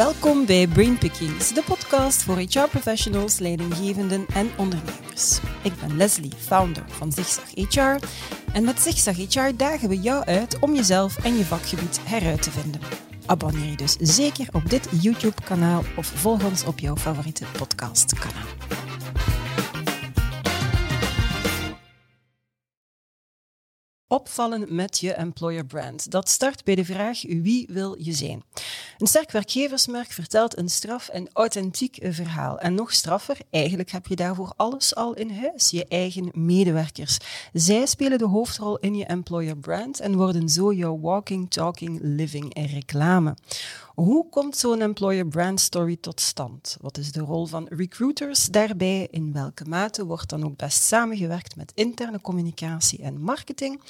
Welkom 0.00 0.46
bij 0.46 0.66
Brain 0.66 0.98
Pickings, 0.98 1.52
de 1.52 1.62
podcast 1.62 2.22
voor 2.22 2.36
HR-professionals, 2.36 3.38
leidinggevenden 3.38 4.26
en 4.34 4.50
ondernemers. 4.56 5.40
Ik 5.62 5.72
ben 5.80 5.96
Leslie, 5.96 6.32
founder 6.36 6.84
van 6.88 7.12
Zigzag 7.12 7.50
HR. 7.54 8.06
En 8.52 8.64
met 8.64 8.80
Zigzag 8.80 9.16
HR 9.16 9.56
dagen 9.56 9.88
we 9.88 10.00
jou 10.00 10.24
uit 10.24 10.58
om 10.58 10.74
jezelf 10.74 11.24
en 11.24 11.36
je 11.36 11.44
vakgebied 11.44 12.00
heruit 12.04 12.42
te 12.42 12.50
vinden. 12.50 12.80
Abonneer 13.26 13.70
je 13.70 13.76
dus 13.76 13.96
zeker 13.96 14.48
op 14.52 14.70
dit 14.70 14.88
YouTube-kanaal 15.00 15.82
of 15.96 16.06
volg 16.06 16.44
ons 16.44 16.64
op 16.64 16.78
jouw 16.78 16.96
favoriete 16.96 17.44
podcastkanaal. 17.58 18.46
Opvallen 24.12 24.74
met 24.74 24.98
je 24.98 25.12
employer 25.12 25.66
brand. 25.66 26.10
Dat 26.10 26.28
start 26.28 26.64
bij 26.64 26.74
de 26.74 26.84
vraag 26.84 27.22
wie 27.22 27.68
wil 27.72 27.96
je 27.98 28.12
zijn? 28.12 28.42
Een 29.00 29.06
sterk 29.06 29.30
werkgeversmerk 29.30 30.10
vertelt 30.12 30.58
een 30.58 30.68
straf 30.68 31.08
en 31.08 31.28
authentiek 31.32 31.98
verhaal. 32.02 32.58
En 32.58 32.74
nog 32.74 32.92
straffer, 32.92 33.38
eigenlijk 33.50 33.90
heb 33.90 34.06
je 34.06 34.16
daarvoor 34.16 34.52
alles 34.56 34.94
al 34.94 35.14
in 35.14 35.30
huis, 35.30 35.70
je 35.70 35.86
eigen 35.88 36.28
medewerkers. 36.32 37.18
Zij 37.52 37.86
spelen 37.86 38.18
de 38.18 38.26
hoofdrol 38.26 38.78
in 38.78 38.94
je 38.94 39.04
employer 39.04 39.56
brand 39.56 40.00
en 40.00 40.16
worden 40.16 40.48
zo 40.48 40.72
jouw 40.72 41.00
walking, 41.00 41.50
talking, 41.50 41.98
living 42.02 42.54
en 42.54 42.66
reclame. 42.66 43.34
Hoe 43.94 44.28
komt 44.28 44.56
zo'n 44.56 44.80
employer 44.80 45.26
brand 45.26 45.60
story 45.60 45.96
tot 46.00 46.20
stand? 46.20 46.76
Wat 46.80 46.98
is 46.98 47.12
de 47.12 47.20
rol 47.20 47.46
van 47.46 47.66
recruiters 47.68 48.46
daarbij? 48.46 49.08
In 49.10 49.32
welke 49.32 49.64
mate 49.64 50.04
wordt 50.04 50.28
dan 50.28 50.44
ook 50.44 50.56
best 50.56 50.82
samengewerkt 50.82 51.56
met 51.56 51.72
interne 51.74 52.20
communicatie 52.20 53.02
en 53.02 53.20
marketing? 53.20 53.80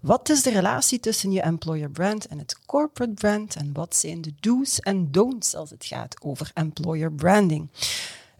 Wat 0.00 0.28
is 0.28 0.42
de 0.42 0.50
relatie 0.50 1.00
tussen 1.00 1.32
je 1.32 1.40
employer 1.40 1.90
brand 1.90 2.26
en 2.26 2.38
het 2.38 2.58
corporate 2.66 3.14
brand? 3.14 3.56
En 3.56 3.72
wat 3.72 3.96
zijn 3.96 4.20
de 4.20 4.32
do's 4.40 4.80
en 4.80 5.10
don'ts 5.10 5.54
als 5.54 5.70
het 5.70 5.84
gaat 5.84 6.16
over 6.22 6.50
employer 6.54 7.12
branding? 7.12 7.68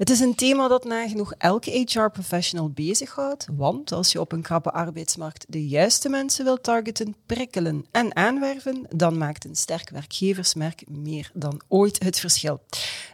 Het 0.01 0.11
is 0.11 0.21
een 0.21 0.35
thema 0.35 0.69
dat 0.69 0.85
nagenoeg 0.85 1.33
elke 1.39 1.71
HR-professional 1.71 2.71
bezighoudt, 2.71 3.47
want 3.57 3.93
als 3.93 4.13
je 4.13 4.21
op 4.21 4.33
een 4.33 4.43
krappe 4.43 4.71
arbeidsmarkt 4.71 5.45
de 5.49 5.67
juiste 5.69 6.09
mensen 6.09 6.45
wilt 6.45 6.63
targeten, 6.63 7.15
prikkelen 7.27 7.87
en 7.91 8.17
aanwerven, 8.17 8.87
dan 8.97 9.19
maakt 9.19 9.45
een 9.45 9.57
sterk 9.57 9.91
werkgeversmerk 9.91 10.89
meer 10.89 11.31
dan 11.35 11.61
ooit 11.69 12.03
het 12.03 12.21
verschil. 12.21 12.61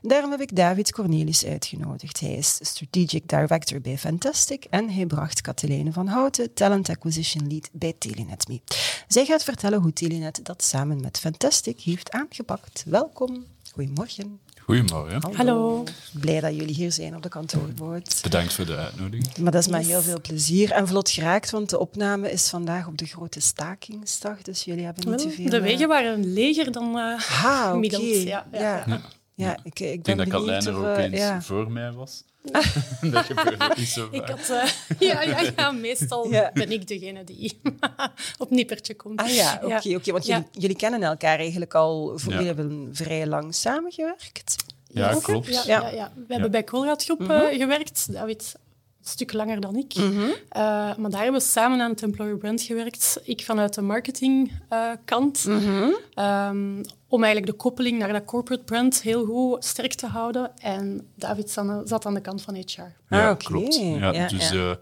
Daarom 0.02 0.30
heb 0.30 0.40
ik 0.40 0.56
David 0.56 0.92
Cornelis 0.92 1.44
uitgenodigd. 1.44 2.20
Hij 2.20 2.34
is 2.34 2.58
Strategic 2.62 3.28
Director 3.28 3.80
bij 3.80 3.98
Fantastic 3.98 4.64
en 4.64 4.90
hij 4.90 5.06
bracht 5.06 5.40
Katelijne 5.40 5.92
van 5.92 6.06
Houten, 6.06 6.54
Talent 6.54 6.88
Acquisition 6.88 7.48
Lead 7.48 7.68
bij 7.72 7.94
Telenet 7.98 8.48
mee. 8.48 8.62
Zij 9.08 9.24
gaat 9.24 9.44
vertellen 9.44 9.80
hoe 9.80 9.92
Telenet 9.92 10.40
dat 10.42 10.62
samen 10.62 11.00
met 11.00 11.18
Fantastic 11.18 11.80
heeft 11.80 12.10
aangepakt. 12.10 12.84
Welkom. 12.86 13.44
Goedemorgen. 13.72 14.45
Goedemorgen. 14.66 15.34
Hallo. 15.34 15.84
Blij 16.20 16.40
dat 16.40 16.56
jullie 16.56 16.74
hier 16.74 16.92
zijn 16.92 17.16
op 17.16 17.22
de 17.22 17.28
kantoorboot. 17.28 18.18
Bedankt 18.22 18.52
voor 18.52 18.66
de 18.66 18.76
uitnodiging. 18.76 19.36
Maar 19.38 19.52
dat 19.52 19.60
is 19.60 19.68
met 19.68 19.86
heel 19.86 20.02
veel 20.02 20.20
plezier 20.20 20.70
en 20.70 20.88
vlot 20.88 21.10
geraakt, 21.10 21.50
want 21.50 21.70
de 21.70 21.78
opname 21.78 22.30
is 22.30 22.48
vandaag 22.48 22.86
op 22.86 22.98
de 22.98 23.06
grote 23.06 23.40
stakingsdag, 23.40 24.42
dus 24.42 24.64
jullie 24.64 24.84
hebben 24.84 25.10
niet 25.10 25.18
te 25.18 25.30
veel... 25.30 25.50
De 25.50 25.60
wegen 25.60 25.88
waren 25.88 26.32
leger 26.32 26.72
dan 26.72 26.96
uh, 26.96 27.44
ah, 27.44 27.70
gemiddeld. 27.70 28.02
Okay. 28.02 28.24
Ja, 28.24 28.46
ja, 28.52 28.60
ja. 28.60 28.84
ja. 28.86 29.00
ja. 29.34 29.56
ik, 29.62 29.80
ik, 29.80 29.92
Ik 29.92 30.04
denk 30.04 30.18
dat 30.18 30.28
Katlijn 30.28 30.66
er 30.66 30.76
ook 30.76 30.98
uh, 30.98 31.04
eens 31.04 31.18
ja. 31.18 31.42
voor 31.42 31.70
mij 31.70 31.92
was. 31.92 32.24
dat 33.12 33.24
gebeurde 33.24 33.72
niet 33.76 33.88
zo 33.88 34.08
Ik 34.10 34.26
had, 34.28 34.50
uh, 34.50 34.64
ja, 35.10 35.22
ja, 35.22 35.40
ja, 35.56 35.70
meestal 35.70 36.30
Ja. 36.30 36.50
ben 36.54 36.70
ik 36.70 36.88
degene 36.88 37.24
die 37.24 37.60
op 38.38 38.50
nippertje 38.50 38.94
komt. 38.94 39.20
Ah 39.20 39.28
ja, 39.28 39.60
oké, 39.62 39.94
oké, 39.94 40.12
want 40.12 40.26
Ja. 40.26 40.34
jullie, 40.36 40.48
jullie 40.52 40.76
kennen 40.76 41.02
elkaar 41.02 41.38
eigenlijk 41.38 41.74
al, 41.74 42.18
jullie 42.28 42.46
hebben 42.46 42.88
vrij 42.92 43.26
lang 43.26 43.54
samengewerkt. 43.54 44.56
Ja, 44.88 45.18
klopt. 45.22 45.46
Ja, 45.46 45.62
Ja. 45.66 45.80
ja. 45.80 45.88
Ja, 45.94 46.12
We 46.26 46.32
hebben 46.32 46.50
bij 46.50 46.64
Colruyt 46.64 47.04
Groep 47.04 47.18
Mhm. 47.20 47.30
eh, 47.30 47.58
gewerkt. 47.58 48.12
David 48.12 48.54
een 49.00 49.12
stuk 49.12 49.32
langer 49.32 49.60
dan 49.60 49.76
ik. 49.76 49.94
Mhm. 49.94 50.20
Eh, 50.48 50.60
maar 50.96 51.10
daar 51.10 51.22
hebben 51.22 51.40
we 51.40 51.46
samen 51.46 51.80
aan 51.80 51.90
het 51.90 52.02
employer 52.02 52.36
brand 52.36 52.62
gewerkt. 52.62 53.20
Ik 53.24 53.44
vanuit 53.44 53.74
de 53.74 53.82
marketingkant. 53.82 55.44
Mhm. 55.44 55.88
Ehm, 56.14 56.82
om 57.08 57.22
eigenlijk 57.24 57.52
de 57.52 57.58
koppeling 57.62 57.98
naar 57.98 58.12
dat 58.12 58.24
corporate 58.24 58.64
brand 58.64 59.02
heel 59.02 59.24
goed 59.24 59.64
sterk 59.64 59.94
te 59.94 60.06
houden. 60.06 60.58
En 60.58 61.06
David 61.14 61.50
zat- 61.50 61.88
zat 61.88 62.06
aan 62.06 62.14
de 62.14 62.20
kant 62.20 62.42
van 62.42 62.54
HR. 62.54 62.80
Ja, 63.08 63.28
Ah, 63.30 63.36
klopt. 63.38 63.74
Ja, 63.76 64.12
Ja, 64.12 64.28
dus 64.28 64.48
ja. 64.48 64.70
eh, 64.70 64.76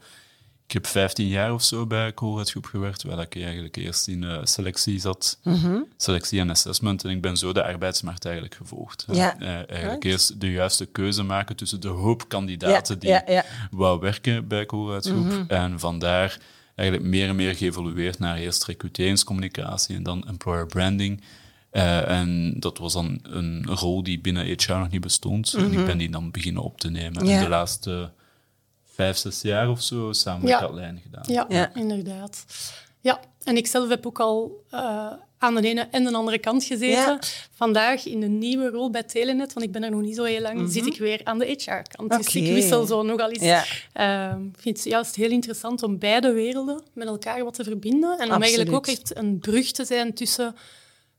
ik 0.66 0.72
heb 0.72 0.86
15 0.86 1.26
jaar 1.26 1.52
of 1.52 1.62
zo 1.62 1.86
bij 1.86 2.14
Colruyt 2.14 2.50
Groep 2.50 2.64
gewerkt, 2.66 3.02
waar 3.02 3.18
ik 3.20 3.36
eigenlijk 3.36 3.76
eerst 3.76 4.08
in 4.08 4.24
eh, 4.24 4.38
selectie 4.44 4.98
zat. 5.00 5.38
Mhm. 5.42 5.78
Selectie 5.96 6.40
en 6.40 6.50
assessment. 6.50 7.04
En 7.04 7.10
ik 7.10 7.20
ben 7.20 7.36
zo 7.36 7.52
de 7.52 7.64
arbeidsmarkt 7.64 8.24
eigenlijk 8.24 8.54
gevolgd. 8.54 9.04
Ja. 9.12 9.38
Eh, 9.40 9.48
eigenlijk 9.48 9.82
Right. 9.82 10.04
eerst 10.04 10.40
de 10.40 10.50
juiste 10.50 10.86
keuze 10.86 11.22
maken 11.22 11.56
tussen 11.56 11.80
de 11.80 11.88
hoop 11.88 12.28
kandidaten 12.28 12.94
Ja, 12.94 13.00
die 13.00 13.08
ja, 13.10 13.22
ja. 13.26 13.44
wou 13.70 14.00
werken 14.00 14.48
bij 14.48 14.66
Colruyt 14.66 15.06
Groep. 15.06 15.24
Mhm. 15.24 15.44
En 15.48 15.78
vandaar 15.80 16.38
eigenlijk 16.74 17.08
meer 17.08 17.28
en 17.28 17.36
meer 17.36 17.54
geëvolueerd 17.54 18.18
naar 18.18 18.36
eerst 18.36 18.64
recruteringscommunicatie 18.64 19.96
en 19.96 20.02
dan 20.02 20.26
employer 20.28 20.66
branding. 20.66 21.20
Eh, 21.74 22.08
en 22.08 22.54
dat 22.58 22.78
was 22.78 22.92
dan 22.92 23.18
een 23.22 23.66
rol 23.66 24.02
die 24.02 24.20
binnen 24.20 24.46
HR 24.46 24.72
nog 24.72 24.90
niet 24.90 25.00
bestond. 25.00 25.54
En 25.54 25.72
ik 25.72 25.86
ben 25.86 25.98
die 25.98 26.10
dan 26.10 26.30
beginnen 26.30 26.62
op 26.62 26.80
te 26.80 26.90
nemen. 26.90 27.12
Mhm. 27.22 27.26
Ja. 27.26 27.36
In 27.36 27.42
de 27.42 27.48
laatste 27.48 28.10
vijf, 28.94 29.16
zes 29.16 29.40
jaar 29.42 29.68
of 29.70 29.82
zo 29.82 30.12
samen 30.12 30.46
Ja. 30.48 30.60
met 30.60 30.68
Katlijn 30.68 31.00
gedaan. 31.02 31.22
Ja, 31.26 31.46
Ja. 31.48 31.74
inderdaad. 31.74 32.44
Ja, 33.00 33.20
en 33.44 33.56
ik 33.56 33.66
zelf 33.66 33.88
heb 33.88 34.06
ook 34.06 34.20
al 34.20 34.64
eh, 34.70 35.06
aan 35.38 35.54
de 35.54 35.60
ene 35.68 35.80
en 35.90 36.04
de 36.04 36.12
andere 36.12 36.38
kant 36.38 36.64
gezeten. 36.64 37.12
Ja. 37.12 37.18
Vandaag 37.54 38.06
in 38.06 38.22
een 38.22 38.38
nieuwe 38.38 38.68
rol 38.70 38.90
bij 38.90 39.02
Telenet, 39.02 39.52
want 39.52 39.66
ik 39.66 39.72
ben 39.72 39.82
er 39.82 39.90
nog 39.90 40.00
niet 40.00 40.16
zo 40.16 40.24
heel 40.24 40.40
lang, 40.40 40.72
zit 40.72 40.86
ik 40.86 40.98
weer 40.98 41.20
aan 41.24 41.38
de 41.38 41.46
HR-kant. 41.46 42.10
Dus 42.10 42.34
ik 42.34 42.52
wissel 42.52 42.86
zo 42.86 43.02
nogal 43.02 43.30
eens. 43.30 43.42
Ja. 43.42 43.64
Ehm, 43.92 44.44
Ik 44.44 44.60
vind 44.60 44.76
het 44.76 44.86
juist 44.86 45.14
heel 45.14 45.30
interessant 45.30 45.82
om 45.82 45.98
beide 45.98 46.32
werelden 46.32 46.82
met 46.92 47.06
elkaar 47.08 47.44
wat 47.44 47.54
te 47.54 47.64
verbinden. 47.64 48.18
En 48.18 48.32
om 48.34 48.42
eigenlijk 48.42 48.72
ook 48.72 48.86
echt 48.86 49.16
een 49.16 49.38
brug 49.38 49.70
te 49.72 49.84
zijn 49.84 50.14
tussen 50.14 50.54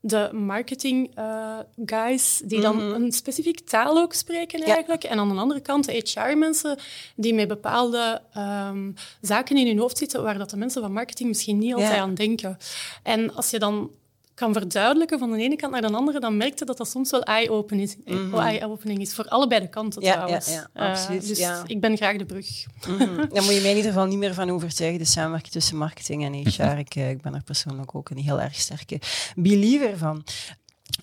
de 0.06 0.30
marketing 0.32 1.10
eh, 1.14 1.58
guys 1.84 2.42
die 2.44 2.60
dan 2.60 2.80
een 2.80 3.12
specifiek 3.12 3.60
taal 3.60 3.98
ook 3.98 4.12
spreken 4.12 4.62
eigenlijk. 4.62 5.04
En 5.04 5.18
aan 5.18 5.28
de 5.28 5.40
andere 5.40 5.60
kant 5.60 5.84
de 5.84 6.02
HR-mensen 6.04 6.78
die 7.16 7.34
met 7.34 7.48
bepaalde 7.48 8.22
ehm, 8.32 8.92
zaken 9.20 9.56
in 9.56 9.66
hun 9.66 9.78
hoofd 9.78 9.98
zitten 9.98 10.22
waar 10.22 10.38
dat 10.38 10.50
de 10.50 10.56
mensen 10.56 10.82
van 10.82 10.92
marketing 10.92 11.28
misschien 11.28 11.58
niet 11.58 11.74
altijd 11.74 11.92
Ja. 11.94 12.00
aan 12.00 12.14
denken. 12.14 12.56
En 13.02 13.34
als 13.34 13.50
je 13.50 13.58
dan 13.58 13.90
kan 14.36 14.52
verduidelijken 14.52 15.18
van 15.18 15.30
de 15.32 15.38
ene 15.38 15.56
kant 15.56 15.72
naar 15.72 15.80
de 15.80 15.92
andere, 15.92 16.20
dan 16.20 16.36
merk 16.36 16.58
je 16.58 16.64
dat 16.64 16.76
dat 16.76 16.88
soms 16.88 17.10
wel 17.10 17.22
eye-opening 17.22 17.88
is, 17.88 17.96
eye-opening 18.34 19.00
is. 19.00 19.14
Voor 19.14 19.24
allebei 19.28 19.60
de 19.60 19.68
kanten 19.68 20.02
Ja, 20.02 20.12
trouwens. 20.12 20.46
ja, 20.46 20.52
ja, 20.52 20.68
Eh, 20.72 20.90
absoluut, 20.90 21.26
dus 21.28 21.38
ja. 21.38 21.62
ik 21.66 21.80
ben 21.80 21.96
graag 21.96 22.16
de 22.16 22.24
brug. 22.24 22.46
Mhm. 22.88 22.98
Daar 23.16 23.42
moet 23.42 23.54
je 23.54 23.60
mij 23.60 23.70
in 23.70 23.76
ieder 23.76 23.92
geval 23.92 24.06
niet 24.06 24.18
meer 24.18 24.34
van 24.34 24.50
overtuigen, 24.50 24.98
de 24.98 25.04
samenwerking 25.04 25.52
tussen 25.52 25.76
marketing 25.76 26.24
en 26.24 26.32
HR. 26.34 26.78
ik, 26.78 26.94
eh, 26.94 27.10
ik 27.10 27.22
ben 27.22 27.34
er 27.34 27.42
persoonlijk 27.42 27.94
ook 27.94 28.10
een 28.10 28.18
heel 28.18 28.40
erg 28.40 28.54
sterke 28.54 29.00
believer 29.36 29.98
van. 29.98 30.24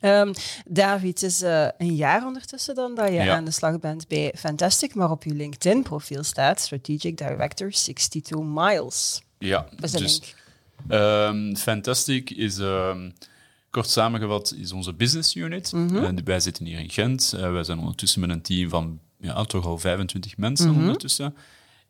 Ehm, 0.02 0.34
David, 0.66 1.22
het 1.22 1.32
is 1.32 1.42
eh, 1.42 1.68
een 1.78 1.96
jaar 1.96 2.26
ondertussen 2.26 2.76
dan 2.76 2.96
dat 2.96 3.08
je 3.08 3.14
Ja. 3.14 3.36
aan 3.36 3.46
de 3.46 3.52
slag 3.52 3.80
bent 3.80 4.08
bij 4.08 4.34
Fantastic, 4.38 4.96
maar 4.96 5.12
op 5.12 5.24
je 5.24 5.34
LinkedIn-profiel 5.34 6.24
staat 6.24 6.60
Strategic 6.60 7.18
Director 7.18 7.72
62 7.72 8.38
Miles. 8.40 9.22
Ja, 9.40 9.68
dus 9.76 10.36
Ehm, 10.88 11.56
Fantastic 11.56 12.30
is, 12.30 12.58
ehm, 12.58 13.10
kort 13.70 13.90
samengevat, 13.90 14.54
is 14.58 14.72
onze 14.72 14.94
business 14.94 15.36
unit. 15.36 15.72
Mhm. 15.72 15.96
Eh, 15.96 16.12
wij 16.24 16.40
zitten 16.40 16.66
hier 16.66 16.80
in 16.80 16.90
Gent. 16.90 17.34
Eh, 17.38 17.52
wij 17.52 17.64
zijn 17.64 17.80
ondertussen 17.80 18.22
met 18.22 18.30
een 18.30 18.42
team 18.42 18.70
van 18.70 19.00
ja, 19.20 19.44
toch 19.44 19.66
al 19.66 19.78
25 19.78 20.38
mensen 20.38 20.70
Mhm. 20.72 20.80
ondertussen. 20.80 21.36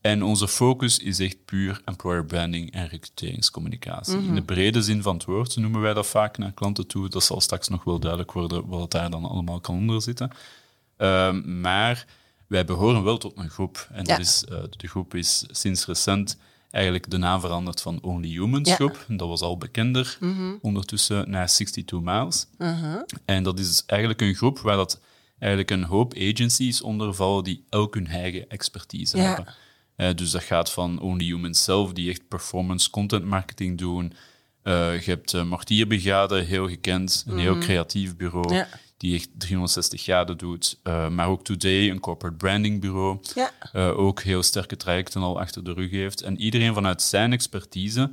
En 0.02 0.24
onze 0.24 0.48
focus 0.48 1.00
is 1.00 1.20
echt 1.20 1.46
puur 1.46 1.82
employer 1.86 2.26
branding 2.26 2.72
en 2.72 2.88
recruteringscommunicatie. 2.88 4.16
Mhm. 4.18 4.28
In 4.28 4.36
de 4.36 4.42
brede 4.42 4.82
zin 4.82 5.02
van 5.02 5.16
het 5.16 5.26
woord 5.26 5.56
noemen 5.58 5.82
wij 5.82 5.94
dat 5.94 6.08
vaak 6.08 6.38
naar 6.38 6.52
klanten 6.52 6.88
toe. 6.88 7.10
Dat 7.10 7.24
zal 7.24 7.42
straks 7.42 7.68
nog 7.68 7.84
wel 7.84 8.00
duidelijk 8.00 8.32
worden 8.32 8.68
wat 8.68 8.92
daar 8.92 9.10
dan 9.10 9.26
allemaal 9.26 9.60
kan 9.60 9.76
onder 9.76 10.02
zitten. 10.02 10.30
Ehm, 10.98 11.60
maar 11.62 12.06
wij 12.48 12.66
behoren 12.66 13.04
wel 13.04 13.18
tot 13.18 13.38
een 13.38 13.50
groep. 13.50 13.88
En 13.92 14.04
Ja. 14.06 14.16
dat 14.18 14.20
is, 14.20 14.44
eh, 14.46 14.58
de 14.70 14.88
groep 14.88 15.16
is 15.16 15.46
sinds 15.52 15.86
recent 15.86 16.38
eigenlijk 16.74 17.10
de 17.10 17.18
naam 17.18 17.40
veranderd 17.40 17.82
van 17.82 18.02
Only 18.02 18.28
Humans 18.30 18.70
Ja. 18.70 18.76
groep. 18.76 19.06
Dat 19.08 19.28
was 19.28 19.42
al 19.42 19.58
bekender 19.58 20.18
ondertussen 20.62 21.30
naar 21.30 21.48
62 21.48 22.00
Miles. 22.02 22.48
En 23.26 23.44
dat 23.44 23.60
is 23.60 23.84
eigenlijk 23.86 24.22
een 24.22 24.36
groep 24.36 24.60
waar 24.60 24.76
dat 24.76 25.00
eigenlijk 25.40 25.72
een 25.72 25.84
hoop 25.84 26.14
agencies 26.18 26.82
onder 26.82 27.14
vallen 27.14 27.44
die 27.44 27.64
elk 27.70 27.94
hun 27.94 28.08
eigen 28.08 28.50
expertise 28.50 29.18
Ja. 29.18 29.24
hebben. 29.24 29.54
Eh, 29.96 30.14
dus 30.16 30.32
dat 30.32 30.44
gaat 30.44 30.72
van 30.72 31.00
Only 31.02 31.26
Humans 31.26 31.64
zelf, 31.64 31.94
die 31.94 32.10
echt 32.10 32.28
performance 32.28 32.90
content 32.90 33.26
marketing 33.26 33.78
doen. 33.78 34.14
Eh, 34.64 35.02
je 35.02 35.10
hebt 35.12 35.34
uh, 35.34 35.44
Mortierbrigade, 35.44 36.40
heel 36.42 36.68
gekend, 36.68 37.24
een 37.28 37.38
heel 37.40 37.58
creatief 37.58 38.16
bureau, 38.16 38.54
Ja. 38.54 38.68
Die 39.04 39.16
echt 39.16 39.30
360 39.38 40.02
graden 40.02 40.38
doet. 40.38 40.80
Eh, 40.84 41.10
maar 41.10 41.28
ook 41.28 41.44
Today, 41.44 41.90
een 41.90 42.00
corporate 42.00 42.38
branding 42.38 42.82
bureau, 42.82 43.20
Ja. 43.36 43.52
eh, 43.74 44.00
ook 44.00 44.22
heel 44.22 44.44
sterke 44.44 44.78
trajecten 44.78 45.22
al 45.22 45.40
achter 45.40 45.64
de 45.64 45.74
rug 45.74 45.92
heeft. 45.92 46.22
En 46.22 46.40
iedereen 46.42 46.74
vanuit 46.74 47.02
zijn 47.02 47.34
expertise 47.34 48.12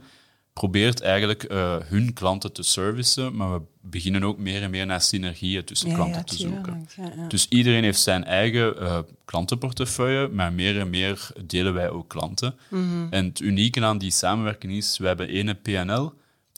probeert 0.52 1.00
eigenlijk 1.00 1.52
uh, 1.52 1.76
hun 1.84 2.12
klanten 2.12 2.52
te 2.52 2.62
servicen, 2.62 3.36
maar 3.36 3.52
we 3.52 3.60
beginnen 3.80 4.24
ook 4.24 4.38
meer 4.38 4.62
en 4.62 4.70
meer 4.70 4.86
naar 4.86 5.00
synergieën 5.00 5.64
tussen 5.64 5.88
Ja, 5.88 5.94
klanten 5.94 6.16
ja, 6.16 6.22
te 6.24 6.36
zoeken. 6.36 6.88
Dus 7.28 7.46
iedereen 7.48 7.82
heeft 7.84 8.00
zijn 8.00 8.24
eigen 8.24 8.78
eh, 8.80 8.98
klantenportefeuille, 9.24 10.28
maar 10.28 10.52
meer 10.52 10.78
en 10.80 10.90
meer 10.90 11.30
delen 11.46 11.74
wij 11.74 11.90
ook 11.90 12.08
klanten. 12.08 12.54
Mhm. 12.68 13.06
En 13.10 13.24
het 13.24 13.40
unieke 13.40 13.84
aan 13.84 13.98
die 13.98 14.10
samenwerking 14.10 14.72
is, 14.72 14.98
we 14.98 15.06
hebben 15.06 15.28
één 15.28 15.60
PNL, 15.62 16.12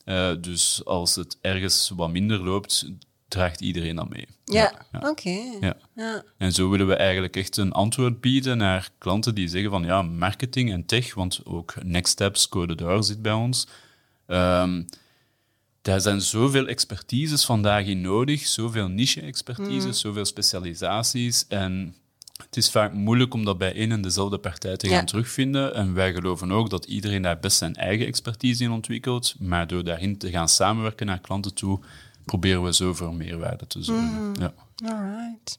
eh, 0.04 0.30
dus 0.40 0.84
als 0.84 1.14
het 1.14 1.38
ergens 1.40 1.92
wat 1.96 2.10
minder 2.10 2.44
loopt, 2.44 2.90
draagt 3.32 3.60
iedereen 3.60 3.96
dan 3.96 4.06
mee. 4.10 4.26
Ja, 4.44 4.72
ja. 4.92 5.08
oké. 5.10 5.38
Ja. 5.60 5.76
Ja. 5.94 6.22
En 6.38 6.52
zo 6.52 6.70
willen 6.70 6.86
we 6.86 6.94
eigenlijk 6.94 7.36
echt 7.36 7.56
een 7.56 7.72
antwoord 7.72 8.20
bieden 8.20 8.56
naar 8.58 8.90
klanten 8.98 9.34
die 9.34 9.48
zeggen 9.48 9.70
van 9.70 9.84
ja, 9.84 10.02
marketing 10.02 10.72
en 10.72 10.86
tech, 10.86 11.14
want 11.14 11.40
ook 11.44 11.74
Next 11.82 12.12
Steps, 12.12 12.48
Code 12.48 12.74
Door 12.74 13.04
zit 13.04 13.22
bij 13.22 13.32
ons. 13.32 13.66
Ehm, 14.26 14.82
daar 15.82 16.00
zijn 16.00 16.20
zoveel 16.20 16.66
expertises 16.66 17.44
vandaag 17.44 17.86
in 17.86 18.00
nodig, 18.00 18.46
zoveel 18.46 18.88
niche-expertises, 18.88 20.00
zoveel 20.00 20.24
specialisaties. 20.24 21.46
En 21.48 21.94
het 22.44 22.56
is 22.56 22.70
vaak 22.70 22.92
moeilijk 22.92 23.34
om 23.34 23.44
dat 23.44 23.58
bij 23.58 23.74
één 23.74 23.92
en 23.92 24.02
dezelfde 24.02 24.38
partij 24.38 24.76
te 24.76 24.86
gaan 24.88 24.96
Ja. 24.96 25.04
terugvinden. 25.04 25.74
En 25.74 25.94
wij 25.94 26.12
geloven 26.12 26.52
ook 26.52 26.70
dat 26.70 26.84
iedereen 26.84 27.22
daar 27.22 27.38
best 27.38 27.56
zijn 27.56 27.74
eigen 27.74 28.06
expertise 28.06 28.64
in 28.64 28.70
ontwikkelt. 28.70 29.34
Maar 29.38 29.66
door 29.66 29.84
daarin 29.84 30.18
te 30.18 30.30
gaan 30.30 30.48
samenwerken 30.48 31.06
naar 31.06 31.20
klanten 31.20 31.54
toe, 31.54 31.80
proberen 32.24 32.62
we 32.62 32.74
zo 32.74 32.94
voor 32.94 33.14
meerwaarde 33.14 33.66
te 33.66 33.82
zorgen. 33.82 34.34
Ja. 34.38 34.54
Alright. 34.84 35.58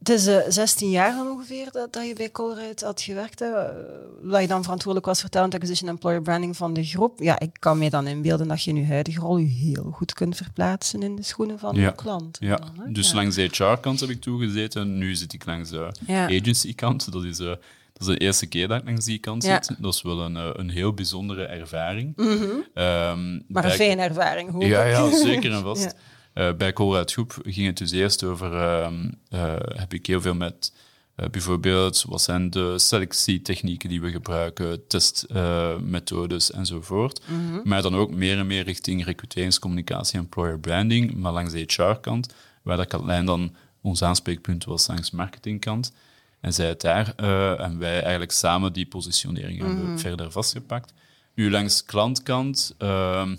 Het 0.00 0.08
is 0.08 0.26
eh, 0.26 0.36
16 0.48 0.90
jaar 0.90 1.12
dan 1.14 1.30
ongeveer 1.30 1.68
dat, 1.72 1.92
dat 1.92 2.06
je 2.06 2.14
bij 2.14 2.30
Colruyt 2.30 2.82
had 2.82 3.00
gewerkt. 3.02 3.38
Hè. 3.38 3.46
Eh, 3.46 3.74
Dat 4.22 4.40
je 4.40 4.46
dan 4.46 4.62
verantwoordelijk 4.62 5.06
was 5.06 5.20
voor 5.20 5.28
talent 5.30 5.54
acquisition 5.54 5.88
en 5.88 5.94
employer 5.94 6.22
branding 6.22 6.56
van 6.56 6.72
de 6.72 6.84
groep. 6.84 7.18
Ja, 7.18 7.38
ik 7.40 7.50
kan 7.58 7.78
me 7.78 7.90
dan 7.90 8.06
inbeelden 8.06 8.48
dat 8.48 8.62
je 8.62 8.70
in 8.70 8.76
je 8.76 8.86
huidige 8.86 9.20
rol 9.20 9.36
je 9.36 9.46
heel 9.46 9.90
goed 9.92 10.12
kunt 10.12 10.36
verplaatsen 10.36 11.02
in 11.02 11.16
de 11.16 11.22
schoenen 11.22 11.58
van 11.58 11.74
Ja. 11.74 11.82
je 11.86 11.94
klant. 11.94 12.36
Ja, 12.40 12.56
dan, 12.76 12.92
dus 12.92 13.08
Ja. 13.10 13.14
langs 13.16 13.34
de 13.34 13.42
HR-kant 13.42 14.00
heb 14.00 14.08
ik 14.10 14.20
toegezeten. 14.20 14.98
Nu 14.98 15.14
zit 15.14 15.32
ik 15.32 15.46
langs 15.46 15.70
de 15.70 15.92
Ja. 16.06 16.24
agency-kant. 16.24 17.12
Dat 17.12 17.24
is, 17.24 17.38
eh, 17.38 17.46
dat 17.46 17.58
is 17.98 18.06
de 18.06 18.16
eerste 18.16 18.46
keer 18.46 18.68
dat 18.68 18.78
ik 18.80 18.84
langs 18.84 19.04
die 19.04 19.18
kant 19.18 19.44
Ja. 19.44 19.62
zit. 19.62 19.76
Dat 19.82 19.94
is 19.94 20.02
wel 20.02 20.20
een, 20.20 20.36
eh, 20.36 20.48
een 20.52 20.70
heel 20.70 20.92
bijzondere 20.94 21.44
ervaring. 21.44 22.12
Mhm. 22.16 22.28
Ehm, 22.74 23.40
Maar 23.48 23.64
een 23.64 23.70
fijne 23.70 24.02
ervaring, 24.02 24.50
hoop 24.50 24.62
Ja, 24.62 24.84
ja, 24.84 25.10
zeker 25.24 25.52
en 25.52 25.62
vast. 25.62 25.82
Ja. 25.82 25.92
Eh, 26.32 26.52
bij 26.52 26.72
Colruyt 26.72 27.12
Groep 27.12 27.38
ging 27.42 27.66
het 27.66 27.78
dus 27.78 27.90
eerst 27.90 28.24
over... 28.24 28.54
ehm, 28.54 29.10
eh, 29.28 29.54
heb 29.74 29.94
ik 29.94 30.06
heel 30.06 30.20
veel 30.20 30.34
met... 30.34 30.72
eh, 31.14 31.28
bijvoorbeeld, 31.28 32.04
wat 32.08 32.22
zijn 32.22 32.50
de 32.50 32.78
selectietechnieken 32.78 33.88
die 33.88 34.00
we 34.00 34.10
gebruiken, 34.10 34.86
testmethodes 34.86 36.50
enzovoort. 36.52 37.20
Mhm. 37.26 37.68
Maar 37.68 37.82
dan 37.82 37.96
ook 37.96 38.10
meer 38.10 38.38
en 38.38 38.46
meer 38.46 38.64
richting 38.64 39.04
recruteringscommunicatie, 39.04 40.18
employer 40.18 40.58
branding, 40.58 41.14
maar 41.14 41.32
langs 41.32 41.52
de 41.52 41.64
HR-kant, 41.66 42.34
waar 42.62 42.76
dat 42.76 42.86
Katlijn 42.86 43.26
dan 43.26 43.54
ons 43.80 44.02
aanspreekpunt 44.02 44.64
was 44.64 44.86
langs 44.86 45.10
marketingkant. 45.10 45.92
En 46.40 46.52
zij 46.52 46.68
het 46.68 46.80
daar, 46.80 47.12
eh, 47.16 47.60
en 47.60 47.78
wij 47.78 48.00
eigenlijk 48.00 48.32
samen 48.32 48.72
die 48.72 48.86
positionering 48.86 49.58
hebben 49.58 49.98
verder 49.98 50.30
vastgepakt. 50.30 50.92
Nu, 51.34 51.50
langs 51.50 51.84
klantkant, 51.84 52.74
ehm, 52.78 53.36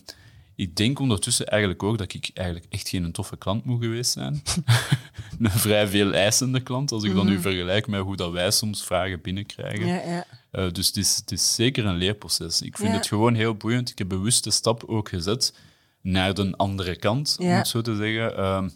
ik 0.62 0.75
denk 0.75 1.00
ondertussen 1.00 1.48
eigenlijk 1.48 1.84
ook 1.84 1.98
dat 1.98 2.13
ik 2.13 2.30
eigenlijk 2.34 2.68
echt 2.69 2.90
geen 2.90 3.12
toffe 3.12 3.38
klant 3.38 3.66
moet 3.66 3.84
geweest 3.84 4.12
zijn. 4.12 4.42
een 5.40 5.50
vrij 5.52 5.88
veel 5.88 6.13
eisende 6.13 6.60
klant, 6.60 6.92
als 6.92 7.04
ik 7.04 7.16
dan 7.16 7.25
nu 7.25 7.40
vergelijk 7.40 7.88
met 7.88 8.02
hoe 8.02 8.16
dat 8.16 8.31
wij 8.31 8.52
soms 8.52 8.84
vragen 8.84 9.22
binnenkrijgen. 9.22 9.86
Ja, 9.86 10.02
ja. 10.06 10.25
Eh, 10.52 10.72
dus 10.72 10.88
het 10.88 10.98
is, 10.98 11.16
het 11.16 11.31
is 11.31 11.56
zeker 11.56 11.86
een 11.86 11.96
leerproces. 11.96 12.62
Ik 12.62 12.78
vind 12.78 12.90
Ja. 12.90 12.96
het 12.96 13.08
gewoon 13.08 13.34
heel 13.34 13.56
boeiend. 13.56 13.90
Ik 13.90 13.98
heb 13.98 14.08
bewust 14.08 14.44
de 14.44 14.52
stap 14.52 14.84
ook 14.84 15.10
gezet 15.10 15.54
naar 16.02 16.34
de 16.34 16.54
andere 16.58 16.96
kant, 16.96 17.38
om 17.40 17.48
het 17.48 17.68
zo 17.68 17.81
te 17.81 17.96
zeggen. 17.96 18.38
Ehm, 18.38 18.69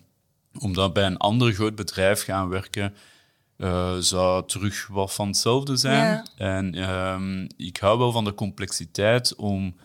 omdat 0.60 0.94
bij 0.94 1.06
een 1.06 1.18
ander 1.18 1.54
groot 1.54 1.76
bedrijf 1.76 2.24
gaan 2.24 2.50
werken 2.50 2.94
eh, 3.58 3.96
zou 3.98 4.48
terug 4.48 4.88
wat 4.88 5.14
van 5.14 5.28
hetzelfde 5.28 5.76
zijn. 5.76 6.28
En 6.38 6.76
ehm, 6.76 7.48
ik 7.58 7.78
hou 7.78 7.98
wel 7.98 8.12
van 8.12 8.24
de 8.24 8.34
complexiteit 8.34 9.36
om 9.36 9.76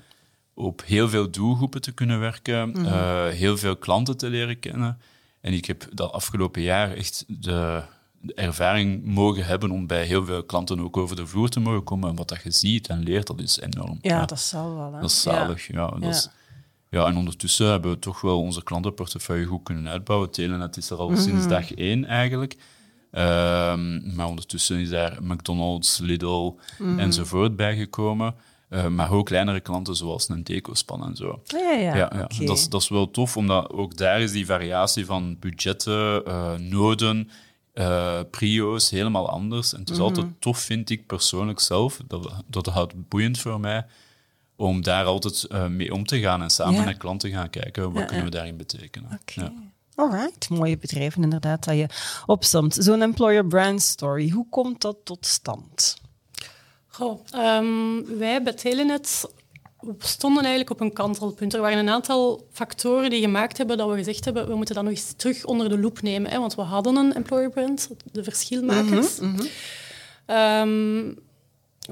op 0.60 0.82
heel 0.86 1.08
veel 1.08 1.30
doelgroepen 1.30 1.80
te 1.80 1.92
kunnen 1.92 2.20
werken, 2.20 2.68
Mhm. 2.70 2.84
eh, 2.86 3.26
heel 3.28 3.56
veel 3.56 3.76
klanten 3.76 4.16
te 4.16 4.28
leren 4.28 4.58
kennen. 4.58 4.98
En 5.40 5.52
ik 5.52 5.64
heb 5.64 5.86
dat 5.92 6.12
afgelopen 6.12 6.62
jaar 6.62 6.92
echt 6.92 7.24
de, 7.28 7.82
de 8.20 8.34
ervaring 8.34 9.04
mogen 9.04 9.44
hebben 9.44 9.70
om 9.70 9.86
bij 9.86 10.04
heel 10.04 10.24
veel 10.24 10.42
klanten 10.44 10.80
ook 10.80 10.96
over 10.96 11.16
de 11.16 11.26
vloer 11.26 11.48
te 11.48 11.60
mogen 11.60 11.84
komen. 11.84 12.08
En 12.08 12.16
wat 12.16 12.28
dat 12.28 12.42
je 12.42 12.50
ziet 12.50 12.88
en 12.88 13.02
leert, 13.02 13.26
dat 13.26 13.40
is 13.40 13.60
enorm. 13.60 13.98
ja, 14.02 14.24
dat 14.26 14.40
zal 14.40 14.74
wel. 14.76 14.92
Hè. 14.94 15.00
Dat 15.00 15.10
is 15.10 15.22
zalig, 15.22 15.66
ja. 15.66 15.86
dat 15.88 16.02
Ja. 16.02 16.08
Is, 16.08 16.28
ja, 16.90 17.06
en 17.06 17.16
ondertussen 17.16 17.66
hebben 17.66 17.90
we 17.90 17.98
toch 17.98 18.20
wel 18.20 18.40
onze 18.40 18.62
klantenportefeuille 18.62 19.46
goed 19.46 19.62
kunnen 19.62 19.88
uitbouwen. 19.88 20.30
Telenet 20.30 20.76
is 20.76 20.90
er 20.90 20.96
al 20.96 21.10
Mhm. 21.10 21.20
sinds 21.20 21.48
dag 21.48 21.72
één 21.74 22.04
eigenlijk. 22.04 22.56
Ehm, 23.10 24.14
maar 24.14 24.26
ondertussen 24.26 24.78
is 24.78 24.88
daar 24.88 25.16
McDonald's, 25.22 25.98
Lidl 25.98 26.52
Mhm. 26.78 26.98
enzovoort 26.98 27.56
bijgekomen. 27.56 28.34
Eh, 28.70 28.86
maar 28.86 29.10
ook 29.12 29.26
kleinere 29.26 29.60
klanten 29.60 29.96
zoals 29.96 30.28
een 30.28 30.44
Decospan 30.44 31.04
en 31.04 31.16
zo. 31.16 31.40
Ja, 31.44 31.58
ja, 31.70 31.78
ja. 31.78 31.94
Ja. 31.96 32.46
Dat, 32.46 32.56
is, 32.56 32.68
dat 32.68 32.80
is 32.82 32.88
wel 32.88 33.10
tof, 33.10 33.36
omdat 33.36 33.70
ook 33.70 33.96
daar 33.96 34.20
is 34.20 34.32
die 34.32 34.46
variatie 34.46 35.06
van 35.06 35.36
budgetten, 35.38 36.24
eh, 36.26 36.54
noden, 36.54 37.30
eh, 37.72 38.20
prio's 38.30 38.90
helemaal 38.90 39.28
anders. 39.30 39.72
En 39.72 39.80
het 39.80 39.90
is 39.90 39.96
Mhm. 39.96 40.04
altijd 40.04 40.26
tof, 40.38 40.58
vind 40.58 40.90
ik 40.90 41.06
persoonlijk 41.06 41.60
zelf, 41.60 42.00
dat, 42.06 42.32
dat 42.46 42.66
houdt 42.66 43.08
boeiend 43.08 43.38
voor 43.38 43.60
mij, 43.60 43.86
om 44.56 44.82
daar 44.82 45.04
altijd 45.04 45.46
mee 45.68 45.92
om 45.94 46.06
te 46.06 46.20
gaan 46.20 46.42
en 46.42 46.50
samen 46.50 46.84
naar 46.84 46.96
klanten 46.96 47.30
gaan 47.30 47.50
kijken, 47.50 47.92
wat 47.92 48.04
kunnen 48.04 48.24
we 48.24 48.30
daarin 48.30 48.56
betekenen. 48.56 49.18
Oké. 49.20 49.40
Ja. 49.40 49.52
Alright, 49.94 50.48
mooie 50.50 50.78
bedrijven 50.78 51.22
inderdaad 51.22 51.64
dat 51.64 51.76
je 51.76 51.86
opstamt. 52.26 52.74
Zo'n 52.80 53.02
employer 53.02 53.46
brand 53.46 53.82
story, 53.82 54.30
hoe 54.30 54.46
komt 54.50 54.80
dat 54.80 54.96
tot 55.04 55.26
stand? 55.26 56.00
Goh, 57.00 57.20
ehm, 57.30 58.18
wij 58.18 58.42
bij 58.42 58.52
Telenet 58.52 59.28
stonden 59.98 60.44
eigenlijk 60.44 60.70
op 60.70 60.80
een 60.80 60.92
kantelpunt. 60.92 61.54
Er 61.54 61.60
waren 61.60 61.78
een 61.78 61.88
aantal 61.88 62.46
factoren 62.52 63.10
die 63.10 63.20
gemaakt 63.20 63.58
hebben 63.58 63.76
dat 63.76 63.88
we 63.90 63.96
gezegd 63.96 64.24
hebben, 64.24 64.48
we 64.48 64.54
moeten 64.54 64.74
dat 64.74 64.84
nog 64.84 64.92
eens 64.92 65.12
terug 65.16 65.44
onder 65.44 65.68
de 65.68 65.78
loep 65.78 66.02
nemen. 66.02 66.30
Hè, 66.30 66.38
want 66.38 66.54
we 66.54 66.62
hadden 66.62 66.96
een 66.96 67.14
employer 67.14 67.50
brand, 67.50 67.90
de 68.12 68.24
verschilmakers. 68.24 69.18
Ehm, 70.26 71.12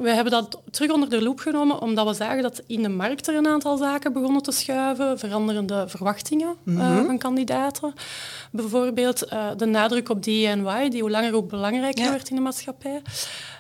we 0.01 0.11
hebben 0.11 0.33
dat 0.33 0.61
terug 0.71 0.91
onder 0.91 1.11
de 1.11 1.23
loep 1.23 1.39
genomen 1.41 1.81
omdat 1.81 2.07
we 2.07 2.15
zagen 2.15 2.43
dat 2.43 2.63
in 2.67 2.83
de 2.83 2.89
markt 2.89 3.29
er 3.29 3.35
een 3.35 3.47
aantal 3.47 3.77
zaken 3.77 4.13
begonnen 4.13 4.43
te 4.43 4.53
schuiven. 4.53 5.19
Veranderende 5.19 5.85
verwachtingen 5.89 6.57
eh, 6.67 7.05
van 7.05 7.19
kandidaten. 7.19 7.93
Bijvoorbeeld 8.53 9.23
eh, 9.23 9.47
de 9.57 9.67
nadruk 9.67 10.09
op 10.09 10.23
DNY, 10.23 10.89
die 10.89 11.01
hoe 11.01 11.11
langer 11.11 11.33
hoe 11.33 11.45
belangrijker 11.45 12.05
Ja. 12.05 12.11
werd 12.11 12.29
in 12.31 12.37
de 12.37 12.43
maatschappij. 12.43 13.03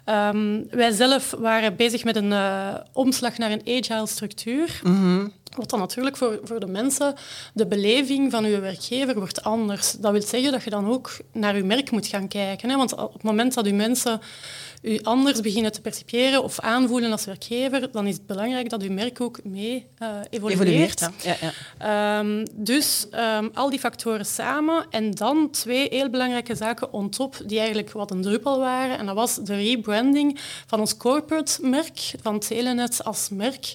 Ehm, 0.05 0.63
wij 0.71 0.91
zelf 0.91 1.35
waren 1.39 1.77
bezig 1.77 2.05
met 2.05 2.17
een 2.17 2.33
eh, 2.33 2.75
omslag 2.93 3.39
naar 3.39 3.51
een 3.51 3.61
agile 3.61 4.07
structuur. 4.07 4.81
Wat 5.57 5.71
dan 5.71 5.79
natuurlijk 5.79 6.17
voor, 6.17 6.41
voor 6.45 6.61
de 6.61 6.67
mensen, 6.67 7.15
de 7.55 7.67
beleving 7.67 8.31
van 8.31 8.45
uw 8.45 8.61
werkgever 8.61 9.15
wordt 9.15 9.43
anders. 9.43 9.93
Dat 9.93 10.13
wil 10.13 10.23
zeggen 10.23 10.53
dat 10.53 10.65
je 10.65 10.71
dan 10.71 10.89
ook 10.89 11.17
naar 11.33 11.55
uw 11.55 11.65
merk 11.65 11.91
moet 11.91 12.07
gaan 12.07 12.29
kijken. 12.29 12.71
Hè? 12.71 12.77
Want 12.77 12.97
op 12.97 13.13
het 13.13 13.23
moment 13.23 13.55
dat 13.55 13.67
uw 13.67 13.75
mensen 13.75 14.21
u 14.83 14.99
anders 15.03 15.41
beginnen 15.41 15.73
te 15.73 15.81
percipiëren 15.81 16.43
of 16.43 16.61
aanvoelen 16.61 17.13
als 17.13 17.25
werkgever, 17.25 17.93
dan 17.93 18.07
is 18.07 18.15
het 18.15 18.27
belangrijk 18.27 18.71
dat 18.71 18.83
uw 18.83 18.93
merk 18.93 19.21
ook 19.21 19.45
mee 19.45 19.87
eh, 19.99 20.09
evolueert. 20.31 20.61
Evolueert? 20.61 21.09
Ja, 21.23 21.37
ja. 21.41 21.53
Ehm, 22.19 22.47
dus 22.53 23.07
ehm, 23.11 23.49
al 23.55 23.71
die 23.71 23.79
factoren 23.79 24.27
samen 24.27 24.87
en 24.91 25.11
dan 25.11 25.51
twee 25.51 25.87
heel 25.91 26.11
belangrijke 26.11 26.55
zaken 26.55 26.93
on 26.93 27.11
top 27.11 27.41
die 27.47 27.59
eigenlijk 27.59 27.93
wat 27.93 28.11
een 28.11 28.23
druppel 28.23 28.59
waren. 28.59 28.99
En 28.99 29.07
dat 29.07 29.15
was 29.15 29.35
de 29.35 29.55
rebranding 29.55 30.41
van 30.67 30.81
ons 30.81 30.97
corporate 30.97 31.67
merk, 31.67 32.15
van 32.23 32.39
Telenet 32.39 33.05
als 33.05 33.29
merk. 33.29 33.75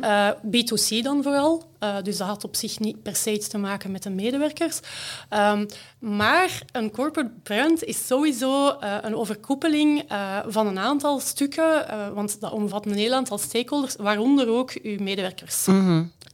Eh, 0.00 0.28
B2C 0.30 1.02
dan 1.02 1.22
vooral. 1.22 1.72
Eh, 1.84 1.96
dus 2.02 2.16
dat 2.16 2.26
had 2.26 2.44
op 2.44 2.56
zich 2.56 2.78
niet 2.78 3.02
per 3.02 3.16
se 3.16 3.32
iets 3.32 3.48
te 3.48 3.58
maken 3.58 3.90
met 3.90 4.02
de 4.02 4.10
medewerkers. 4.10 4.80
Ehm, 5.28 5.66
maar 5.98 6.62
een 6.72 6.90
corporate 6.90 7.32
brand 7.42 7.84
is 7.84 8.06
sowieso 8.06 8.68
eh, 8.68 8.96
een 9.02 9.16
overkoepeling 9.16 10.02
eh, 10.08 10.38
van 10.46 10.66
een 10.66 10.78
aantal 10.78 11.20
stukken, 11.20 11.86
want 12.14 12.40
dat 12.40 12.52
omvat 12.52 12.86
een 12.86 12.94
heel 12.94 13.12
aantal 13.12 13.38
stakeholders, 13.38 13.96
waaronder 13.96 14.48
ook 14.48 14.72
uw 14.82 14.98
medewerkers. 14.98 15.64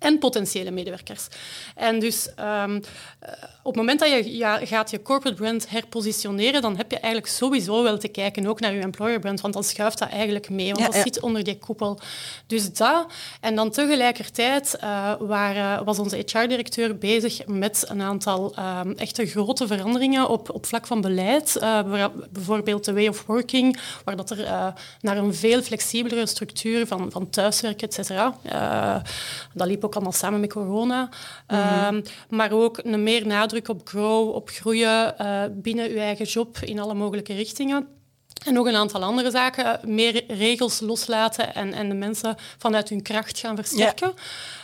En 0.00 0.18
potentiële 0.18 0.70
medewerkers. 0.70 1.26
En 1.74 1.98
dus 1.98 2.28
um, 2.40 2.82
op 3.62 3.76
het 3.76 3.76
moment 3.76 4.00
dat 4.00 4.08
je 4.08 4.36
ja, 4.36 4.66
gaat 4.66 4.90
je 4.90 5.02
corporate 5.02 5.42
brand 5.42 5.70
herpositioneren, 5.70 6.62
dan 6.62 6.76
heb 6.76 6.90
je 6.90 6.98
eigenlijk 6.98 7.32
sowieso 7.32 7.82
wel 7.82 7.98
te 7.98 8.08
kijken 8.08 8.46
ook 8.46 8.60
naar 8.60 8.74
je 8.74 8.80
employer 8.80 9.18
brand, 9.18 9.40
want 9.40 9.54
dan 9.54 9.64
schuift 9.64 9.98
dat 9.98 10.08
eigenlijk 10.08 10.50
mee, 10.50 10.72
want 10.72 10.92
dat 10.92 11.02
zit 11.02 11.20
onder 11.20 11.44
die 11.44 11.58
koepel. 11.58 12.00
Dus 12.46 12.72
dat. 12.72 13.06
En 13.40 13.54
dan 13.54 13.70
tegelijkertijd 13.70 14.78
uh, 14.82 15.12
waar, 15.18 15.84
was 15.84 15.98
onze 15.98 16.16
HR-directeur 16.16 16.98
bezig 16.98 17.46
met 17.46 17.84
een 17.88 18.02
aantal 18.02 18.54
um, 18.58 18.92
echte 18.96 19.26
grote 19.26 19.66
veranderingen 19.66 20.28
op, 20.28 20.50
op 20.50 20.66
vlak 20.66 20.86
van 20.86 21.00
beleid. 21.00 21.56
Uh, 21.62 22.06
bijvoorbeeld 22.30 22.84
de 22.84 22.92
way 22.92 23.08
of 23.08 23.26
working, 23.26 23.78
waar 24.04 24.16
dat 24.16 24.30
er 24.30 24.38
uh, 24.38 24.66
naar 25.00 25.16
een 25.16 25.34
veel 25.34 25.62
flexibelere 25.62 26.26
structuur 26.26 26.86
van, 26.86 27.10
van 27.10 27.30
thuiswerken, 27.30 27.88
et 27.88 27.94
cetera. 27.94 28.34
dat 29.54 29.66
liep 29.66 29.84
ook 29.84 29.89
allemaal 29.94 30.12
samen 30.12 30.40
met 30.40 30.52
corona. 30.52 31.08
Mm 31.48 32.02
maar 32.28 32.52
ook 32.52 32.78
een 32.82 33.02
meer 33.02 33.26
nadruk 33.26 33.68
op 33.68 33.88
grow, 33.88 34.34
op 34.34 34.48
groeien 34.48 35.14
binnen 35.62 35.90
je 35.90 36.00
eigen 36.00 36.24
job 36.24 36.58
in 36.58 36.80
alle 36.80 36.94
mogelijke 36.94 37.34
richtingen. 37.34 37.88
En 38.44 38.54
nog 38.54 38.66
een 38.66 38.76
aantal 38.76 39.02
andere 39.02 39.30
zaken. 39.30 39.80
Meer 39.84 40.24
regels 40.28 40.80
loslaten 40.80 41.54
en, 41.54 41.72
en 41.72 41.88
de 41.88 41.94
mensen 41.94 42.36
vanuit 42.58 42.88
hun 42.88 43.02
kracht 43.02 43.38
gaan 43.38 43.56
versterken. 43.56 44.14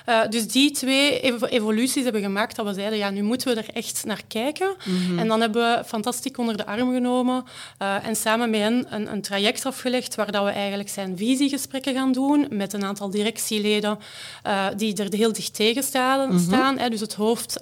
Uh, 0.08 0.28
dus 0.28 0.48
die 0.48 0.70
twee 0.70 1.20
evoluties 1.48 2.04
hebben 2.04 2.22
gemaakt 2.22 2.56
dat 2.56 2.66
we 2.66 2.74
zeiden, 2.74 2.98
ja, 2.98 3.10
nu 3.10 3.22
moeten 3.22 3.54
we 3.54 3.60
er 3.60 3.74
echt 3.74 4.04
naar 4.04 4.22
kijken. 4.28 4.76
Mhm. 4.84 5.18
En 5.18 5.28
dan 5.28 5.40
hebben 5.40 5.62
we 5.62 5.84
Fantastiek 5.84 6.38
onder 6.38 6.56
de 6.56 6.66
arm 6.66 6.92
genomen 6.92 7.44
uh, 7.82 8.06
en 8.06 8.16
samen 8.16 8.50
met 8.50 8.60
hen 8.60 8.86
een, 8.90 9.12
een, 9.12 9.22
traject 9.22 9.66
afgelegd 9.66 10.14
waar 10.14 10.32
dat 10.32 10.44
we 10.44 10.50
eigenlijk 10.50 10.88
zijn 10.88 11.16
visiegesprekken 11.16 11.94
gaan 11.94 12.12
doen 12.12 12.46
met 12.50 12.72
een 12.72 12.84
aantal 12.84 13.10
directieleden 13.10 13.98
uh, 14.46 14.66
die 14.76 14.96
er 14.96 15.14
heel 15.14 15.32
dicht 15.32 15.54
tegen 15.54 15.82
staan. 15.82 16.30
Mm 16.30 16.38
staan 16.38 16.78
hè. 16.78 16.88
Dus 16.88 17.00
het 17.00 17.14
hoofd 17.14 17.58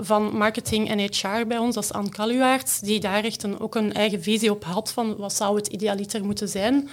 van 0.00 0.36
marketing 0.36 0.90
en 0.90 0.98
HR 0.98 1.46
bij 1.46 1.58
ons, 1.58 1.74
dat 1.74 1.84
is 1.84 1.92
Anne 1.92 2.08
Kaluwaerts, 2.08 2.80
die 2.80 3.00
daar 3.00 3.24
echt 3.24 3.42
een, 3.42 3.60
ook 3.60 3.74
een 3.74 3.92
eigen 3.92 4.22
visie 4.22 4.50
op 4.50 4.64
had 4.64 4.92
van 4.92 5.16
wat 5.16 5.32
zou 5.32 5.56
het 5.56 5.66
idealiter 5.66 6.24
moeten 6.24 6.48
zijn. 6.48 6.88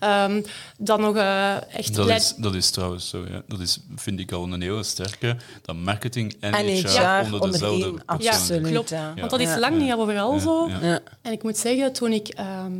Um, 0.00 0.44
dan 0.78 1.00
nog 1.00 1.16
echt... 1.70 1.94
Dat 1.94 2.08
is, 2.08 2.34
dat 2.36 2.54
is 2.54 2.70
trouwens 2.70 3.08
zo, 3.08 3.24
ja. 3.30 3.42
Dat 3.46 3.60
is, 3.60 3.78
vind 3.96 4.20
ik 4.20 4.32
een 4.42 4.62
hele 4.62 4.82
sterke, 4.82 5.36
dat 5.62 5.76
marketing 5.76 6.36
en, 6.40 6.52
en 6.52 6.66
HR, 6.66 7.32
onder 7.32 7.52
dezelfde 7.52 7.86
onder 7.86 8.02
Absoluut. 8.06 8.70
klopt. 8.70 8.90
Want 8.90 9.30
dat 9.30 9.40
is 9.40 9.56
lang 9.56 9.78
niet 9.78 9.92
overal 9.92 10.38
zo. 10.38 10.68
En 11.22 11.32
ik 11.32 11.42
moet 11.42 11.56
zeggen, 11.56 11.92
toen 11.92 12.12
ik 12.12 12.28
ehm, 12.28 12.72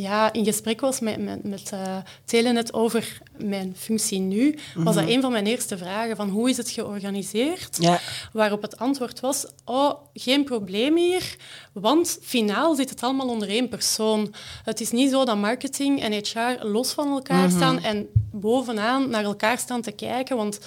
ja, 0.00 0.32
in 0.32 0.44
gesprek 0.44 0.80
was 0.80 1.00
met, 1.00 1.18
met, 1.18 1.44
met 1.44 1.70
uh, 1.74 1.96
Telenet 2.24 2.72
over 2.72 3.20
mijn 3.36 3.74
functie 3.76 4.20
nu, 4.20 4.58
was 4.74 4.94
dat 4.94 5.04
mhm. 5.04 5.12
een 5.12 5.20
van 5.20 5.32
mijn 5.32 5.46
eerste 5.46 5.78
vragen 5.78 6.16
van 6.16 6.28
hoe 6.28 6.50
is 6.50 6.56
het 6.56 6.70
georganiseerd? 6.70 7.76
Ja. 7.80 8.00
Waarop 8.32 8.62
het 8.62 8.78
antwoord 8.78 9.20
was, 9.20 9.46
oh, 9.64 9.92
geen 10.14 10.44
probleem 10.44 10.96
hier, 10.96 11.36
want 11.72 12.18
finaal 12.22 12.74
zit 12.74 12.90
het 12.90 13.02
allemaal 13.02 13.28
onder 13.28 13.48
één 13.48 13.68
persoon. 13.68 14.34
Het 14.64 14.80
is 14.80 14.90
niet 14.90 15.10
zo 15.10 15.24
dat 15.24 15.36
marketing 15.36 16.02
en 16.02 16.12
HR 16.12 16.66
los 16.66 16.92
van 16.92 17.08
elkaar 17.08 17.46
mhm. 17.48 17.56
staan 17.56 17.82
en 17.82 18.08
bovenaan 18.32 19.10
naar 19.10 19.24
elkaar 19.24 19.58
staan 19.58 19.82
te 19.82 19.92
kijken, 19.92 20.36
want 20.36 20.58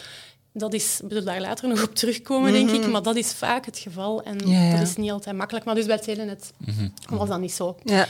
dat 0.53 0.73
is, 0.73 0.99
we 1.01 1.07
zullen 1.07 1.25
daar 1.25 1.41
later 1.41 1.67
nog 1.67 1.83
op 1.83 1.95
terugkomen, 1.95 2.51
denk 2.51 2.69
ik, 2.69 2.81
mhm. 2.81 2.91
maar 2.91 3.03
dat 3.03 3.15
is 3.15 3.33
vaak 3.33 3.65
het 3.65 3.77
geval 3.77 4.23
en 4.23 4.37
dat 4.71 4.87
is 4.87 4.95
niet 4.95 5.11
altijd 5.11 5.35
makkelijk. 5.35 5.65
Maar 5.65 5.75
dus 5.75 5.85
bij 5.85 5.99
Telenet 5.99 6.53
mm 6.57 6.93
was 7.09 7.29
dat 7.29 7.39
niet 7.39 7.51
zo. 7.51 7.77
Ja. 7.83 8.07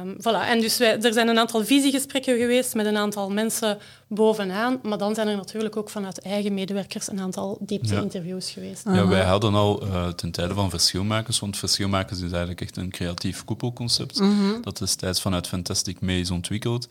Um, 0.00 0.16
voilà. 0.20 0.48
En 0.48 0.60
dus 0.60 0.78
wij, 0.78 1.00
er 1.00 1.12
zijn 1.12 1.28
een 1.28 1.38
aantal 1.38 1.64
visiegesprekken 1.64 2.38
geweest 2.38 2.74
met 2.74 2.86
een 2.86 2.96
aantal 2.96 3.30
mensen 3.30 3.78
bovenaan, 4.06 4.78
maar 4.82 4.98
dan 4.98 5.14
zijn 5.14 5.28
er 5.28 5.36
natuurlijk 5.36 5.76
ook 5.76 5.90
vanuit 5.90 6.20
eigen 6.20 6.54
medewerkers 6.54 7.08
een 7.10 7.20
aantal 7.20 7.58
diepte-interviews 7.60 8.50
geweest. 8.50 8.84
Ja, 8.84 9.06
wij 9.06 9.24
hadden 9.24 9.54
al 9.54 9.86
uh, 9.86 10.08
ten 10.08 10.30
tijde 10.30 10.54
van 10.54 10.70
verschilmakers, 10.70 11.38
want 11.38 11.56
verschilmakers 11.56 12.18
is 12.20 12.30
eigenlijk 12.30 12.60
echt 12.60 12.76
een 12.76 12.90
creatief 12.90 13.44
koepelconcept, 13.44 14.20
mm 14.20 14.62
dat 14.62 14.78
destijds 14.78 15.20
vanuit 15.20 15.46
Fantastic 15.46 16.00
Mee 16.00 16.20
is 16.20 16.30
ontwikkeld. 16.30 16.88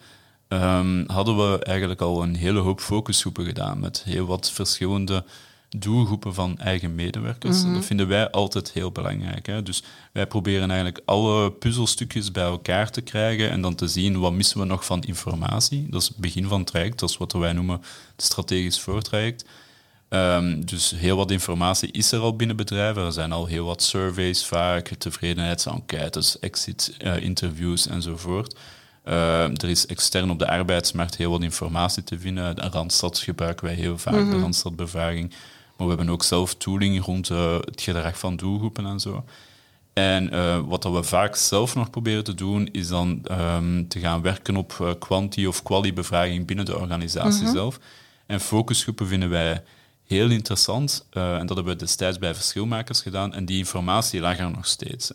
Um, 0.54 1.04
hadden 1.08 1.38
we 1.38 1.64
eigenlijk 1.64 2.02
al 2.02 2.24
een 2.24 2.36
hele 2.36 2.60
hoop 2.60 2.80
focusgroepen 2.80 3.46
gedaan 3.46 3.80
met 3.80 4.04
heel 4.04 4.26
wat 4.26 4.52
verschillende 4.52 5.24
doelgroepen 5.78 6.34
van 6.34 6.58
eigen 6.58 6.96
medewerkers. 6.96 7.64
Mhm. 7.64 7.74
Dat 7.74 7.86
vinden 7.86 8.08
wij 8.08 8.30
altijd 8.30 8.72
heel 8.72 8.92
belangrijk. 8.92 9.46
Hè? 9.46 9.64
Dus 9.64 9.84
wij 10.12 10.28
proberen 10.28 10.70
eigenlijk 10.70 11.02
alle 11.06 11.52
puzzelstukjes 11.52 12.32
bij 12.32 12.44
elkaar 12.44 12.92
te 12.92 13.02
krijgen 13.02 13.50
en 13.50 13.62
dan 13.62 13.76
te 13.76 13.88
zien 13.88 14.20
wat 14.20 14.34
missen 14.34 14.60
we 14.60 14.66
nog 14.66 14.86
van 14.86 15.02
informatie. 15.02 15.88
Dat 15.90 16.02
is 16.02 16.08
het 16.08 16.18
begin 16.18 16.48
van 16.48 16.60
het 16.60 16.68
traject, 16.68 17.00
dat 17.00 17.10
is 17.10 17.18
wat 17.18 17.34
wij 17.34 17.54
noemen 17.54 17.82
het 18.16 18.24
strategisch 18.24 18.80
voortraject. 18.80 19.46
Um, 20.10 20.66
dus 20.66 20.92
heel 20.96 21.18
wat 21.18 21.32
informatie 21.32 21.92
is 21.92 22.12
er 22.12 22.20
al 22.20 22.36
binnen 22.36 22.56
bedrijven. 22.56 23.06
Er 23.06 23.12
zijn 23.12 23.32
al 23.32 23.46
heel 23.46 23.66
wat 23.66 23.84
surveys 23.84 24.46
vaak, 24.46 24.88
tevredenheidsenquêtes, 24.98 26.40
exit-interviews 26.40 27.88
uh, 27.88 27.94
enzovoort. 27.94 28.56
Uh, 29.10 29.44
er 29.44 29.70
is 29.70 29.86
extern 29.86 30.30
op 30.30 30.40
de 30.40 30.48
arbeidsmarkt 30.48 31.16
heel 31.16 31.32
wat 31.32 31.42
informatie 31.42 32.04
te 32.04 32.20
vinden. 32.20 32.56
De 32.56 32.62
Randstad 32.62 33.20
gebruiken 33.20 33.66
wij 33.66 33.76
heel 33.76 33.98
vaak, 33.98 34.14
mm 34.14 34.32
de 34.32 34.40
Randstadbevraaging. 34.40 35.30
Maar 35.78 35.88
we 35.88 35.96
hebben 35.96 36.14
ook 36.14 36.24
zelf 36.24 36.56
tooling 36.56 37.06
rond 37.06 37.30
uh, 37.30 37.56
het 37.60 37.82
gedrag 37.82 38.20
van 38.20 38.36
doelgroepen 38.36 38.86
en 38.86 39.00
zo. 39.00 39.24
En 39.94 40.34
uh, 40.34 40.60
wat 40.68 40.84
we 40.84 41.04
vaak 41.04 41.36
zelf 41.36 41.76
nog 41.76 41.90
proberen 41.90 42.24
te 42.24 42.34
doen, 42.34 42.70
is 42.72 42.88
dan 42.88 43.26
um, 43.32 43.88
te 43.88 44.00
gaan 44.00 44.22
werken 44.22 44.56
op 44.56 44.96
kwanti- 45.00 45.48
of 45.48 45.64
quali-bevraging 45.64 46.46
binnen 46.46 46.66
de 46.66 46.78
organisatie 46.78 47.46
mm 47.46 47.52
zelf. 47.54 47.80
En 48.26 48.40
focusgroepen 48.40 49.08
vinden 49.08 49.30
wij 49.30 49.64
heel 50.06 50.30
interessant. 50.30 51.06
en 51.10 51.46
dat 51.46 51.56
hebben 51.56 51.74
we 51.74 51.80
destijds 51.80 52.18
bij 52.18 52.36
verschilmakers 52.36 53.02
gedaan. 53.02 53.34
En 53.34 53.46
die 53.46 53.58
informatie 53.58 54.20
lag 54.20 54.38
er 54.38 54.52
nog 54.52 54.68
steeds. 54.68 55.12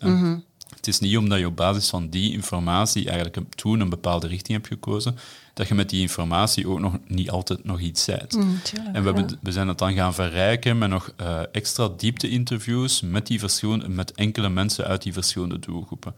Het 0.75 0.87
is 0.87 0.99
niet 0.99 1.17
omdat 1.17 1.39
je 1.39 1.45
op 1.45 1.55
basis 1.55 1.89
van 1.89 2.09
die 2.09 2.31
informatie 2.31 3.09
eigenlijk 3.09 3.55
toen 3.55 3.79
een 3.79 3.89
bepaalde 3.89 4.27
richting 4.27 4.57
hebt 4.57 4.67
gekozen, 4.67 5.17
dat 5.53 5.67
je 5.67 5.75
met 5.75 5.89
die 5.89 6.01
informatie 6.01 6.67
ook 6.67 6.79
nog 6.79 6.97
niet 7.07 7.29
altijd 7.29 7.63
nog 7.63 7.79
iets 7.79 8.03
zei. 8.03 8.21
Mm, 8.29 8.59
en 8.93 9.03
we, 9.03 9.11
hebben, 9.13 9.39
we 9.41 9.51
zijn 9.51 9.67
het 9.67 9.77
dan 9.77 9.93
gaan 9.93 10.13
verrijken 10.13 10.77
met 10.77 10.89
nog 10.89 11.13
uh, 11.21 11.39
extra 11.51 11.89
diepte-interviews 11.97 13.01
met, 13.01 13.27
die 13.27 13.39
met 13.87 14.11
enkele 14.11 14.49
mensen 14.49 14.85
uit 14.85 15.01
die 15.01 15.13
verschillende 15.13 15.59
doelgroepen. 15.59 16.15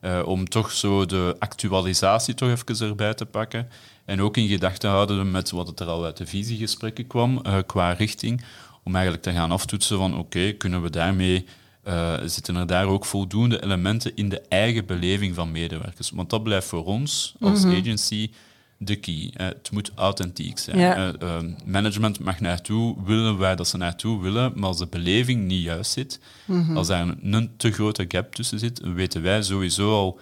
Uh, 0.00 0.20
om 0.24 0.48
toch 0.48 0.70
zo 0.70 1.06
de 1.06 1.36
actualisatie 1.38 2.34
toch 2.34 2.48
even 2.48 2.88
erbij 2.88 3.14
te 3.14 3.26
pakken. 3.26 3.68
En 4.04 4.22
ook 4.22 4.36
in 4.36 4.48
gedachten 4.48 4.90
houden 4.90 5.30
met 5.30 5.50
wat 5.50 5.66
het 5.66 5.80
er 5.80 5.86
al 5.86 6.04
uit 6.04 6.16
de 6.16 6.26
visiegesprekken 6.26 7.06
kwam, 7.06 7.42
uh, 7.46 7.56
qua 7.66 7.92
richting. 7.92 8.44
Om 8.82 8.94
eigenlijk 8.94 9.24
te 9.24 9.32
gaan 9.32 9.50
aftoetsen 9.50 9.98
van 9.98 10.18
oké, 10.18 10.52
kunnen 10.52 10.82
we 10.82 10.90
daarmee 10.90 11.46
uh, 11.90 12.14
zitten 12.24 12.56
er 12.56 12.66
daar 12.66 12.86
ook 12.86 13.04
voldoende 13.04 13.62
elementen 13.62 14.16
in 14.16 14.28
de 14.28 14.40
eigen 14.48 14.86
beleving 14.86 15.34
van 15.34 15.50
medewerkers. 15.50 16.10
Want 16.10 16.30
dat 16.30 16.42
blijft 16.42 16.66
voor 16.66 16.84
ons 16.84 17.34
als 17.40 17.64
mhm. 17.64 17.76
agency 17.76 18.30
de 18.78 18.96
key. 18.96 19.30
het 19.32 19.70
moet 19.70 19.92
authentiek 19.94 20.58
zijn. 20.58 21.16
Uh, 21.22 21.38
management 21.64 22.20
mag 22.20 22.40
naartoe 22.40 22.96
willen 23.04 23.36
waar 23.36 23.56
dat 23.56 23.68
ze 23.68 23.76
naartoe 23.76 24.22
willen, 24.22 24.52
maar 24.54 24.68
als 24.68 24.78
de 24.78 24.86
beleving 24.86 25.44
niet 25.46 25.62
juist 25.62 25.90
zit, 25.90 26.20
mhm. 26.44 26.76
als 26.76 26.88
er 26.88 27.00
een, 27.00 27.34
een, 27.34 27.50
te 27.56 27.70
grote 27.70 28.04
gap 28.08 28.34
tussen 28.34 28.58
zit, 28.58 28.80
weten 28.94 29.22
wij 29.22 29.42
sowieso 29.42 29.92
al 29.92 30.20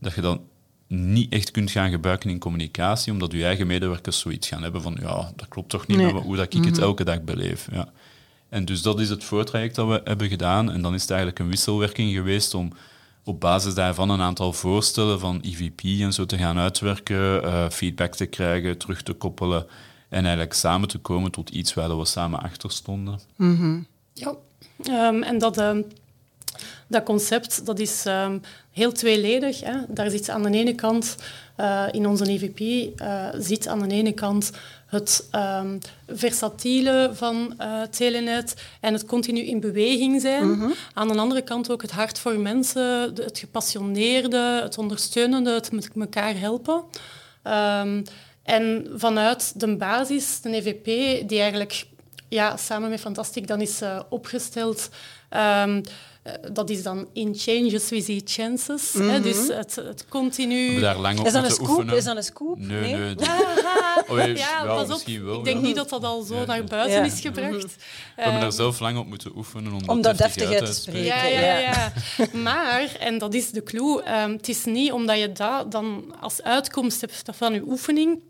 dat 0.00 0.14
je 0.14 0.20
dan 0.20 0.40
niet 0.86 1.32
echt 1.32 1.50
kunt 1.50 1.70
gaan 1.70 1.90
gebruiken 1.90 2.30
in 2.30 2.38
communicatie, 2.38 3.12
omdat 3.12 3.32
je 3.32 3.44
eigen 3.44 3.66
medewerkers 3.66 4.18
zoiets 4.18 4.48
gaan 4.48 4.62
hebben 4.62 4.82
van 4.82 4.96
ja, 5.00 5.32
dat 5.36 5.48
klopt 5.48 5.68
toch 5.68 5.86
niet 5.86 5.96
nee. 5.96 6.12
met 6.12 6.22
hoe 6.22 6.36
dat 6.36 6.54
ik 6.54 6.64
het 6.64 6.74
mhm. 6.74 6.82
elke 6.82 7.04
dag 7.04 7.22
beleef. 7.22 7.68
Ja. 7.72 7.88
En 8.48 8.64
dus 8.64 8.82
dat 8.82 9.00
is 9.00 9.08
het 9.08 9.24
voortraject 9.24 9.74
dat 9.74 9.88
we 9.88 10.00
hebben 10.04 10.28
gedaan. 10.28 10.70
En 10.70 10.82
dan 10.82 10.94
is 10.94 11.00
het 11.00 11.10
eigenlijk 11.10 11.40
een 11.40 11.48
wisselwerking 11.48 12.12
geweest 12.12 12.54
om 12.54 12.72
op 13.24 13.40
basis 13.40 13.74
daarvan 13.74 14.10
een 14.10 14.20
aantal 14.20 14.52
voorstellen 14.52 15.20
van 15.20 15.40
EVP 15.42 16.00
en 16.00 16.12
zo 16.12 16.26
te 16.26 16.38
gaan 16.38 16.58
uitwerken, 16.58 17.44
uh, 17.44 17.68
feedback 17.70 18.14
te 18.14 18.26
krijgen, 18.26 18.78
terug 18.78 19.02
te 19.02 19.12
koppelen 19.12 19.66
en 20.08 20.20
eigenlijk 20.20 20.52
samen 20.52 20.88
te 20.88 20.98
komen 20.98 21.30
tot 21.30 21.50
iets 21.50 21.74
waar 21.74 21.98
we 21.98 22.04
samen 22.04 22.40
achter 22.40 22.70
stonden. 22.70 23.20
Mm 23.36 23.86
Ja, 24.12 24.34
um, 24.90 25.22
en 25.22 25.38
dat, 25.38 25.58
um, 25.58 25.84
dat 26.86 27.02
concept 27.02 27.66
dat 27.66 27.78
is 27.78 28.04
um, 28.06 28.40
heel 28.72 28.92
tweeledig. 28.92 29.60
Hè. 29.60 29.76
Daar 29.88 30.10
zit 30.10 30.30
aan 30.30 30.42
de 30.42 30.50
ene 30.50 30.74
kant 30.74 31.16
uh, 31.60 31.84
in 31.90 32.06
onze 32.06 32.24
EVP 32.24 32.60
uh, 33.00 33.28
zit 33.38 33.68
aan 33.68 33.88
de 33.88 33.94
ene 33.94 34.12
kant 34.12 34.50
het 34.88 35.28
um, 35.32 35.78
versatiele 36.06 37.10
van 37.12 37.54
uh, 37.60 37.82
Telenet 37.82 38.54
en 38.80 38.92
het 38.92 39.04
continu 39.04 39.40
in 39.40 39.60
beweging 39.60 40.20
zijn. 40.20 40.50
Mhm. 40.50 40.70
Aan 40.94 41.08
de 41.08 41.18
andere 41.18 41.42
kant 41.42 41.70
ook 41.70 41.82
het 41.82 41.90
hart 41.90 42.18
voor 42.18 42.38
mensen, 42.38 43.14
het 43.14 43.38
gepassioneerde, 43.38 44.60
het 44.62 44.78
ondersteunende, 44.78 45.50
het 45.50 45.72
met 45.72 45.90
elkaar 45.96 46.38
helpen. 46.38 46.84
Um, 47.44 48.04
en 48.42 48.86
vanuit 48.94 49.60
de 49.60 49.76
basis, 49.76 50.40
de 50.40 50.54
EVP, 50.54 50.84
die 51.28 51.40
eigenlijk 51.40 51.86
ja, 52.28 52.56
samen 52.56 52.90
met 52.90 53.00
Fantastic 53.00 53.46
dan 53.46 53.60
is 53.60 53.82
uh, 53.82 54.00
opgesteld. 54.08 54.88
Um, 55.30 55.82
dat 56.52 56.70
is 56.70 56.82
dan 56.82 57.08
in 57.12 57.34
changes 57.36 57.88
we 57.88 58.00
see 58.00 58.22
chances. 58.24 58.92
Mm 58.92 59.00
-hmm. 59.00 59.10
hè, 59.10 59.20
dus 59.20 59.48
het, 59.48 59.74
het 59.74 60.04
continu... 60.08 60.74
We 60.74 60.80
daar 60.80 60.98
lang 60.98 61.18
op 61.18 61.26
is 61.26 61.32
dat 61.32 61.44
een 61.44 61.50
scoop? 61.50 61.68
Oefenen. 61.68 61.96
Is 61.96 62.04
dat 62.04 62.16
een 62.16 62.22
scoop? 62.22 62.58
Nee, 62.58 62.80
nee. 62.80 63.14
nee 63.14 63.14
oh, 64.08 64.36
ja, 64.36 64.64
wel, 64.64 64.84
pas 64.84 65.00
op. 65.00 65.06
Wel, 65.06 65.38
ik 65.38 65.44
denk 65.44 65.56
ja. 65.56 65.66
niet 65.66 65.76
dat 65.76 65.88
dat 65.88 66.04
al 66.04 66.22
zo 66.22 66.34
ja. 66.34 66.44
naar 66.44 66.64
buiten 66.64 67.04
is 67.04 67.20
gebracht. 67.20 67.52
Mm 67.52 67.58
-hmm. 67.60 67.68
we 68.16 68.22
hebben 68.22 68.40
daar 68.40 68.52
zelf 68.52 68.80
lang 68.80 68.98
op 68.98 69.06
moeten 69.06 69.36
oefenen 69.36 69.72
om, 69.72 69.82
om 69.86 70.02
dat 70.02 70.18
deftig 70.18 70.52
uit 70.52 70.66
te 70.66 70.72
spreken. 70.72 71.04
Ja, 71.04 71.24
ja, 71.24 71.58
ja. 71.58 71.92
maar, 72.48 72.96
en 72.98 73.18
dat 73.18 73.34
is 73.34 73.50
de 73.50 73.62
clue, 73.62 74.22
um, 74.22 74.32
het 74.32 74.48
is 74.48 74.64
niet 74.64 74.92
omdat 74.92 75.18
je 75.18 75.32
dat 75.32 75.72
dan 75.72 76.14
als 76.20 76.42
uitkomst 76.42 77.00
hebt 77.00 77.22
van 77.36 77.52
je 77.52 77.62
oefening 77.66 78.20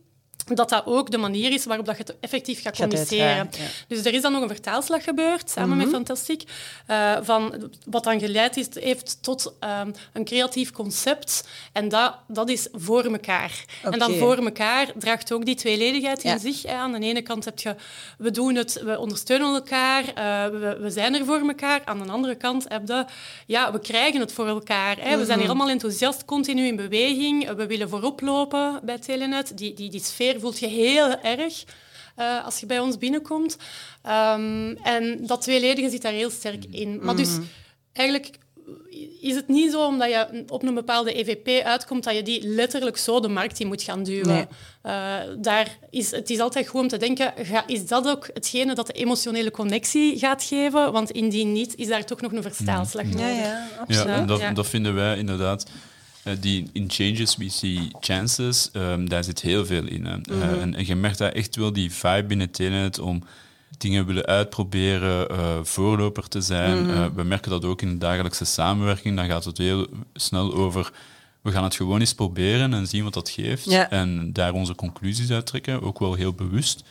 dat 0.56 0.68
dat 0.68 0.86
ook 0.86 1.10
de 1.10 1.18
manier 1.18 1.52
is 1.52 1.64
waarop 1.64 1.86
dat 1.86 1.96
je 1.96 2.02
het 2.02 2.16
effectief 2.20 2.62
gaat 2.62 2.76
communiceren. 2.76 3.48
Ja. 3.50 3.66
Dus 3.88 4.04
er 4.04 4.14
is 4.14 4.22
dan 4.22 4.32
nog 4.32 4.42
een 4.42 4.48
vertaalslag 4.48 5.04
gebeurd, 5.04 5.50
samen 5.50 5.68
mm 5.68 5.80
-hmm. 5.80 5.90
met 5.90 5.94
Fantastic, 5.94 6.42
uh, 6.90 7.16
van 7.22 7.70
wat 7.86 8.04
dan 8.04 8.20
geleid 8.20 8.56
is, 8.56 8.66
heeft 8.72 9.18
tot 9.22 9.54
um, 9.60 9.92
een 10.12 10.24
creatief 10.24 10.70
concept. 10.70 11.48
En 11.72 11.88
dat, 11.88 12.14
dat 12.26 12.50
is 12.50 12.68
voor 12.72 13.04
elkaar. 13.04 13.64
Okay. 13.78 13.92
En 13.92 13.98
dan 13.98 14.14
voor 14.14 14.36
elkaar 14.36 14.92
draagt 14.98 15.32
ook 15.32 15.44
die 15.44 15.54
tweeledigheid 15.54 16.22
in 16.22 16.30
ja. 16.30 16.38
zich. 16.38 16.62
Hè. 16.62 16.74
Aan 16.74 16.92
de 16.92 16.98
ene 16.98 17.22
kant 17.22 17.44
heb 17.44 17.58
je, 17.58 17.74
we 18.18 18.30
doen 18.30 18.54
het, 18.54 18.82
we 18.82 18.98
ondersteunen 18.98 19.54
elkaar, 19.54 20.02
uh, 20.02 20.58
we, 20.60 20.78
we, 20.80 20.90
zijn 20.90 21.14
er 21.14 21.24
voor 21.24 21.40
elkaar. 21.48 21.80
Aan 21.84 21.98
de 21.98 22.12
andere 22.12 22.34
kant 22.34 22.64
heb 22.68 22.88
je, 22.88 23.04
ja, 23.46 23.72
we 23.72 23.80
krijgen 23.80 24.20
het 24.20 24.32
voor 24.32 24.46
elkaar. 24.46 24.96
Hè. 24.96 25.02
Mm 25.02 25.10
-hmm. 25.10 25.18
We 25.18 25.24
zijn 25.24 25.38
hier 25.38 25.48
allemaal 25.48 25.68
enthousiast, 25.68 26.24
continu 26.24 26.66
in 26.66 26.76
beweging. 26.76 27.50
We 27.50 27.66
willen 27.66 27.88
voorop 27.88 28.20
lopen 28.20 28.80
bij 28.82 28.98
Telenet. 28.98 29.58
Die, 29.58 29.74
die, 29.74 29.90
die 29.90 30.02
sfeer 30.02 30.37
voelt 30.40 30.58
je 30.58 30.66
heel 30.66 31.20
erg 31.20 31.64
uh, 32.18 32.44
als 32.44 32.60
je 32.60 32.66
bij 32.66 32.78
ons 32.78 32.98
binnenkomt. 32.98 33.56
Um, 34.06 34.76
en 34.76 35.26
dat 35.26 35.40
tweeledige 35.40 35.90
zit 35.90 36.02
daar 36.02 36.12
heel 36.12 36.30
sterk 36.30 36.64
in. 36.70 36.88
Maar 36.88 36.98
mm 36.98 37.06
-hmm. 37.06 37.16
dus 37.16 37.38
eigenlijk 37.92 38.38
is 39.20 39.34
het 39.34 39.48
niet 39.48 39.72
zo 39.72 39.86
omdat 39.86 40.08
je 40.08 40.44
op 40.48 40.62
een 40.62 40.74
bepaalde 40.74 41.12
EVP 41.12 41.64
uitkomt 41.64 42.04
dat 42.04 42.14
je 42.14 42.22
die 42.22 42.48
letterlijk 42.48 42.96
zo 42.96 43.20
de 43.20 43.28
markt 43.28 43.60
in 43.60 43.66
moet 43.66 43.82
gaan 43.82 44.02
duwen. 44.02 44.26
Nee. 44.26 44.46
Uh, 44.86 45.16
daar 45.38 45.78
is, 45.90 46.10
het 46.10 46.30
is 46.30 46.40
altijd 46.40 46.68
goed 46.68 46.80
om 46.80 46.88
te 46.88 46.96
denken, 46.96 47.32
ga, 47.36 47.66
is 47.66 47.86
dat 47.86 48.08
ook 48.08 48.30
hetgene 48.34 48.74
dat 48.74 48.86
de 48.86 48.92
emotionele 48.92 49.50
connectie 49.50 50.18
gaat 50.18 50.44
geven? 50.44 50.92
Want 50.92 51.10
indien 51.10 51.52
niet, 51.52 51.76
is 51.76 51.86
daar 51.86 52.04
toch 52.04 52.20
nog 52.20 52.32
een 52.32 52.42
verstaalslag 52.42 53.04
mm. 53.04 53.10
nodig. 53.10 53.28
Ja, 53.28 53.42
ja, 53.42 53.68
absoluut. 53.78 54.06
Ja, 54.06 54.14
en 54.14 54.26
dat, 54.26 54.40
ja. 54.40 54.52
dat 54.52 54.66
vinden 54.66 54.94
wij 54.94 55.18
inderdaad 55.18 55.64
die 56.40 56.70
in 56.72 56.90
changes 56.90 57.36
we 57.36 57.48
see 57.48 57.90
chances, 58.00 58.70
um, 58.72 59.08
daar 59.08 59.24
zit 59.24 59.40
heel 59.40 59.66
veel 59.66 59.86
in. 59.86 60.02
Mm 60.02 60.22
-hmm. 60.22 60.42
en, 60.42 60.74
en, 60.74 60.86
je 60.86 60.94
merkt 60.94 61.18
daar 61.18 61.32
echt 61.32 61.56
wel 61.56 61.72
die 61.72 61.92
vibe 61.92 62.24
binnen 62.26 62.50
Telenet 62.50 62.98
om 62.98 63.22
dingen 63.78 64.06
willen 64.06 64.26
uitproberen, 64.26 65.30
uh, 65.30 65.58
voorloper 65.62 66.28
te 66.28 66.40
zijn. 66.40 66.82
Mm 66.82 66.90
-hmm. 66.90 67.14
we 67.14 67.22
merken 67.22 67.50
dat 67.50 67.64
ook 67.64 67.82
in 67.82 67.88
de 67.88 67.98
dagelijkse 67.98 68.44
samenwerking. 68.44 69.16
Dan 69.16 69.26
gaat 69.26 69.44
het 69.44 69.58
heel 69.58 69.86
snel 70.14 70.54
over 70.54 70.92
we 71.42 71.50
gaan 71.54 71.64
het 71.64 71.74
gewoon 71.74 72.00
eens 72.00 72.14
proberen 72.14 72.74
en 72.74 72.86
zien 72.86 73.04
wat 73.04 73.14
dat 73.14 73.30
geeft. 73.30 73.64
Ja. 73.64 73.90
En 73.90 74.32
daar 74.32 74.52
onze 74.52 74.74
conclusies 74.74 75.30
uit 75.30 75.46
trekken, 75.46 75.82
ook 75.82 75.98
wel 75.98 76.14
heel 76.14 76.32
bewust. 76.32 76.82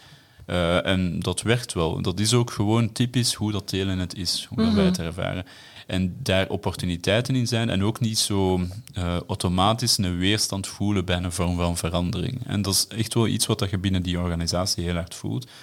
Uh, 0.48 0.86
en 0.86 1.20
dat 1.20 1.42
werkt 1.42 1.74
wel. 1.74 2.02
Dat 2.02 2.20
is 2.20 2.34
ook 2.34 2.52
gewoon 2.52 2.92
typisch 2.92 3.34
hoe 3.34 3.52
dat 3.52 3.68
Telenet 3.68 4.16
is, 4.16 4.46
hoe 4.50 4.58
mm 4.58 4.64
-hmm. 4.64 4.76
dat 4.76 4.84
wij 4.84 5.06
het 5.06 5.16
ervaren. 5.16 5.46
En 5.88 6.16
daar 6.24 6.50
opportuniteiten 6.50 7.36
in 7.36 7.48
zijn 7.48 7.70
en 7.70 7.84
ook 7.84 8.00
niet 8.00 8.20
zo 8.20 8.60
uh, 8.60 9.18
automatisch 9.28 9.98
een 9.98 10.18
weerstand 10.18 10.68
voelen 10.68 11.06
bij 11.06 11.18
een 11.18 11.32
vorm 11.32 11.56
van 11.56 11.78
verandering. 11.78 12.42
En 12.46 12.62
dat 12.62 12.74
is 12.74 12.88
echt 12.98 13.14
wel 13.14 13.28
iets 13.28 13.46
wat 13.46 13.68
je 13.70 13.78
binnen 13.78 14.04
die 14.04 14.20
organisatie 14.20 14.84
heel 14.84 14.94
hard 14.94 15.16
voelt. 15.16 15.46
Maar 15.46 15.54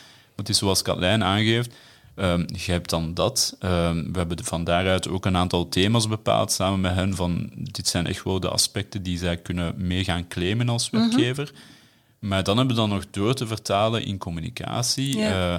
het 0.44 0.48
is 0.48 0.58
zoals 0.58 0.82
Katlijn 0.82 1.24
aangeeft, 1.24 1.74
um, 2.16 2.46
je 2.46 2.72
hebt 2.72 2.90
dan 2.90 3.14
dat. 3.14 3.56
Um, 3.60 4.12
we 4.12 4.18
hebben 4.18 4.44
van 4.44 4.64
daaruit 4.64 5.08
ook 5.08 5.24
een 5.24 5.36
aantal 5.36 5.68
thema's 5.68 6.08
bepaald 6.08 6.52
samen 6.52 6.80
met 6.80 6.94
hen 6.94 7.14
van 7.14 7.50
dit 7.54 7.88
zijn 7.88 8.06
echt 8.06 8.24
wel 8.24 8.40
de 8.40 8.48
aspecten 8.48 9.02
die 9.02 9.18
zij 9.18 9.36
kunnen 9.36 9.74
mee 9.76 10.04
gaan 10.04 10.28
claimen 10.28 10.68
als 10.68 10.90
werkgever. 10.90 11.50
Mm 11.52 11.58
-hmm. 11.58 11.72
Maar 12.24 12.42
dan 12.42 12.56
hebben 12.56 12.74
we 12.74 12.80
dan 12.80 12.90
nog 12.90 13.04
door 13.10 13.34
te 13.34 13.46
vertalen 13.46 14.04
in 14.04 14.18
communicatie. 14.18 15.16
Ja. 15.16 15.52
Uh, 15.52 15.58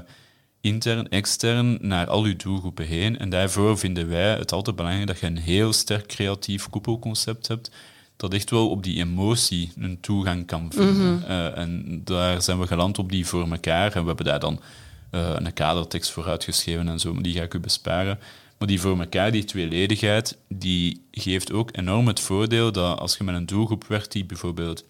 intern, 0.62 1.10
extern, 1.10 1.78
naar 1.82 2.08
al 2.08 2.24
uw 2.24 2.36
doelgroepen 2.36 2.86
heen. 2.86 3.18
En 3.18 3.30
daarvoor 3.30 3.78
vinden 3.78 4.10
wij 4.10 4.38
het 4.38 4.52
altijd 4.52 4.76
belangrijk 4.76 5.08
dat 5.08 5.20
je 5.20 5.26
een 5.26 5.38
heel 5.38 5.74
sterk 5.74 6.08
creatief 6.08 6.70
koepelconcept 6.70 7.48
hebt, 7.48 7.72
dat 8.16 8.34
echt 8.34 8.50
wel 8.50 8.70
op 8.70 8.84
die 8.84 8.98
emotie 8.98 9.72
een 9.78 10.00
toegang 10.00 10.46
kan 10.46 10.72
vinden. 10.72 11.14
Mm 11.14 11.22
-hmm. 11.22 11.32
uh, 11.32 11.58
en 11.58 12.02
daar 12.04 12.42
zijn 12.42 12.60
we 12.60 12.68
geland 12.68 12.98
op 12.98 13.12
die 13.12 13.28
voor 13.28 13.52
elkaar. 13.52 13.92
En 13.94 14.02
we 14.02 14.08
hebben 14.08 14.26
daar 14.26 14.40
dan 14.40 14.60
uh, 15.12 15.30
een 15.36 15.54
kadertekst 15.54 16.12
voor 16.12 16.28
uitgeschreven 16.28 16.88
en 16.88 17.00
zo, 17.00 17.14
maar 17.14 17.24
die 17.24 17.34
ga 17.34 17.42
ik 17.42 17.54
u 17.54 17.60
besparen. 17.60 18.20
Maar 18.58 18.68
die 18.68 18.82
voor 18.82 19.00
elkaar, 19.00 19.32
die 19.32 19.44
tweeledigheid, 19.44 20.38
die 20.48 21.02
geeft 21.12 21.52
ook 21.52 21.78
enorm 21.78 22.08
het 22.08 22.20
voordeel 22.20 22.72
dat 22.72 23.00
als 23.00 23.18
je 23.18 23.24
met 23.24 23.36
een 23.36 23.46
doelgroep 23.46 23.86
werkt 23.88 24.12
die 24.12 24.26
bijvoorbeeld 24.26 24.84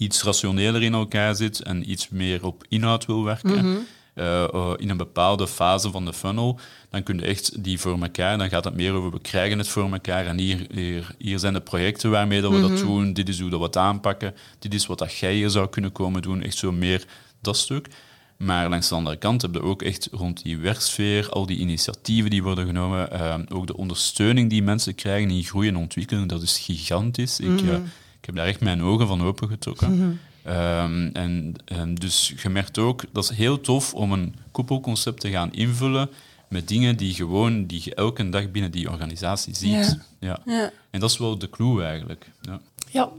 iets 0.00 0.22
rationeler 0.22 0.82
in 0.82 0.94
elkaar 0.94 1.34
zit 1.34 1.62
en 1.62 1.90
iets 1.90 2.08
meer 2.08 2.44
op 2.44 2.64
inhoud 2.68 3.06
wil 3.06 3.24
werken, 3.24 3.50
mm 3.50 3.58
-hmm. 3.58 3.86
Uh, 4.14 4.48
uh, 4.54 4.72
in 4.76 4.90
een 4.90 4.96
bepaalde 4.96 5.48
fase 5.48 5.90
van 5.90 6.04
de 6.04 6.12
funnel, 6.12 6.58
dan 6.90 7.02
kun 7.02 7.18
je 7.18 7.24
echt 7.24 7.64
die 7.64 7.80
voor 7.80 8.02
elkaar, 8.02 8.38
dan 8.38 8.48
gaat 8.48 8.64
het 8.64 8.74
meer 8.74 8.92
over 8.92 9.10
we 9.10 9.20
krijgen 9.20 9.58
het 9.58 9.68
voor 9.68 9.92
elkaar 9.92 10.26
en 10.26 10.38
hier, 10.38 10.66
hier, 10.72 11.14
hier 11.18 11.38
zijn 11.38 11.52
de 11.52 11.60
projecten 11.60 12.10
waarmee 12.10 12.40
dat 12.40 12.50
we 12.50 12.56
mm 12.56 12.62
-hmm. 12.62 12.76
dat 12.76 12.84
doen, 12.84 13.12
dit 13.12 13.28
is 13.28 13.40
hoe 13.40 13.50
dat 13.50 13.58
we 13.58 13.64
het 13.64 13.76
aanpakken, 13.76 14.34
dit 14.58 14.74
is 14.74 14.86
wat 14.86 14.98
dat 14.98 15.16
jij 15.16 15.34
hier 15.34 15.50
zou 15.50 15.68
kunnen 15.68 15.92
komen 15.92 16.22
doen, 16.22 16.42
echt 16.42 16.56
zo 16.56 16.72
meer 16.72 17.04
dat 17.40 17.56
stuk. 17.56 17.88
Maar 18.36 18.68
langs 18.68 18.88
de 18.88 18.94
andere 18.94 19.16
kant 19.16 19.42
heb 19.42 19.54
je 19.54 19.62
ook 19.62 19.82
echt 19.82 20.08
rond 20.12 20.42
die 20.42 20.58
werksfeer, 20.58 21.28
al 21.28 21.46
die 21.46 21.58
initiatieven 21.58 22.30
die 22.30 22.42
worden 22.42 22.66
genomen, 22.66 23.08
uh, 23.12 23.34
ook 23.48 23.66
de 23.66 23.76
ondersteuning 23.76 24.50
die 24.50 24.62
mensen 24.62 24.94
krijgen 24.94 25.30
in 25.30 25.44
groei 25.44 25.68
en 25.68 25.76
ontwikkeling, 25.76 26.28
dat 26.28 26.42
is 26.42 26.58
gigantisch. 26.58 27.38
Mm 27.40 27.46
-hmm. 27.46 27.68
ik, 27.68 27.74
ik 27.74 27.84
heb 28.30 28.38
daar 28.38 28.46
echt 28.46 28.60
mijn 28.60 28.82
ogen 28.82 29.06
van 29.06 29.22
opengetrokken. 29.22 29.92
Mm 29.92 30.00
-hmm. 30.00 30.18
Um, 30.46 31.10
en, 31.12 31.54
en 31.64 31.94
dus 31.94 32.34
je 32.42 32.48
merkt 32.48 32.78
ook, 32.78 33.04
dat 33.12 33.24
is 33.24 33.30
heel 33.30 33.60
tof 33.60 33.94
om 33.94 34.12
een 34.12 34.34
koepelconcept 34.52 35.20
te 35.20 35.30
gaan 35.30 35.52
invullen 35.52 36.10
met 36.48 36.68
dingen 36.68 36.96
die 36.96 37.14
gewoon, 37.14 37.66
die 37.66 37.80
je 37.84 37.94
elke 37.94 38.28
dag 38.28 38.50
binnen 38.50 38.70
die 38.70 38.90
organisatie 38.90 39.54
ziet. 39.54 39.70
Ja. 39.70 39.96
Ja. 40.18 40.40
ja. 40.44 40.70
En 40.90 41.00
dat 41.00 41.10
is 41.10 41.18
wel 41.18 41.38
de 41.38 41.50
clue 41.50 41.82
eigenlijk. 41.82 42.30
Ja, 42.40 42.60
ja 42.90 43.10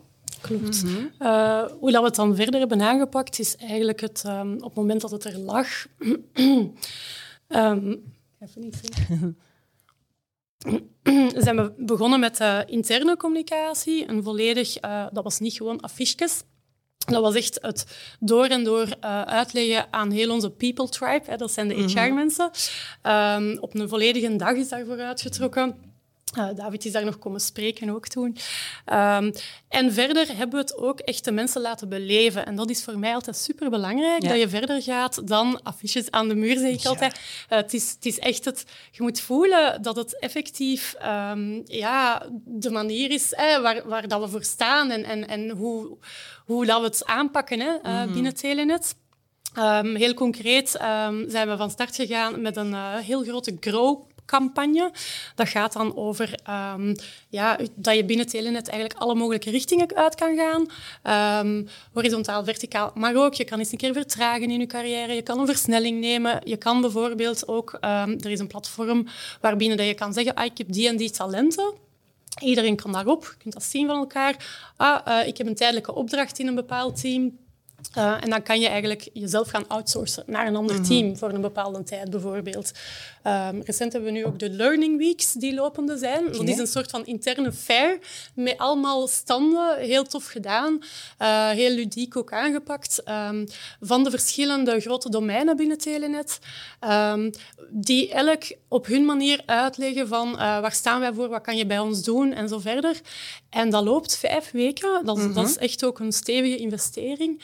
klopt. 0.42 0.84
Mm 0.84 0.90
-hmm. 0.90 1.12
uh, 1.20 1.64
hoe 1.80 1.92
dat 1.92 2.02
we 2.02 2.08
het 2.08 2.16
dan 2.16 2.36
verder 2.36 2.60
hebben 2.60 2.82
aangepakt, 2.82 3.40
is 3.40 3.56
eigenlijk 3.56 4.02
het, 4.02 4.24
um, 4.28 4.54
op 4.54 4.64
het 4.64 4.76
moment 4.76 5.02
dat 5.02 5.12
het 5.12 5.26
er 5.26 5.38
lag... 5.38 5.68
um, 7.50 8.04
even 8.40 8.62
niet 8.62 8.82
zien. 8.82 9.38
zijn 11.46 11.56
we 11.56 11.74
begonnen 11.78 12.20
met 12.20 12.40
uh, 12.40 12.60
interne 12.66 13.18
communicatie. 13.18 14.06
En 14.06 14.24
volledig, 14.24 14.84
uh, 14.84 15.06
dat 15.12 15.24
was 15.24 15.40
niet 15.40 15.54
gewoon 15.54 15.80
affiches. 15.80 16.44
Dat 16.98 17.22
was 17.22 17.36
echt 17.36 17.58
het 17.62 17.86
door 18.20 18.46
en 18.46 18.64
door 18.64 18.88
uh, 18.88 19.22
uitleggen 19.22 19.94
aan 19.94 20.12
heel 20.12 20.32
onze 20.32 20.50
people 20.50 20.90
tribe. 20.90 21.24
Hè, 21.26 21.38
dat 21.38 21.52
zijn 21.52 21.68
de 21.68 21.74
HR-mensen. 21.74 22.52
Um, 23.04 23.58
op 23.60 23.76
een 23.76 23.90
volledige 23.90 24.36
dag 24.36 24.54
is 24.54 24.70
daarvoor 24.70 25.00
uitgetrokken. 25.00 25.91
Uh, 26.38 26.48
David 26.56 26.86
is 26.86 26.92
daar 26.92 27.06
nog 27.06 27.20
komen 27.20 27.40
spreken 27.40 27.90
ook 27.90 28.08
toen. 28.08 28.38
Um, 28.94 29.34
en 29.68 29.94
verder 29.94 30.28
hebben 30.28 30.56
we 30.56 30.58
het 30.58 30.78
ook 30.78 31.00
echt 31.00 31.26
de 31.26 31.32
mensen 31.32 31.62
laten 31.62 31.90
beleven. 31.90 32.46
En 32.46 32.56
dat 32.56 32.70
is 32.70 32.84
voor 32.84 33.00
mij 33.00 33.14
altijd 33.14 33.38
superbelangrijk, 33.38 34.22
ja. 34.22 34.30
dat 34.30 34.40
je 34.40 34.50
verder 34.50 34.82
gaat 34.82 35.28
dan 35.28 35.64
affiches 35.64 36.12
aan 36.12 36.28
de 36.28 36.36
muur, 36.36 36.58
zeg 36.58 36.72
ik 36.72 36.80
ja. 36.80 36.90
altijd. 36.90 37.14
Uh, 37.14 37.58
het, 37.58 37.74
is, 37.74 37.92
het 37.92 38.06
is 38.06 38.20
echt 38.20 38.46
het... 38.46 38.66
Je 38.92 39.02
moet 39.02 39.22
voelen 39.22 39.82
dat 39.82 39.96
het 39.96 40.20
effectief 40.20 40.96
um, 41.06 41.62
ja, 41.66 42.26
de 42.46 42.70
manier 42.70 43.12
is 43.12 43.34
hè, 43.36 43.62
waar, 43.62 43.88
waar 43.88 44.08
dat 44.08 44.22
we 44.22 44.28
voor 44.28 44.44
staan 44.44 44.92
en, 44.92 45.04
en, 45.04 45.28
en 45.28 45.50
hoe, 45.50 45.98
hoe 46.46 46.66
dat 46.66 46.80
we 46.80 46.86
het 46.86 47.06
aanpakken 47.06 47.60
hè, 47.60 47.74
uh, 47.74 47.82
mm 47.84 47.84
-hmm. 47.84 48.14
binnen 48.14 48.36
Telenet. 48.36 48.96
Um, 49.58 49.96
heel 49.96 50.14
concreet 50.14 50.82
um, 50.82 51.30
zijn 51.30 51.50
we 51.50 51.58
van 51.58 51.72
start 51.72 51.96
gegaan 51.96 52.42
met 52.42 52.56
een 52.56 52.72
uh, 52.72 52.96
heel 52.96 53.24
grote 53.24 53.58
grow 53.60 54.04
campagne. 54.32 54.92
Dat 55.36 55.48
gaat 55.48 55.74
dan 55.74 55.96
over 55.96 56.40
um, 56.76 56.96
ja, 57.30 57.58
dat 57.76 57.96
je 57.96 58.06
binnen 58.06 58.28
Telenet 58.28 58.68
eigenlijk 58.68 59.00
alle 59.00 59.16
mogelijke 59.16 59.50
richtingen 59.50 59.96
uit 59.96 60.16
kan 60.16 60.38
gaan. 60.38 60.66
Um, 61.46 61.68
horizontaal, 61.94 62.44
verticaal, 62.44 62.92
maar 62.96 63.16
ook 63.16 63.34
je 63.34 63.46
kan 63.46 63.60
eens 63.60 63.72
een 63.72 63.78
keer 63.78 63.94
vertragen 63.94 64.52
in 64.52 64.60
je 64.60 64.66
carrière. 64.66 65.14
Je 65.14 65.22
kan 65.22 65.40
een 65.40 65.46
versnelling 65.46 66.00
nemen. 66.00 66.42
Je 66.44 66.58
kan 66.58 66.82
bijvoorbeeld 66.82 67.48
ook, 67.48 67.74
um, 67.74 68.20
er 68.20 68.32
is 68.32 68.40
een 68.40 68.48
platform 68.48 69.08
waarbinnen 69.42 69.78
dat 69.78 69.88
je 69.88 69.94
kan 69.94 70.14
zeggen, 70.14 70.34
ah, 70.34 70.46
ik 70.46 70.58
heb 70.58 70.72
die 70.72 70.88
en 70.88 70.98
die 70.98 71.12
talenten. 71.12 71.74
Iedereen 72.40 72.76
kan 72.76 72.92
daarop, 72.92 73.24
je 73.24 73.38
kunt 73.38 73.54
dat 73.54 73.64
zien 73.64 73.88
van 73.88 73.98
elkaar. 73.98 74.36
Ah, 74.78 75.08
uh, 75.08 75.28
ik 75.28 75.38
heb 75.38 75.48
een 75.48 75.56
tijdelijke 75.56 75.94
opdracht 75.94 76.40
in 76.40 76.48
een 76.48 76.56
bepaald 76.56 77.02
team. 77.02 77.40
Uh, 77.98 78.24
en 78.24 78.30
dan 78.30 78.44
kan 78.44 78.60
je 78.60 78.68
eigenlijk 78.68 79.10
jezelf 79.14 79.50
gaan 79.50 79.68
outsourcen 79.68 80.24
naar 80.28 80.48
een 80.48 80.56
ander 80.56 80.82
team 80.82 81.18
voor 81.18 81.30
een 81.30 81.42
bepaalde 81.42 81.84
tijd 81.84 82.10
bijvoorbeeld. 82.10 82.72
Um, 83.28 83.62
recent 83.64 83.94
hebben 83.94 84.14
we 84.14 84.18
nu 84.18 84.26
ook 84.26 84.40
de 84.40 84.50
Learning 84.50 84.98
Weeks 84.98 85.34
die 85.34 85.54
lopende 85.54 85.98
zijn. 85.98 86.32
Dat 86.32 86.48
is 86.48 86.58
een 86.58 86.68
soort 86.68 86.90
van 86.90 87.06
interne 87.06 87.52
fair 87.52 88.00
met 88.36 88.58
allemaal 88.58 89.08
standen. 89.08 89.78
Heel 89.78 90.04
tof 90.04 90.26
gedaan. 90.26 90.80
Uh, 91.20 91.50
heel 91.50 91.70
ludiek 91.70 92.18
ook 92.18 92.34
aangepakt. 92.34 93.04
Um, 93.30 93.48
van 93.82 94.04
de 94.04 94.10
verschillende 94.10 94.80
grote 94.80 95.10
domeinen 95.10 95.56
binnen 95.56 95.78
Telenet. 95.78 96.40
Um, 96.90 97.32
die 97.70 98.12
elk 98.12 98.44
op 98.68 98.86
hun 98.86 99.06
manier 99.06 99.42
uitleggen 99.46 100.08
van 100.08 100.30
uh, 100.32 100.38
waar 100.38 100.74
staan 100.74 101.00
wij 101.00 101.14
voor, 101.14 101.30
wat 101.30 101.42
kan 101.42 101.58
je 101.58 101.66
bij 101.66 101.80
ons 101.80 102.04
doen 102.04 102.34
en 102.34 102.48
zo 102.48 102.60
verder. 102.60 103.02
En 103.50 103.70
dat 103.70 103.84
loopt 103.84 104.18
vijf 104.18 104.52
weken. 104.52 105.06
Dat, 105.06 105.34
dat 105.34 105.48
is 105.48 105.58
echt 105.58 105.84
ook 105.86 106.00
een 106.00 106.12
stevige 106.12 106.58
investering. 106.58 107.42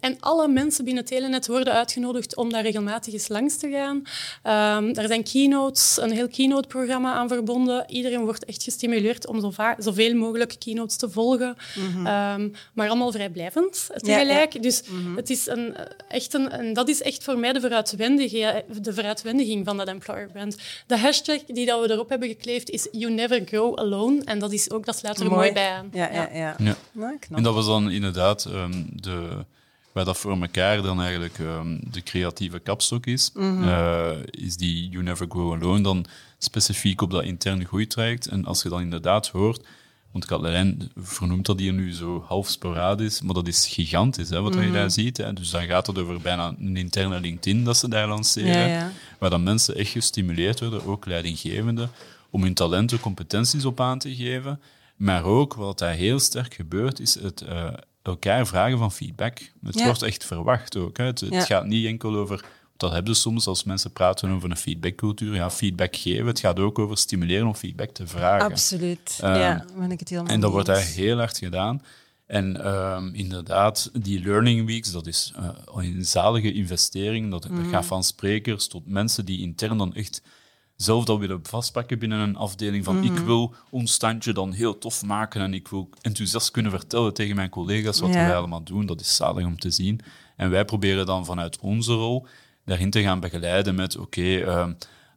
En 0.00 0.16
alle 0.20 0.48
mensen 0.48 0.84
binnen 0.84 1.04
Telenet 1.04 1.46
worden 1.46 1.72
uitgenodigd 1.72 2.36
om 2.36 2.50
daar 2.50 2.62
regelmatig 2.62 3.12
eens 3.12 3.28
langs 3.28 3.56
te 3.56 3.70
gaan. 3.70 4.02
Um, 4.88 4.94
daar 4.94 5.06
zijn 5.06 5.22
keynotes, 5.22 5.98
een 6.00 6.10
heel 6.10 6.28
keynote-programma 6.28 7.12
aan 7.14 7.28
verbonden. 7.28 7.84
Iedereen 7.88 8.24
wordt 8.24 8.44
echt 8.44 8.62
gestimuleerd 8.62 9.26
om 9.26 9.40
zo 9.40 9.52
zoveel 9.78 10.14
mogelijk 10.14 10.54
keynotes 10.58 10.96
te 10.96 11.10
volgen. 11.10 11.56
Mm 11.74 12.06
um, 12.06 12.52
maar 12.72 12.88
allemaal 12.88 13.12
vrijblijvend 13.12 13.90
tegelijk. 13.94 14.52
Ja, 14.52 14.58
ja. 14.58 14.60
Dus 14.60 14.82
mm 14.88 15.04
-hmm. 15.04 15.16
het 15.16 15.30
is 15.30 15.46
een, 15.46 15.76
echt 16.08 16.34
een, 16.34 16.50
en 16.50 16.72
dat 16.72 16.88
is 16.88 17.02
echt 17.02 17.24
voor 17.24 17.38
mij 17.38 17.52
de, 17.52 17.60
vooruitwendige, 17.60 18.64
de 18.82 18.94
vooruitwendiging 18.94 19.64
van 19.64 19.76
dat 19.76 19.88
employer 19.88 20.28
brand. 20.32 20.56
De 20.86 20.98
hashtag 20.98 21.44
die 21.46 21.66
dat 21.66 21.80
we 21.80 21.92
erop 21.92 22.08
hebben 22.08 22.28
gekleefd 22.28 22.70
is 22.70 22.88
You 22.92 23.12
Never 23.12 23.42
Grow 23.44 23.78
Alone. 23.78 24.22
En 24.24 24.38
dat 24.38 24.52
is 24.52 24.70
ook, 24.70 24.86
dat 24.86 24.96
sluit 24.96 25.18
er 25.18 25.24
mooi, 25.24 25.36
mooi 25.36 25.52
bij 25.52 25.70
aan. 25.70 25.88
Ja, 25.92 26.12
ja, 26.12 26.28
ja. 26.32 26.56
ja. 26.58 26.76
en 27.30 27.42
dat 27.42 27.54
was 27.54 27.66
dan 27.66 27.90
inderdaad 27.90 28.44
um, 28.44 28.88
de 28.92 29.44
waar 29.98 30.06
dat 30.06 30.18
voor 30.18 30.40
elkaar 30.40 30.82
dan 30.82 31.00
eigenlijk 31.00 31.38
um, 31.38 31.80
de 31.90 32.02
creatieve 32.02 32.58
kapstok 32.58 33.06
is, 33.06 33.30
mm 33.34 33.42
-hmm. 33.42 33.68
uh, 33.68 34.10
is 34.30 34.56
die 34.56 34.88
You 34.88 35.02
Never 35.02 35.26
Grow 35.28 35.52
Alone 35.52 35.82
dan 35.82 36.04
specifiek 36.38 37.00
op 37.00 37.10
dat 37.10 37.22
interne 37.24 37.64
groeitraject. 37.64 38.26
En 38.26 38.44
als 38.44 38.62
je 38.62 38.68
dan 38.68 38.80
inderdaad 38.80 39.28
hoort, 39.28 39.66
want 40.12 40.24
Katlijn 40.24 40.90
vernoemt 40.96 41.46
dat 41.46 41.58
hier 41.58 41.72
nu 41.72 41.92
zo 41.92 42.24
half 42.26 42.48
sporadisch, 42.48 43.22
maar 43.22 43.34
dat 43.34 43.48
is 43.48 43.66
gigantisch 43.66 44.30
hè, 44.30 44.40
wat 44.40 44.52
mm 44.52 44.58
-hmm. 44.58 44.66
je 44.66 44.72
daar 44.72 44.90
ziet. 44.90 45.16
Hè. 45.16 45.32
Dus 45.32 45.50
dan 45.50 45.66
gaat 45.66 45.86
het 45.86 45.98
over 45.98 46.20
bijna 46.20 46.54
een 46.58 46.76
interne 46.76 47.20
LinkedIn 47.20 47.64
dat 47.64 47.76
ze 47.76 47.88
daar 47.88 48.08
lanceren, 48.08 48.50
ja, 48.52 48.66
ja. 48.66 48.90
waar 49.18 49.30
dan 49.30 49.42
mensen 49.42 49.76
echt 49.76 49.90
gestimuleerd 49.90 50.60
worden, 50.60 50.86
ook 50.86 51.06
leidinggevenden, 51.06 51.90
om 52.30 52.42
hun 52.42 52.54
talenten, 52.54 53.00
competenties 53.00 53.64
op 53.64 53.80
aan 53.80 53.98
te 53.98 54.14
geven. 54.14 54.60
Maar 54.96 55.24
ook, 55.24 55.54
wat 55.54 55.78
daar 55.78 55.94
heel 55.94 56.18
sterk 56.18 56.54
gebeurt, 56.54 57.00
is 57.00 57.14
het 57.14 57.42
uh, 57.48 57.68
elkaar 58.08 58.46
vragen 58.46 58.78
van 58.78 58.92
feedback. 58.92 59.38
Het 59.62 59.84
wordt 59.84 60.02
echt 60.02 60.24
verwacht 60.24 60.76
ook. 60.76 60.96
Hè. 60.96 61.04
Het, 61.04 61.20
het, 61.20 61.44
gaat 61.44 61.66
niet 61.66 61.86
enkel 61.86 62.16
over. 62.16 62.44
Dat 62.76 62.92
hebben 62.92 63.14
ze 63.14 63.20
soms 63.20 63.46
als 63.46 63.64
mensen 63.64 63.92
praten 63.92 64.30
over 64.30 64.50
een 64.50 64.56
feedbackcultuur. 64.56 65.34
Ja, 65.34 65.50
feedback 65.50 65.96
geven. 65.96 66.26
Het 66.26 66.40
gaat 66.40 66.58
ook 66.58 66.78
over 66.78 66.98
stimuleren 66.98 67.46
om 67.46 67.54
feedback 67.54 67.90
te 67.90 68.06
vragen. 68.06 68.50
Absoluut. 68.50 69.20
Um, 69.24 69.34
ja, 69.34 69.64
ben 69.78 69.90
ik 69.90 69.98
het 69.98 70.08
helemaal 70.08 70.32
En 70.32 70.40
dat 70.40 70.50
wordt 70.50 70.66
daar 70.66 70.84
heel 70.84 71.16
hard 71.16 71.38
gedaan. 71.38 71.82
En 72.26 72.66
um, 72.66 73.14
inderdaad, 73.14 73.90
die 73.92 74.20
learning 74.20 74.66
weeks, 74.66 74.92
dat 74.92 75.06
is 75.06 75.32
uh, 75.38 75.48
een 75.84 76.04
zalige 76.04 76.52
investering. 76.52 77.30
Dat, 77.30 77.48
mm. 77.48 77.56
dat 77.56 77.72
gaat 77.72 77.86
van 77.86 78.04
sprekers 78.04 78.68
tot 78.68 78.86
mensen 78.86 79.24
die 79.24 79.40
intern 79.40 79.78
dan 79.78 79.94
echt 79.94 80.22
zelf 80.82 81.04
dat 81.04 81.18
willen 81.18 81.40
vastpakken 81.42 81.98
binnen 81.98 82.18
een 82.18 82.36
afdeling 82.36 82.84
van 82.84 83.04
ik 83.04 83.10
mhm. 83.10 83.24
wil 83.24 83.54
ons 83.70 83.92
standje 83.92 84.32
dan 84.32 84.52
heel 84.52 84.78
tof 84.78 85.04
maken 85.04 85.40
en 85.40 85.54
ik 85.54 85.68
wil 85.68 85.88
enthousiast 86.00 86.50
kunnen 86.50 86.72
vertellen 86.72 87.14
tegen 87.14 87.36
mijn 87.36 87.48
collega's 87.48 88.00
wat 88.00 88.10
wij 88.10 88.36
allemaal 88.36 88.62
doen. 88.62 88.86
Dat 88.86 89.00
is 89.00 89.16
zalig 89.16 89.44
om 89.44 89.58
te 89.58 89.70
zien. 89.70 90.00
En 90.36 90.50
wij 90.50 90.64
proberen 90.64 91.06
dan 91.06 91.24
vanuit 91.24 91.58
onze 91.60 91.92
rol 91.92 92.26
daarin 92.64 92.90
te 92.90 93.02
gaan 93.02 93.20
begeleiden 93.20 93.74
met 93.74 93.96
oké, 93.96 94.20
okay, 94.20 94.42
uh, 94.42 94.66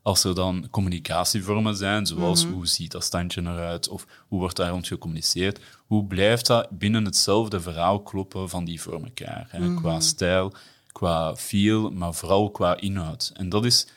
als 0.02 0.24
er 0.24 0.36
dan 0.36 0.68
communicatievormen 0.72 1.76
zijn, 1.76 2.06
zoals 2.06 2.46
mhm. 2.46 2.54
hoe 2.54 2.68
ziet 2.68 2.92
dat 2.92 3.04
standje 3.04 3.42
eruit 3.42 3.88
of 3.88 4.06
hoe 4.28 4.40
wordt 4.40 4.56
daar 4.56 4.70
rond 4.70 4.88
gecommuniceerd, 4.88 5.60
hoe 5.78 6.06
blijft 6.06 6.48
dat 6.48 6.70
binnen 6.70 7.06
hetzelfde 7.06 7.62
verhaal 7.62 8.02
kloppen 8.02 8.50
van 8.50 8.66
die 8.66 8.82
voor 8.82 9.04
elkaar. 9.04 9.48
Hè? 9.50 9.60
Mm 9.60 9.76
Qua 9.76 10.00
stijl, 10.00 10.54
qua 10.92 11.36
feel, 11.36 11.92
maar 11.92 12.14
vooral 12.14 12.52
qua 12.52 12.80
inhoud. 12.80 13.32
En 13.34 13.50
dat 13.50 13.66
is 13.66 13.88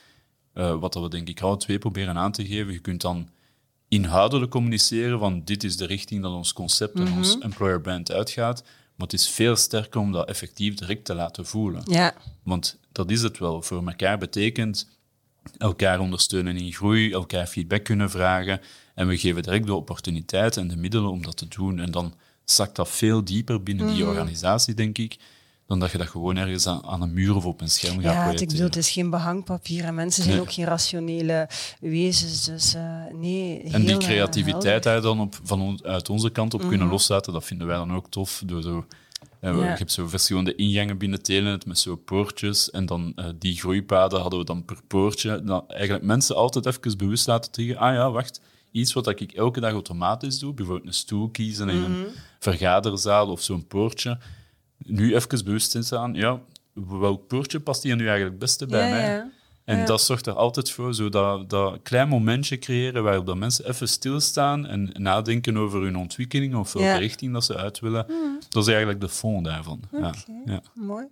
uh, 0.54 0.78
wat 0.78 0.94
we 0.94 1.08
denk 1.08 1.28
ik 1.28 1.40
alle 1.40 1.56
twee 1.56 1.78
proberen 1.78 2.16
aan 2.16 2.32
te 2.32 2.46
geven. 2.46 2.72
Je 2.72 2.78
kunt 2.78 3.00
dan 3.00 3.28
inhoudelijk 3.88 4.50
communiceren 4.50 5.18
van 5.18 5.42
dit 5.44 5.64
is 5.64 5.76
de 5.76 5.86
richting 5.86 6.22
dat 6.22 6.32
ons 6.32 6.52
concept 6.52 6.98
en 6.98 7.12
ons 7.12 7.34
mhm. 7.34 7.44
employer 7.44 7.80
brand 7.80 8.12
uitgaat. 8.12 8.62
Maar 8.62 9.06
het 9.06 9.12
is 9.12 9.28
veel 9.28 9.56
sterker 9.56 10.00
om 10.00 10.12
dat 10.12 10.28
effectief 10.28 10.74
direct 10.74 11.04
te 11.04 11.14
laten 11.14 11.46
voelen. 11.46 11.82
Ja. 11.84 12.14
Want 12.42 12.78
dat 12.92 13.10
is 13.10 13.22
het 13.22 13.38
wel. 13.38 13.62
Voor 13.62 13.86
elkaar 13.86 14.18
betekent 14.18 14.88
elkaar 15.58 16.00
ondersteunen 16.00 16.56
in 16.56 16.72
groei, 16.72 17.12
elkaar 17.12 17.46
feedback 17.46 17.84
kunnen 17.84 18.10
vragen. 18.10 18.60
En 18.94 19.08
we 19.08 19.18
geven 19.18 19.42
direct 19.42 19.66
de 19.66 19.74
opportuniteit 19.74 20.56
en 20.56 20.68
de 20.68 20.76
middelen 20.76 21.10
om 21.10 21.22
dat 21.22 21.36
te 21.36 21.48
doen. 21.48 21.78
En 21.78 21.90
dan 21.90 22.14
zakt 22.44 22.76
dat 22.76 22.90
veel 22.90 23.24
dieper 23.24 23.62
binnen 23.62 23.86
die 23.86 24.02
mhm. 24.02 24.08
organisatie, 24.08 24.74
denk 24.74 24.98
ik 24.98 25.16
dan 25.66 25.78
dat 25.78 25.90
je 25.90 25.98
dat 25.98 26.06
gewoon 26.06 26.36
ergens 26.36 26.66
aan, 26.66 26.84
aan 26.84 27.02
een 27.02 27.12
muur 27.12 27.36
of 27.36 27.44
op 27.44 27.60
een 27.60 27.70
scherm 27.70 28.00
gaat 28.00 28.12
Ja, 28.12 28.30
ik 28.30 28.48
bedoel, 28.48 28.66
het 28.66 28.76
is 28.76 28.90
geen 28.90 29.10
behangpapier 29.10 29.84
en 29.84 29.94
mensen 29.94 30.22
zijn 30.22 30.40
ook 30.40 30.52
geen 30.52 30.64
rationele 30.64 31.48
wezens. 31.80 32.44
Dus 32.44 32.74
uh, 32.74 33.02
nee, 33.12 33.62
En 33.62 33.84
die 33.84 33.96
creativiteit 33.96 34.82
daar 34.82 35.00
dan 35.00 35.20
op, 35.20 35.40
van 35.42 35.60
on, 35.60 35.84
uit 35.84 36.10
onze 36.10 36.30
kant 36.30 36.54
op 36.54 36.60
kunnen 36.60 36.78
mhm. 36.78 36.90
loslaten, 36.90 37.32
dat 37.32 37.44
vinden 37.44 37.66
wij 37.66 37.76
dan 37.76 37.94
ook 37.94 38.10
tof. 38.10 38.42
Door 38.46 38.62
zo, 38.62 38.86
uh, 39.40 39.54
ja. 39.54 39.62
Je 39.62 39.78
hebt 39.78 39.92
zo 39.92 40.08
verschillende 40.08 40.54
ingangen 40.54 40.98
binnen 40.98 41.22
Telenet 41.22 41.66
met 41.66 41.78
zo 41.78 41.96
poortjes 41.96 42.70
en 42.70 42.86
dan 42.86 43.12
uh, 43.16 43.26
die 43.38 43.56
groeipaden 43.56 44.20
hadden 44.20 44.38
we 44.38 44.44
dan 44.44 44.64
per 44.64 44.78
poortje. 44.86 45.42
Dan 45.44 45.68
eigenlijk 45.68 46.04
mensen 46.04 46.36
altijd 46.36 46.66
even 46.66 46.98
bewust 46.98 47.26
laten 47.26 47.52
tegen, 47.52 47.76
ah 47.76 47.94
ja, 47.94 48.10
wacht, 48.10 48.40
iets 48.70 48.92
wat 48.92 49.20
ik 49.20 49.32
elke 49.32 49.60
dag 49.60 49.72
automatisch 49.72 50.38
doe, 50.38 50.54
bijvoorbeeld 50.54 50.86
een 50.86 50.94
stoel 50.94 51.28
kiezen 51.28 51.68
in 51.68 51.78
mm 51.78 51.84
-hmm. 51.84 51.94
een 51.94 52.12
vergaderzaal 52.38 53.28
of 53.28 53.42
zo'n 53.42 53.66
poortje 53.66 54.18
nu 54.84 55.14
even 55.14 55.44
bewust 55.44 55.74
in 55.74 55.84
staan, 55.84 56.14
ja, 56.14 56.40
welk 56.72 57.26
poortje 57.26 57.60
past 57.60 57.82
hier 57.82 57.96
nu 57.96 58.02
eigenlijk 58.02 58.30
het 58.30 58.40
beste 58.40 58.66
bij 58.66 58.90
mij? 58.90 59.14
Ja. 59.14 59.30
En 59.64 59.86
dat 59.86 60.02
zorgt 60.02 60.26
er 60.26 60.32
altijd 60.32 60.70
voor, 60.70 60.94
zo 60.94 61.08
dat, 61.08 61.50
dat 61.50 61.78
klein 61.82 62.08
momentje 62.08 62.58
creëren 62.58 63.02
waarop 63.02 63.26
dat 63.26 63.36
mensen 63.36 63.68
even 63.68 63.88
stilstaan 63.88 64.66
en 64.66 64.90
nadenken 64.92 65.56
over 65.56 65.82
hun 65.82 65.96
ontwikkeling 65.96 66.54
of 66.54 66.72
welke 66.72 66.98
richting 66.98 67.32
dat 67.32 67.44
ze 67.44 67.56
uit 67.56 67.80
willen. 67.80 68.06
Dat 68.48 68.62
is 68.62 68.68
eigenlijk 68.68 69.00
de 69.00 69.08
fond 69.08 69.44
daarvan. 69.44 69.80
Ja. 70.44 70.62
Mooi. 70.74 71.06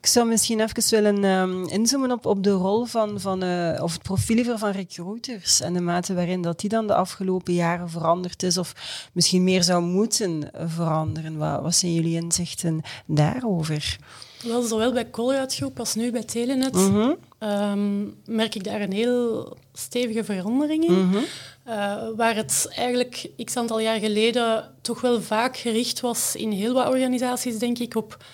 Ik 0.00 0.06
zou 0.06 0.28
misschien 0.28 0.60
even 0.60 0.90
willen 0.90 1.24
um, 1.24 1.68
inzoomen 1.68 2.10
op, 2.10 2.26
op 2.26 2.42
de 2.42 2.50
rol 2.50 2.84
van, 2.84 3.20
van 3.20 3.44
uh, 3.44 3.82
of 3.82 3.92
het 3.92 4.02
profiel 4.02 4.58
van 4.58 4.70
recruiters 4.70 5.60
en 5.60 5.72
de 5.72 5.80
mate 5.80 6.14
waarin 6.14 6.42
dat 6.42 6.60
die 6.60 6.70
dan 6.70 6.86
de 6.86 6.94
afgelopen 6.94 7.54
jaren 7.54 7.90
veranderd 7.90 8.42
is 8.42 8.58
of 8.58 8.74
misschien 9.12 9.44
meer 9.44 9.62
zou 9.62 9.82
moeten 9.82 10.50
veranderen. 10.66 11.36
Wat, 11.36 11.62
wat 11.62 11.74
zijn 11.74 11.94
jullie 11.94 12.22
inzichten 12.22 12.80
daarover? 13.06 13.98
Wel, 14.42 14.62
zowel 14.62 14.92
bij 14.92 15.10
Colruyt 15.10 15.54
Groep 15.54 15.78
als 15.78 15.94
nu 15.94 16.10
bij 16.10 16.24
Telenet 16.24 16.72
mhm. 16.72 17.12
Ehm, 17.38 18.04
merk 18.24 18.54
ik 18.54 18.64
daar 18.64 18.80
een 18.80 18.92
heel 18.92 19.56
stevige 19.72 20.24
verandering 20.24 20.84
in. 20.84 21.06
Mhm. 21.06 21.16
Eh, 21.64 22.08
waar 22.16 22.34
het 22.34 22.72
eigenlijk 22.76 23.30
x 23.44 23.56
aantal 23.56 23.80
jaar 23.80 23.98
geleden 23.98 24.74
toch 24.80 25.00
wel 25.00 25.22
vaak 25.22 25.56
gericht 25.56 26.00
was 26.00 26.36
in 26.36 26.50
heel 26.50 26.74
wat 26.74 26.88
organisaties, 26.88 27.58
denk 27.58 27.78
ik, 27.78 27.94
op 27.94 28.24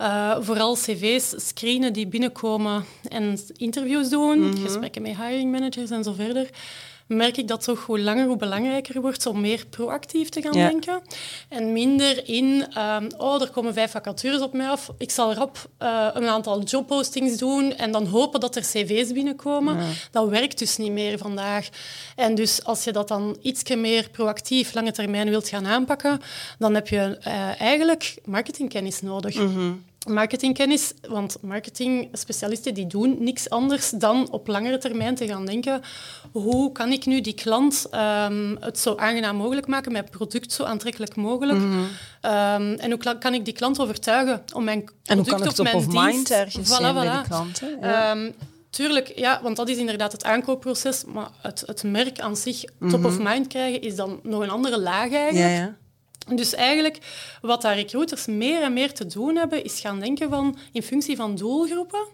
uh, 0.00 0.36
vooral 0.40 0.74
cv's 0.74 1.34
screenen 1.48 1.92
die 1.92 2.06
binnenkomen 2.06 2.84
en 3.08 3.38
interviews 3.56 4.08
doen, 4.08 4.38
mhm. 4.38 4.62
gesprekken 4.62 5.02
met 5.02 5.16
hiring 5.16 5.50
managers 5.50 5.90
en 5.90 6.04
zo 6.04 6.12
verder 6.12 6.50
merk 7.10 7.36
ik 7.36 7.48
dat 7.48 7.64
toch 7.64 7.86
hoe 7.86 8.00
langer 8.00 8.26
hoe 8.26 8.36
belangrijker 8.36 9.00
wordt 9.00 9.26
om 9.26 9.40
meer 9.40 9.66
proactief 9.70 10.28
te 10.28 10.42
gaan 10.42 10.52
denken. 10.52 11.02
En 11.48 11.72
minder 11.72 12.28
in, 12.28 12.66
um, 12.78 13.08
oh, 13.16 13.42
er 13.42 13.50
komen 13.50 13.74
vijf 13.74 13.90
vacatures 13.90 14.40
op 14.40 14.52
mij 14.52 14.68
af. 14.68 14.90
Ik 14.98 15.10
zal 15.10 15.34
rap 15.34 15.68
uh, 15.82 16.08
een 16.12 16.26
aantal 16.26 16.62
jobpostings 16.62 17.36
doen 17.36 17.76
en 17.76 17.92
dan 17.92 18.06
hopen 18.06 18.40
dat 18.40 18.56
er 18.56 18.62
cv's 18.62 19.12
binnenkomen. 19.12 19.76
Dat 20.10 20.28
werkt 20.28 20.58
dus 20.58 20.76
niet 20.76 20.92
meer 20.92 21.18
vandaag. 21.18 21.68
En 22.16 22.34
dus 22.34 22.64
als 22.64 22.84
je 22.84 22.92
dat 22.92 23.08
dan 23.08 23.36
iets 23.42 23.74
meer 23.74 24.10
proactief, 24.10 24.74
lange 24.74 24.92
termijn 24.92 25.28
wilt 25.28 25.48
gaan 25.48 25.66
aanpakken, 25.66 26.20
dan 26.58 26.74
heb 26.74 26.88
je 26.88 27.18
uh, 27.26 27.60
eigenlijk 27.60 28.14
marketingkennis 28.24 29.00
nodig. 29.00 29.34
Mm 29.34 29.88
marketingkennis, 30.08 30.92
want 31.08 31.36
marketingspecialisten 31.42 32.74
die 32.74 32.86
doen 32.86 33.16
niks 33.18 33.50
anders 33.50 33.90
dan 33.90 34.30
op 34.30 34.46
langere 34.46 34.78
termijn 34.78 35.14
te 35.14 35.26
gaan 35.26 35.46
denken 35.46 35.82
hoe 36.32 36.72
kan 36.72 36.92
ik 36.92 37.06
nu 37.06 37.20
die 37.20 37.34
klant 37.34 37.86
um, 37.94 38.56
het 38.60 38.78
zo 38.78 38.96
aangenaam 38.96 39.36
mogelijk 39.36 39.66
maken, 39.66 39.92
mijn 39.92 40.08
product 40.10 40.52
zo 40.52 40.64
aantrekkelijk 40.64 41.16
mogelijk. 41.16 41.58
Mm 41.58 41.70
-hmm. 41.70 41.80
um, 41.82 42.78
en 42.78 42.90
hoe 42.90 43.18
kan 43.18 43.34
ik 43.34 43.44
die 43.44 43.54
klant 43.54 43.80
overtuigen 43.80 44.44
om 44.54 44.64
mijn 44.64 44.84
product 45.02 45.28
en 45.28 45.38
kan 45.38 45.48
of 45.48 45.62
mijn 45.62 45.76
of 45.76 45.86
mind 45.86 46.30
ergens 46.30 46.68
voilà, 46.68 46.74
zijn 46.74 46.94
voilà. 46.94 47.28
bij? 47.28 47.78
Ja. 47.80 48.10
Um, 48.10 48.34
tuurlijk, 48.70 49.12
ja, 49.18 49.40
want 49.42 49.56
dat 49.56 49.68
is 49.68 49.76
inderdaad 49.76 50.12
het 50.12 50.24
aankoopproces, 50.24 51.04
maar 51.04 51.30
het, 51.42 51.62
het 51.66 51.82
merk 51.82 52.20
aan 52.20 52.36
zich 52.36 52.60
top 52.60 52.72
mm 52.78 52.90
-hmm. 52.90 53.04
of 53.04 53.18
mind 53.18 53.46
krijgen 53.46 53.82
is 53.82 53.96
dan 53.96 54.20
nog 54.22 54.42
een 54.42 54.50
andere 54.50 54.80
laag 54.80 55.12
eigenlijk. 55.12 55.36
Ja, 55.36 55.48
ja. 55.48 55.76
Dus 56.28 56.54
eigenlijk, 56.54 56.98
wat 57.40 57.62
daar 57.62 57.74
recruiters 57.74 58.26
meer 58.26 58.62
en 58.62 58.72
meer 58.72 58.92
te 58.92 59.06
doen 59.06 59.36
hebben, 59.36 59.64
is 59.64 59.80
gaan 59.80 60.00
denken 60.00 60.30
van 60.30 60.58
in 60.72 60.82
functie 60.82 61.16
van 61.16 61.34
doelgroepen, 61.34 62.06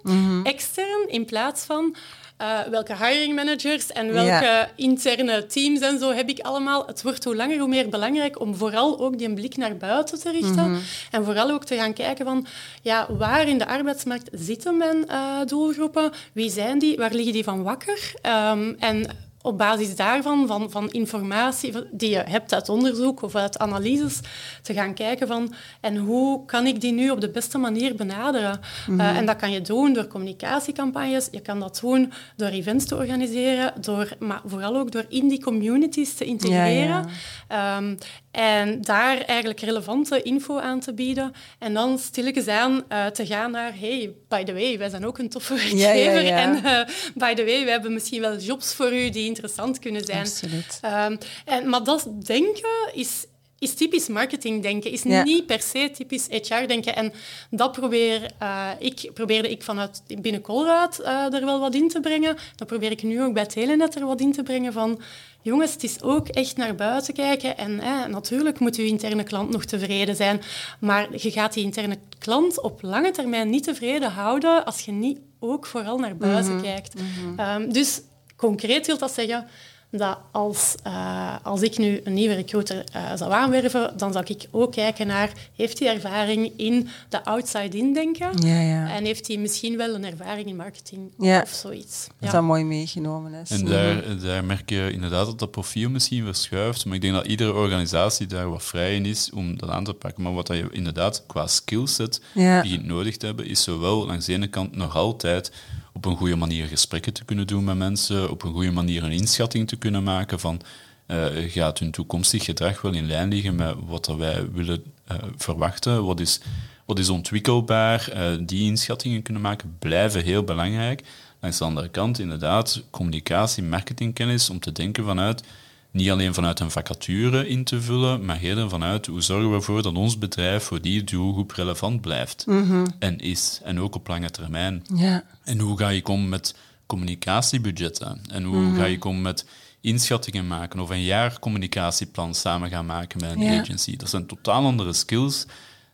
extern, 0.42 1.08
in 1.08 1.24
plaats 1.24 1.64
van 1.64 1.96
uh, 2.42 2.60
welke 2.70 2.96
hiring 2.96 3.34
managers 3.34 3.92
en 3.92 4.12
welke 4.12 4.68
interne 4.74 5.46
teams 5.46 5.80
en 5.80 5.98
zo 5.98 6.12
heb 6.12 6.28
ik 6.28 6.40
allemaal. 6.40 6.86
Het 6.86 7.02
wordt 7.02 7.24
hoe 7.24 7.36
langer 7.36 7.58
hoe 7.58 7.68
meer 7.68 7.88
belangrijk 7.88 8.40
om 8.40 8.54
vooral 8.54 9.00
ook 9.00 9.18
die 9.18 9.34
blik 9.34 9.56
naar 9.56 9.76
buiten 9.76 10.20
te 10.20 10.30
richten. 10.30 10.70
Mhm. 10.70 10.80
En 11.10 11.24
vooral 11.24 11.50
ook 11.50 11.64
te 11.64 11.76
gaan 11.76 11.92
kijken 11.92 12.24
van 12.24 12.46
ja, 12.82 13.06
waar 13.10 13.48
in 13.48 13.58
de 13.58 13.66
arbeidsmarkt 13.66 14.28
zitten 14.32 14.76
mijn 14.76 15.04
uh, 15.08 15.44
doelgroepen? 15.46 16.12
Wie 16.32 16.50
zijn 16.50 16.78
die? 16.78 16.96
Waar 16.96 17.12
liggen 17.12 17.32
die 17.32 17.44
van 17.44 17.62
wakker? 17.62 18.14
Um, 18.22 18.76
en 18.78 19.06
op 19.46 19.58
basis 19.58 19.96
daarvan, 19.96 20.46
van, 20.46 20.70
van 20.70 20.90
informatie 20.90 21.72
die 21.90 22.10
je 22.10 22.22
hebt 22.28 22.54
uit 22.54 22.68
onderzoek 22.68 23.22
of 23.22 23.34
uit 23.34 23.58
analyses, 23.58 24.20
te 24.62 24.74
gaan 24.74 24.94
kijken 24.94 25.26
van 25.26 25.54
en 25.80 25.96
hoe 25.96 26.44
kan 26.44 26.66
ik 26.66 26.80
die 26.80 26.92
nu 26.92 27.10
op 27.10 27.20
de 27.20 27.30
beste 27.30 27.58
manier 27.58 27.94
benaderen. 27.94 28.60
Mm 28.86 29.04
en 29.16 29.26
dat 29.26 29.36
kan 29.36 29.50
je 29.50 29.60
doen 29.60 29.92
door 29.92 30.06
communicatiecampagnes, 30.06 31.28
je 31.30 31.40
kan 31.40 31.60
dat 31.60 31.78
doen 31.80 32.12
door 32.36 32.48
events 32.48 32.84
te 32.84 32.96
organiseren, 32.96 33.72
door, 33.80 34.08
maar 34.18 34.40
vooral 34.44 34.76
ook 34.76 34.90
door 34.90 35.04
in 35.08 35.28
die 35.28 35.42
communities 35.42 36.14
te 36.14 36.24
integreren. 36.24 37.06
Ehm, 37.48 37.94
en 38.36 38.80
daar 38.80 39.18
eigenlijk 39.18 39.60
relevante 39.60 40.22
info 40.22 40.58
aan 40.58 40.80
te 40.80 40.94
bieden. 40.94 41.32
En 41.58 41.74
dan 41.74 41.98
stilletjes 41.98 42.48
aan 42.48 42.84
uh, 42.88 43.06
te 43.06 43.26
gaan 43.26 43.50
naar... 43.50 43.72
Hey, 43.78 44.14
by 44.28 44.44
the 44.44 44.52
way, 44.52 44.78
wij 44.78 44.88
zijn 44.88 45.06
ook 45.06 45.18
een 45.18 45.28
toffe 45.28 45.54
werkgever. 45.54 46.26
en 46.26 46.56
uh, 46.56 46.80
by 47.14 47.34
the 47.34 47.44
way, 47.44 47.64
we 47.64 47.70
hebben 47.70 47.92
misschien 47.92 48.20
wel 48.20 48.36
jobs 48.36 48.74
voor 48.74 48.92
u 48.92 49.10
die 49.10 49.26
interessant 49.36 49.78
kunnen 49.78 50.04
zijn. 50.04 50.20
Absoluut. 50.26 50.80
Um, 50.84 51.18
en, 51.44 51.68
maar 51.68 51.84
dat 51.84 52.08
denken 52.22 52.90
is 52.92 53.26
is 53.58 53.74
typisch 53.74 54.08
marketingdenken, 54.08 54.90
is 54.90 55.02
niet 55.02 55.46
per 55.46 55.60
se 55.60 55.90
typisch 55.92 56.26
HR-denken. 56.30 56.96
En 56.96 57.12
dat 57.50 57.72
probeer, 57.72 58.30
uh, 58.42 58.68
ik, 58.78 59.10
probeerde 59.14 59.50
ik 59.50 59.62
vanuit 59.62 60.02
binnen 60.20 60.40
Colruyt 60.40 61.00
uh, 61.00 61.34
er 61.34 61.44
wel 61.44 61.60
wat 61.60 61.74
in 61.74 61.88
te 61.88 62.00
brengen. 62.00 62.36
Dat 62.56 62.66
probeer 62.66 62.90
ik 62.90 63.02
nu 63.02 63.22
ook 63.22 63.32
bij 63.32 63.46
Telenet 63.46 63.94
er 63.94 64.06
wat 64.06 64.20
in 64.20 64.32
te 64.32 64.42
brengen 64.42 64.72
van... 64.72 65.00
Jongens, 65.42 65.72
het 65.72 65.82
is 65.82 66.02
ook 66.02 66.28
echt 66.28 66.56
naar 66.56 66.74
buiten 66.74 67.14
kijken. 67.14 67.56
En 67.56 67.76
natuurlijk 68.10 68.58
moet 68.58 68.76
uw 68.76 68.84
interne 68.84 69.22
klant 69.22 69.50
nog 69.50 69.64
tevreden 69.64 70.16
zijn. 70.16 70.42
Maar 70.80 71.08
je 71.16 71.30
gaat 71.30 71.52
die 71.52 71.64
interne 71.64 71.98
klant 72.18 72.60
op 72.60 72.82
lange 72.82 73.10
termijn 73.10 73.50
niet 73.50 73.62
tevreden 73.62 74.10
houden 74.10 74.64
als 74.64 74.80
je 74.80 74.92
niet 74.92 75.18
ook 75.38 75.66
vooral 75.66 75.98
naar 75.98 76.16
buiten 76.16 76.54
mhm. 76.54 76.62
kijkt. 76.62 76.94
Mhm. 76.94 77.40
Ehm, 77.40 77.70
dus 77.70 78.00
concreet 78.36 78.86
wil 78.86 78.98
dat 78.98 79.12
zeggen 79.12 79.46
dat 79.90 80.18
als, 80.30 80.74
uh, 80.86 81.34
als 81.42 81.62
ik 81.62 81.78
nu 81.78 82.00
een 82.04 82.14
nieuwe 82.14 82.34
recruiter 82.34 82.84
uh, 82.96 83.12
zou 83.14 83.32
aanwerven, 83.32 83.96
dan 83.96 84.12
zou 84.12 84.24
ik 84.28 84.48
ook 84.50 84.72
kijken 84.72 85.06
naar, 85.06 85.32
heeft 85.56 85.78
hij 85.78 85.94
ervaring 85.94 86.52
in 86.56 86.88
de 87.08 87.24
outside-in 87.24 87.94
denken? 87.94 88.46
Ja, 88.46 88.60
ja. 88.60 88.90
En 88.94 89.04
heeft 89.04 89.26
hij 89.26 89.36
misschien 89.36 89.76
wel 89.76 89.94
een 89.94 90.04
ervaring 90.04 90.46
in 90.46 90.56
marketing 90.56 91.12
of 91.18 91.48
zoiets? 91.48 92.06
Dat 92.20 92.30
dat 92.30 92.42
mooi 92.42 92.64
meegenomen 92.64 93.32
is. 93.34 93.50
En 93.50 93.64
daar, 93.64 94.18
daar 94.20 94.44
merk 94.44 94.70
je 94.70 94.90
inderdaad 94.92 95.26
dat 95.26 95.38
dat 95.38 95.50
profiel 95.50 95.90
misschien 95.90 96.24
verschuift, 96.24 96.84
maar 96.84 96.94
ik 96.94 97.00
denk 97.00 97.14
dat 97.14 97.26
iedere 97.26 97.52
organisatie 97.52 98.26
daar 98.26 98.50
wat 98.50 98.62
vrij 98.62 98.94
in 98.94 99.06
is 99.06 99.30
om 99.34 99.58
dat 99.58 99.68
aan 99.70 99.84
te 99.84 99.94
pakken. 99.94 100.22
Maar 100.22 100.34
wat 100.34 100.48
je 100.48 100.68
inderdaad 100.70 101.24
qua 101.26 101.46
skillset 101.46 102.20
begint 102.34 102.84
nodig 102.84 103.16
te 103.16 103.26
hebben, 103.26 103.46
is 103.46 103.62
zowel 103.62 104.06
langs 104.06 104.26
de 104.26 104.32
ene 104.32 104.46
kant 104.46 104.76
nog 104.76 104.96
altijd 104.96 105.52
op 105.96 106.04
een 106.04 106.16
goede 106.16 106.36
manier 106.36 106.66
gesprekken 106.66 107.12
te 107.12 107.24
kunnen 107.24 107.46
doen 107.46 107.64
met 107.64 107.76
mensen, 107.76 108.30
op 108.30 108.42
een 108.42 108.52
goede 108.52 108.70
manier 108.70 109.04
een 109.04 109.12
inschatting 109.12 109.68
te 109.68 109.76
kunnen 109.76 110.02
maken 110.02 110.40
van 110.40 110.60
uh, 111.06 111.26
gaat 111.52 111.78
hun 111.78 111.90
toekomstig 111.90 112.44
gedrag 112.44 112.80
wel 112.80 112.94
in 112.94 113.06
lijn 113.06 113.28
liggen 113.28 113.54
met 113.54 113.74
wat 113.86 114.06
wij 114.06 114.50
willen 114.50 114.82
uh, 115.12 115.16
verwachten, 115.36 116.04
wat 116.04 116.20
is, 116.20 116.40
wat 116.84 116.98
is 116.98 117.08
ontwikkelbaar. 117.08 118.12
Uh, 118.14 118.46
die 118.46 118.64
inschattingen 118.64 119.22
kunnen 119.22 119.42
maken 119.42 119.76
blijven 119.78 120.22
heel 120.22 120.42
belangrijk. 120.42 121.02
Langs 121.40 121.58
de 121.58 121.64
andere 121.64 121.88
kant 121.88 122.18
inderdaad 122.18 122.82
communicatie, 122.90 123.62
marketingkennis, 123.62 124.50
om 124.50 124.60
te 124.60 124.72
denken 124.72 125.04
vanuit 125.04 125.42
niet 125.90 126.10
alleen 126.10 126.34
vanuit 126.34 126.60
een 126.60 126.70
vacature 126.70 127.48
in 127.48 127.64
te 127.64 127.80
vullen, 127.80 128.24
maar 128.24 128.40
eerder 128.40 128.68
vanuit 128.68 129.06
hoe 129.06 129.20
zorgen 129.20 129.50
we 129.50 129.56
ervoor 129.56 129.82
dat 129.82 129.96
ons 129.96 130.18
bedrijf 130.18 130.64
voor 130.64 130.80
die 130.80 131.04
doelgroep 131.04 131.50
relevant 131.50 132.00
blijft 132.00 132.46
mhm. 132.46 132.86
en 132.98 133.18
is, 133.18 133.60
en 133.64 133.80
ook 133.80 133.94
op 133.94 134.08
lange 134.08 134.30
termijn. 134.30 134.84
Ja. 134.94 135.24
En 135.44 135.58
hoe 135.58 135.78
ga 135.78 135.88
je 135.88 136.04
om 136.06 136.28
met 136.28 136.54
communicatiebudgetten 136.86 138.20
en 138.30 138.44
hoe 138.44 138.62
mhm. 138.62 138.76
ga 138.76 138.84
je 138.84 139.02
om 139.02 139.22
met 139.22 139.44
inschattingen 139.80 140.46
maken 140.46 140.80
of 140.80 140.90
een 140.90 141.04
jaar 141.04 141.38
communicatieplan 141.38 142.34
samen 142.34 142.70
gaan 142.70 142.86
maken 142.86 143.20
met 143.20 143.30
een 143.30 143.60
agency. 143.60 143.96
Dat 143.96 144.10
zijn 144.10 144.26
totaal 144.26 144.64
andere 144.64 144.92
skills 144.92 145.46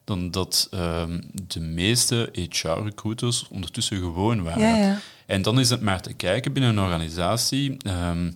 dan 0.04 0.30
dat 0.30 0.68
ehm, 0.70 1.20
de 1.46 1.60
meeste 1.60 2.28
HR-recruiters 2.32 3.48
ondertussen 3.50 3.96
gewoon 3.96 4.42
waren. 4.42 4.60
Ja, 4.60 4.76
ja. 4.76 4.98
En 5.26 5.42
dan 5.42 5.60
is 5.60 5.70
het 5.70 5.80
maar 5.80 6.00
te 6.00 6.12
kijken 6.12 6.52
binnen 6.52 6.70
een 6.70 6.84
organisatie. 6.84 7.76
Ehm, 7.76 8.30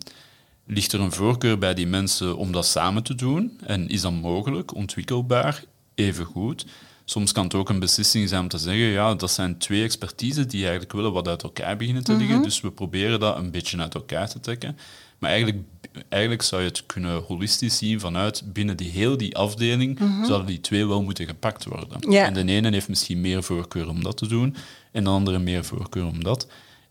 Ligt 0.67 0.93
er 0.93 0.99
een 0.99 1.11
voorkeur 1.11 1.57
bij 1.57 1.73
die 1.73 1.87
mensen 1.87 2.37
om 2.37 2.51
dat 2.51 2.65
samen 2.65 3.03
te 3.03 3.15
doen? 3.15 3.59
En 3.65 3.89
is 3.89 4.01
dat 4.01 4.11
mogelijk, 4.11 4.75
ontwikkelbaar, 4.75 5.63
even 5.95 6.25
goed? 6.25 6.65
Soms 7.05 7.31
kan 7.31 7.43
het 7.43 7.53
ook 7.53 7.69
een 7.69 7.79
beslissing 7.79 8.29
zijn 8.29 8.41
om 8.41 8.47
te 8.47 8.57
zeggen, 8.57 8.85
ja, 8.85 9.15
dat 9.15 9.31
zijn 9.31 9.57
twee 9.57 9.83
expertises 9.83 10.47
die 10.47 10.61
eigenlijk 10.61 10.93
willen 10.93 11.11
wat 11.11 11.27
uit 11.27 11.43
elkaar 11.43 11.77
beginnen 11.77 12.03
te 12.03 12.15
liggen, 12.15 12.35
mhm. 12.35 12.43
dus 12.43 12.61
we 12.61 12.71
proberen 12.71 13.19
dat 13.19 13.37
een 13.37 13.51
beetje 13.51 13.77
uit 13.77 13.95
elkaar 13.95 14.29
te 14.29 14.39
trekken. 14.39 14.77
Maar 15.17 15.29
eigenlijk, 15.29 15.63
eigenlijk 16.09 16.41
zou 16.41 16.61
je 16.61 16.67
het 16.67 16.85
kunnen 16.85 17.21
holistisch 17.21 17.77
zien 17.77 17.99
vanuit 17.99 18.43
binnen 18.53 18.77
die 18.77 18.89
heel 18.89 19.17
die 19.17 19.37
afdeling 19.37 19.99
mm 19.99 20.25
zouden 20.25 20.47
die 20.47 20.61
twee 20.61 20.87
wel 20.87 21.03
moeten 21.03 21.27
gepakt 21.27 21.65
worden. 21.65 21.99
En 21.99 22.33
de 22.33 22.53
ene 22.53 22.71
heeft 22.71 22.87
misschien 22.87 23.21
meer 23.21 23.43
voorkeur 23.43 23.89
om 23.89 24.03
dat 24.03 24.17
te 24.17 24.27
doen 24.27 24.55
en 24.91 25.03
de 25.03 25.09
andere 25.09 25.39
meer 25.39 25.65
voorkeur 25.65 26.05
om 26.05 26.23
dat. 26.23 26.47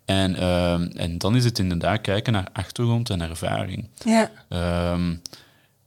En, 0.06 0.36
ehm, 0.36 0.82
en 0.82 1.18
dan 1.18 1.36
is 1.36 1.44
het 1.44 1.58
inderdaad 1.58 2.00
kijken 2.00 2.32
naar 2.32 2.48
achtergrond 2.52 3.10
en 3.10 3.20
ervaring. 3.20 3.88
Ja. 4.04 4.30
Ehm, 4.48 5.14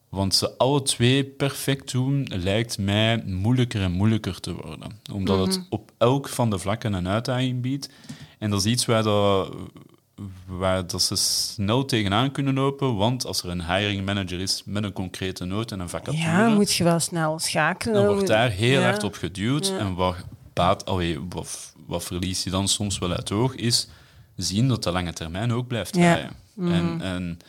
want 0.10 0.36
ze 0.36 0.58
alle 0.58 0.82
twee 0.82 1.23
perfect 1.23 1.91
doen, 1.91 2.27
lijkt 2.34 2.77
mij 2.77 3.23
moeilijker 3.25 3.82
en 3.82 3.91
moeilijker 3.91 4.39
te 4.39 4.53
worden. 4.53 4.99
Omdat 5.13 5.39
het 5.47 5.58
mhm. 5.58 5.65
op 5.69 5.91
elk 5.97 6.29
van 6.29 6.49
de 6.49 6.60
vlakken 6.60 6.93
een 6.93 7.08
uitdaging 7.08 7.62
biedt. 7.62 7.89
En 8.38 8.49
dat 8.49 8.60
is 8.60 8.71
iets 8.71 8.86
waar, 8.86 9.03
dat, 9.03 9.55
waar 10.45 10.88
dat 10.88 11.01
ze 11.01 11.15
snel 11.15 11.86
tegenaan 11.86 12.32
kunnen 12.32 12.53
lopen. 12.53 12.95
Want 12.95 13.25
als 13.25 13.43
er 13.43 13.49
een 13.49 13.75
hiring 13.75 14.05
manager 14.05 14.39
is 14.39 14.62
met 14.65 14.84
een 14.84 14.93
concrete 14.93 15.45
nood 15.45 15.71
en 15.71 15.79
een 15.79 15.89
vacature... 15.89 16.23
Ja, 16.23 16.49
moet 16.49 16.73
je 16.73 16.84
wel 16.84 16.99
snel 16.99 17.39
schakelen. 17.39 17.95
Dan 18.03 18.13
wordt 18.13 18.27
daar 18.27 18.49
heel 18.49 18.82
hard 18.82 19.03
op 19.03 19.15
geduwd. 19.15 19.73
En 19.79 19.95
wat, 19.95 20.15
baat, 20.53 20.86
allee, 20.86 21.19
wat, 21.29 21.73
wat 21.88 22.03
verlies 22.03 22.43
je 22.43 22.49
dan 22.49 22.67
soms 22.67 22.99
wel 22.99 23.10
uit 23.10 23.19
het 23.19 23.32
oog, 23.32 23.55
is 23.55 23.88
zien 24.43 24.67
dat 24.67 24.84
de 24.84 24.91
lange 24.91 25.13
termijn 25.13 25.54
ook 25.54 25.67
blijft 25.67 25.93
draaien. 25.93 26.32
Mhm. 26.54 26.71
En, 26.71 27.02
en 27.02 27.39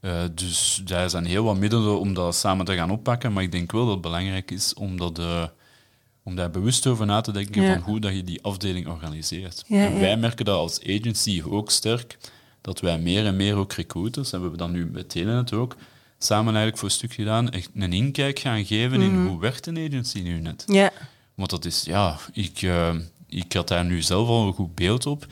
uh, 0.00 0.22
dus 0.34 0.82
daar 0.84 1.10
zijn 1.10 1.24
heel 1.24 1.44
wat 1.44 1.56
middelen 1.56 2.00
om 2.00 2.14
dat 2.14 2.34
samen 2.34 2.64
te 2.64 2.74
gaan 2.74 2.90
oppakken, 2.90 3.32
maar 3.32 3.42
ik 3.42 3.52
denk 3.52 3.72
wel 3.72 3.84
dat 3.84 3.92
het 3.92 4.00
belangrijk 4.00 4.50
is 4.50 4.74
om, 4.74 4.96
dat, 4.96 5.18
uh, 5.18 5.44
om 6.22 6.36
daar 6.36 6.50
bewust 6.50 6.86
over 6.86 7.06
na 7.06 7.20
te 7.20 7.32
denken 7.32 7.66
van 7.66 7.82
hoe 7.82 8.00
dat 8.00 8.14
je 8.14 8.24
die 8.24 8.42
afdeling 8.42 8.88
organiseert. 8.88 9.64
en 9.68 10.00
wij 10.00 10.16
merken 10.16 10.44
dat 10.44 10.56
als 10.56 10.80
agency 10.82 11.42
ook 11.46 11.70
sterk, 11.70 12.18
dat 12.60 12.80
wij 12.80 12.98
meer 12.98 13.26
en 13.26 13.36
meer 13.36 13.56
ook 13.56 13.72
recruiters, 13.72 14.32
en 14.32 14.38
we 14.38 14.48
hebben 14.48 14.66
dat 14.66 14.76
nu 14.76 14.86
met 14.86 15.08
Telenet 15.08 15.52
ook, 15.52 15.76
samen 16.18 16.46
eigenlijk 16.46 16.76
voor 16.78 16.88
een 16.88 16.94
stuk 16.94 17.12
gedaan, 17.12 17.50
echt 17.50 17.70
een 17.74 17.92
inkijk 17.92 18.38
gaan 18.38 18.64
geven 18.64 19.00
in 19.00 19.18
mhm. 19.18 19.26
hoe 19.26 19.40
werkt 19.40 19.66
een 19.66 19.86
agency 19.86 20.20
nu 20.20 20.40
net. 20.40 20.64
Ja. 20.66 20.92
Want 21.34 21.50
dat 21.50 21.64
is, 21.64 21.82
ja, 21.82 22.18
ik, 22.32 22.62
uh, 22.62 22.94
ik 23.26 23.52
had 23.52 23.68
daar 23.68 23.84
nu 23.84 24.02
zelf 24.02 24.28
al 24.28 24.46
een 24.46 24.52
goed 24.52 24.74
beeld 24.74 25.06
op, 25.06 25.26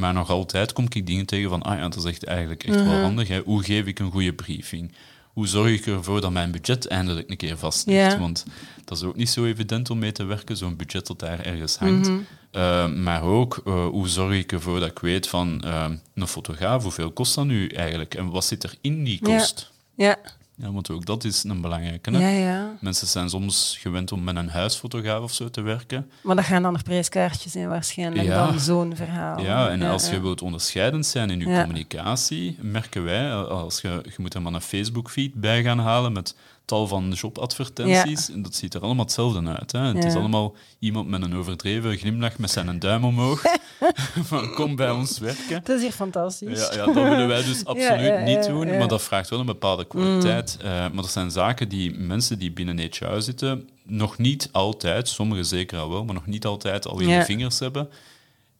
maar 0.00 0.12
nog 0.12 0.30
altijd 0.30 0.72
kom 0.72 0.84
ik 0.88 1.06
dingen 1.06 1.26
tegen 1.26 1.50
van, 1.50 1.62
ah 1.62 1.76
ja, 1.76 1.88
dat 1.88 1.96
is 1.96 2.04
echt 2.04 2.24
eigenlijk 2.24 2.64
echt 2.64 2.74
wel 2.74 2.84
mhm. 2.84 3.02
handig. 3.02 3.28
Hè. 3.28 3.40
Hoe 3.44 3.62
geef 3.64 3.86
ik 3.86 3.98
een 3.98 4.10
goede 4.10 4.32
briefing? 4.32 4.92
Hoe 5.32 5.46
zorg 5.46 5.70
ik 5.70 5.86
ervoor 5.86 6.20
dat 6.20 6.30
mijn 6.30 6.50
budget 6.50 6.86
eindelijk 6.86 7.30
een 7.30 7.36
keer 7.36 7.58
vast 7.58 7.86
ligt? 7.86 8.18
Want 8.18 8.44
dat 8.84 8.98
is 8.98 9.04
ook 9.04 9.16
niet 9.16 9.30
zo 9.30 9.44
evident 9.44 9.90
om 9.90 9.98
mee 9.98 10.12
te 10.12 10.24
werken, 10.24 10.56
zo'n 10.56 10.76
budget 10.76 11.06
dat 11.06 11.18
daar 11.18 11.40
ergens 11.40 11.76
hangt. 11.76 12.08
Mhm. 12.08 12.18
Eh, 12.50 12.92
maar 12.92 13.22
ook, 13.22 13.62
uh, 13.64 13.86
hoe 13.86 14.08
zorg 14.08 14.34
ik 14.34 14.52
ervoor 14.52 14.80
dat 14.80 14.90
ik 14.90 14.98
weet 14.98 15.28
van 15.28 15.62
uh, 15.64 15.86
een 16.14 16.26
fotograaf, 16.26 16.82
hoeveel 16.82 17.10
kost 17.10 17.34
dat 17.34 17.44
nu 17.44 17.68
eigenlijk? 17.68 18.14
En 18.14 18.30
wat 18.30 18.44
zit 18.44 18.62
er 18.62 18.74
in 18.80 19.04
die 19.04 19.20
kost? 19.22 19.70
Ja. 19.94 20.06
ja. 20.06 20.16
Ja, 20.60 20.72
want 20.72 20.90
ook 20.90 21.06
dat 21.06 21.24
is 21.24 21.44
een 21.44 21.60
belangrijke. 21.60 22.10
Hè? 22.10 22.18
Ja, 22.18 22.50
ja. 22.50 22.76
Mensen 22.80 23.06
zijn 23.06 23.28
soms 23.28 23.76
gewend 23.80 24.12
om 24.12 24.24
met 24.24 24.36
een 24.36 24.48
huisfotograaf 24.48 25.22
of 25.22 25.32
zo 25.32 25.50
te 25.50 25.60
werken. 25.60 26.10
Maar 26.22 26.36
dat 26.36 26.44
gaan 26.44 26.62
dan 26.62 26.72
nog 26.72 26.82
prijskaartjes 26.82 27.52
zijn 27.52 27.68
waarschijnlijk, 27.68 28.26
ja. 28.26 28.46
dan 28.46 28.60
zo'n 28.60 28.96
verhaal. 28.96 29.40
Ja, 29.40 29.68
en 29.68 29.82
als 29.82 30.10
je 30.10 30.20
wilt 30.20 30.42
onderscheidend 30.42 31.06
zijn 31.06 31.30
in 31.30 31.38
je 31.38 31.60
communicatie, 31.60 32.56
merken 32.60 33.04
wij, 33.04 33.34
als 33.34 33.80
je, 33.80 33.88
je 33.88 34.16
moet 34.16 34.34
er 34.34 34.42
maar 34.42 34.52
een 34.52 34.60
Facebook-feed 34.60 35.34
bij 35.34 35.62
gaan 35.62 35.78
halen 35.78 36.12
met 36.12 36.34
tal 36.70 36.86
van 36.86 37.10
jobadvertenties. 37.10 38.30
En 38.30 38.42
dat 38.42 38.54
ziet 38.54 38.74
er 38.74 38.80
allemaal 38.80 39.04
hetzelfde 39.04 39.48
uit. 39.48 39.72
Hè. 39.72 39.80
Het 39.80 40.04
is 40.04 40.14
allemaal 40.14 40.54
iemand 40.78 41.08
met 41.08 41.22
een 41.22 41.36
overdreven 41.36 41.96
glimlach 41.96 42.38
met 42.38 42.50
zijn 42.50 42.78
duim 42.78 43.04
omhoog. 43.04 43.42
van, 44.30 44.54
kom 44.54 44.76
bij 44.76 44.90
ons 44.90 45.18
werken. 45.18 45.60
Dat 45.64 45.76
is 45.76 45.82
hier 45.82 45.92
fantastisch. 45.92 46.58
Ja, 46.58 46.74
ja, 46.74 46.84
dat 46.84 46.94
willen 46.94 47.28
wij 47.28 47.44
dus 47.44 47.64
absoluut 47.74 48.24
niet 48.24 48.46
doen, 48.46 48.78
maar 48.78 48.88
dat 48.88 49.02
vraagt 49.02 49.30
wel 49.30 49.40
een 49.40 49.46
bepaalde 49.46 49.84
kwaliteit. 49.84 50.56
Eh, 50.60 50.68
maar 50.68 50.92
dat 50.94 51.10
zijn 51.10 51.30
zaken 51.30 51.68
die 51.68 51.98
mensen 51.98 52.38
die 52.38 52.52
binnen 52.52 52.78
HR 52.78 53.18
zitten 53.18 53.68
nog 53.84 54.18
niet 54.18 54.48
altijd, 54.52 55.08
sommigen 55.08 55.44
zeker 55.44 55.78
al 55.78 55.90
wel, 55.90 56.04
maar 56.04 56.14
nog 56.14 56.26
niet 56.26 56.46
altijd 56.46 56.86
al 56.86 57.00
in 57.00 57.08
de 57.08 57.24
vingers 57.24 57.58
hebben. 57.58 57.88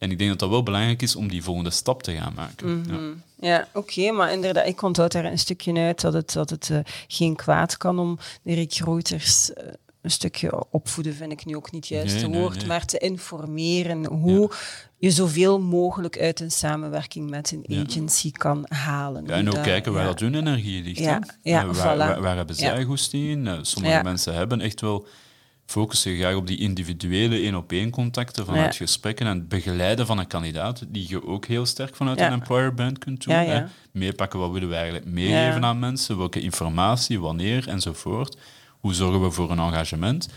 En 0.01 0.11
ik 0.11 0.17
denk 0.17 0.29
dat 0.29 0.39
dat 0.39 0.49
wel 0.49 0.63
belangrijk 0.63 1.01
is 1.01 1.15
om 1.15 1.27
die 1.27 1.43
volgende 1.43 1.69
stap 1.69 2.03
te 2.03 2.13
gaan 2.15 2.33
maken. 2.35 2.85
Ja. 2.89 3.47
Ja, 3.47 3.67
oké, 3.73 4.11
maar 4.11 4.31
inderdaad, 4.31 4.67
ik 4.67 4.81
onthoud 4.81 5.11
daar 5.11 5.25
een 5.25 5.39
stukje 5.39 5.73
uit 5.73 6.01
dat 6.01 6.13
het, 6.13 6.33
dat 6.33 6.49
het 6.49 6.69
eh, 6.69 6.79
geen 7.07 7.35
kwaad 7.35 7.77
kan 7.77 7.99
om 7.99 8.17
de 8.43 8.53
recruiters 8.53 9.53
eh, 9.53 9.65
een 10.01 10.11
stukje 10.11 10.63
opvoeden, 10.71 11.13
vind 11.13 11.31
ik 11.31 11.45
nu 11.45 11.55
ook 11.55 11.71
niet 11.71 11.87
juist 11.87 12.13
Nee, 12.13 12.23
het 12.23 12.33
woord, 12.35 12.55
nee. 12.57 12.65
maar 12.67 12.85
te 12.85 12.97
informeren 12.97 14.05
hoe 14.05 14.51
je 14.97 15.11
zoveel 15.11 15.59
mogelijk 15.59 16.19
uit 16.19 16.39
een 16.39 16.51
samenwerking 16.51 17.29
met 17.29 17.51
een 17.51 17.63
Ja. 17.67 17.83
agency 17.87 18.31
kan 18.31 18.65
halen. 18.67 19.25
Ja, 19.25 19.33
en 19.33 19.47
ook 19.47 19.53
Dat- 19.55 19.63
kijken 19.63 19.93
waar 19.93 20.05
dat 20.05 20.19
hun 20.19 20.35
energie 20.35 20.83
ligt. 20.83 20.99
Ja, 20.99 21.19
Eh, 21.43 21.63
waar, 21.63 21.75
voilà. 21.75 21.97
waar, 21.97 22.21
waar 22.21 22.35
hebben 22.35 22.55
zij 22.55 22.83
goesting 22.83 23.47
in? 23.47 23.65
Sommige 23.65 24.03
mensen 24.03 24.33
hebben 24.33 24.61
echt 24.61 24.81
wel 24.81 25.07
focussen 25.65 26.15
graag 26.17 26.35
op 26.35 26.47
die 26.47 26.57
individuele 26.57 27.35
één-op-één 27.35 27.89
contacten 27.89 28.45
vanuit 28.45 28.75
Ja. 28.75 28.85
gesprekken 28.85 29.25
en 29.27 29.37
het 29.37 29.47
begeleiden 29.49 30.05
van 30.05 30.17
een 30.17 30.27
kandidaat, 30.27 30.83
die 30.87 31.05
je 31.09 31.27
ook 31.27 31.45
heel 31.45 31.65
sterk 31.65 31.95
vanuit 31.95 32.19
Ja. 32.19 32.25
een 32.27 32.33
employer 32.33 32.73
brand 32.73 32.97
kunt 32.97 33.23
doen. 33.23 33.33
Ja. 33.45 33.69
Meepakken, 33.91 34.39
wat 34.39 34.51
willen 34.51 34.69
we 34.69 34.75
eigenlijk 34.75 35.05
meegeven 35.05 35.65
aan 35.65 35.79
mensen, 35.79 36.17
welke 36.17 36.41
informatie, 36.41 37.19
wanneer 37.19 37.67
enzovoort. 37.67 38.37
Hoe 38.79 38.93
zorgen 38.93 39.21
we 39.21 39.31
voor 39.31 39.51
een 39.51 39.59
engagement? 39.59 40.29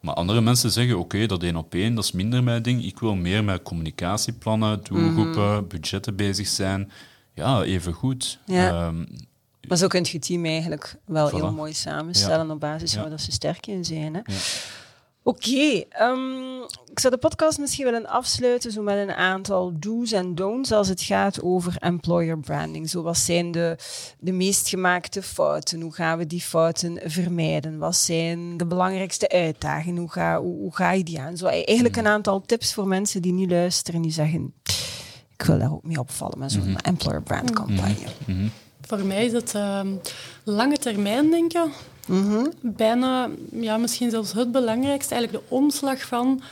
Maar 0.00 0.14
andere 0.14 0.40
mensen 0.40 0.70
zeggen, 0.70 0.98
oké, 0.98 1.26
dat 1.26 1.42
één 1.42 1.56
op 1.56 1.74
één, 1.74 1.94
dat 1.94 2.04
is 2.04 2.12
minder 2.12 2.42
mijn 2.42 2.62
ding. 2.62 2.84
Ik 2.84 2.98
wil 2.98 3.14
meer 3.14 3.44
met 3.44 3.62
communicatieplannen, 3.62 4.80
doelgroepen, 4.82 5.52
Mhm. 5.54 5.66
budgetten 5.68 6.16
bezig 6.16 6.46
zijn. 6.46 6.90
Ja, 7.34 7.62
even 7.62 7.92
goed. 7.92 8.38
Ja. 8.46 8.92
Maar 9.68 9.76
zo 9.78 9.86
kunt 9.86 10.08
je 10.08 10.18
team 10.18 10.44
eigenlijk 10.44 10.94
wel 11.06 11.30
Voilà. 11.30 11.34
heel 11.34 11.52
mooi 11.52 11.72
samenstellen 11.72 12.50
op 12.50 12.60
basis 12.60 12.90
van 12.92 13.02
Ja. 13.02 13.08
waar 13.08 13.16
dat 13.16 13.26
ze 13.26 13.32
sterk 13.32 13.66
in 13.66 13.84
zijn. 13.84 14.14
Hè? 14.14 14.20
Ja. 14.24 14.38
Oké, 15.26 15.84
ehm, 15.88 16.62
ik 16.90 17.00
zou 17.00 17.14
de 17.14 17.18
podcast 17.20 17.58
misschien 17.58 17.84
willen 17.84 18.06
afsluiten 18.06 18.72
zo 18.72 18.82
met 18.82 18.96
een 19.08 19.12
aantal 19.14 19.72
do's 19.78 20.12
en 20.12 20.34
don'ts 20.34 20.72
als 20.72 20.88
het 20.88 21.02
gaat 21.02 21.42
over 21.42 21.76
employer 21.78 22.38
branding. 22.38 22.90
Zo, 22.90 23.02
wat 23.02 23.16
zijn 23.18 23.50
de, 23.50 23.76
de 24.18 24.32
meest 24.32 24.68
gemaakte 24.68 25.22
fouten? 25.22 25.80
Hoe 25.80 25.92
gaan 25.94 26.18
we 26.18 26.26
die 26.26 26.40
fouten 26.40 27.00
vermijden? 27.04 27.78
Wat 27.78 27.96
zijn 27.96 28.56
de 28.56 28.66
belangrijkste 28.66 29.28
uitdagingen? 29.28 30.00
Hoe 30.00 30.10
ga, 30.10 30.40
hoe, 30.40 30.56
hoe 30.56 30.74
ga 30.74 30.92
je 30.92 31.04
die 31.04 31.20
aan? 31.20 31.36
Zo, 31.36 31.46
eigenlijk 31.46 31.96
een 31.96 32.06
aantal 32.06 32.40
tips 32.46 32.74
voor 32.74 32.86
mensen 32.86 33.22
die 33.22 33.32
nu 33.32 33.48
luisteren 33.48 33.96
en 33.96 34.02
die 34.02 34.12
zeggen 34.12 34.54
ik 35.36 35.42
wil 35.44 35.58
daar 35.58 35.72
ook 35.72 35.84
mee 35.84 35.98
opvallen 35.98 36.38
met 36.38 36.52
zo'n 36.52 36.76
employer 36.76 37.22
brand 37.22 37.50
campagne. 37.50 38.06
mhm. 38.26 38.46
Voor 38.86 39.04
mij 39.04 39.24
is 39.24 39.32
het 39.32 39.54
ehm, 39.54 39.88
lange 40.44 40.78
termijn 40.78 41.30
denken. 41.30 41.72
Bijna, 42.60 43.28
ja, 43.52 43.76
misschien 43.76 44.10
zelfs 44.10 44.32
het 44.32 44.52
belangrijkste, 44.52 45.14
eigenlijk 45.14 45.44
de 45.44 45.54
omslag 45.54 46.00
van 46.00 46.42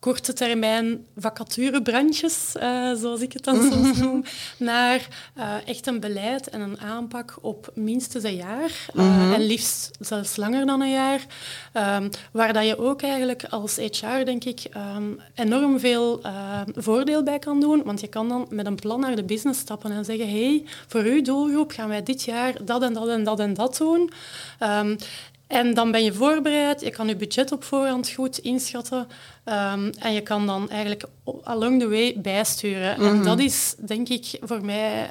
korte 0.00 0.32
termijn 0.32 1.06
vacaturebrandjes, 1.16 2.54
eh, 2.56 2.92
zoals 2.94 3.20
ik 3.20 3.32
het 3.32 3.44
dan 3.44 3.72
soms 3.72 3.98
noem, 4.02 4.24
naar 4.56 5.08
eh, 5.34 5.54
echt 5.64 5.86
een 5.86 6.00
beleid 6.00 6.48
en 6.48 6.60
een 6.60 6.80
aanpak 6.80 7.38
op 7.40 7.70
minstens 7.74 8.24
een 8.24 8.36
jaar. 8.36 8.86
eh, 8.94 9.32
En 9.32 9.46
liefst 9.46 9.90
zelfs 9.98 10.36
langer 10.36 10.66
dan 10.66 10.80
een 10.80 10.90
jaar. 10.90 11.26
Ehm, 11.72 12.08
waar 12.32 12.52
dat 12.52 12.66
je 12.66 12.78
ook 12.78 13.02
eigenlijk 13.02 13.44
als 13.44 13.76
HR, 13.76 14.24
denk 14.24 14.44
ik, 14.44 14.60
ehm, 14.70 15.12
enorm 15.34 15.80
veel 15.80 16.20
voordeel 16.74 17.22
bij 17.22 17.38
kan 17.38 17.60
doen. 17.60 17.82
Want 17.84 18.00
je 18.00 18.08
kan 18.08 18.28
dan 18.28 18.46
met 18.50 18.66
een 18.66 18.74
plan 18.74 19.00
naar 19.00 19.16
de 19.16 19.24
business 19.24 19.60
stappen 19.60 19.92
en 19.92 20.04
zeggen, 20.04 20.30
hey, 20.30 20.64
voor 20.86 21.02
uw 21.02 21.22
doelgroep 21.22 21.70
gaan 21.70 21.88
wij 21.88 22.02
dit 22.02 22.22
jaar 22.22 22.64
dat 22.64 22.82
en 22.82 22.92
dat 22.92 23.08
en 23.08 23.24
dat 23.24 23.40
en 23.40 23.54
dat 23.54 23.76
doen. 23.76 24.10
Ehm, 24.58 24.96
en 25.50 25.74
dan 25.74 25.90
ben 25.90 26.04
je 26.04 26.12
voorbereid, 26.12 26.80
je 26.80 26.90
kan 26.90 27.08
je 27.08 27.16
budget 27.16 27.52
op 27.52 27.64
voorhand 27.64 28.10
goed 28.10 28.38
inschatten 28.38 29.06
ehm, 29.50 29.90
en 29.98 30.12
je 30.12 30.20
kan 30.20 30.46
dan 30.46 30.70
eigenlijk 30.70 31.04
along 31.44 31.80
the 31.80 31.88
way 31.88 32.14
bijsturen. 32.20 32.96
En 32.98 33.22
dat 33.22 33.38
is, 33.38 33.74
denk 33.78 34.08
ik, 34.08 34.38
voor 34.42 34.64
mij 34.64 35.10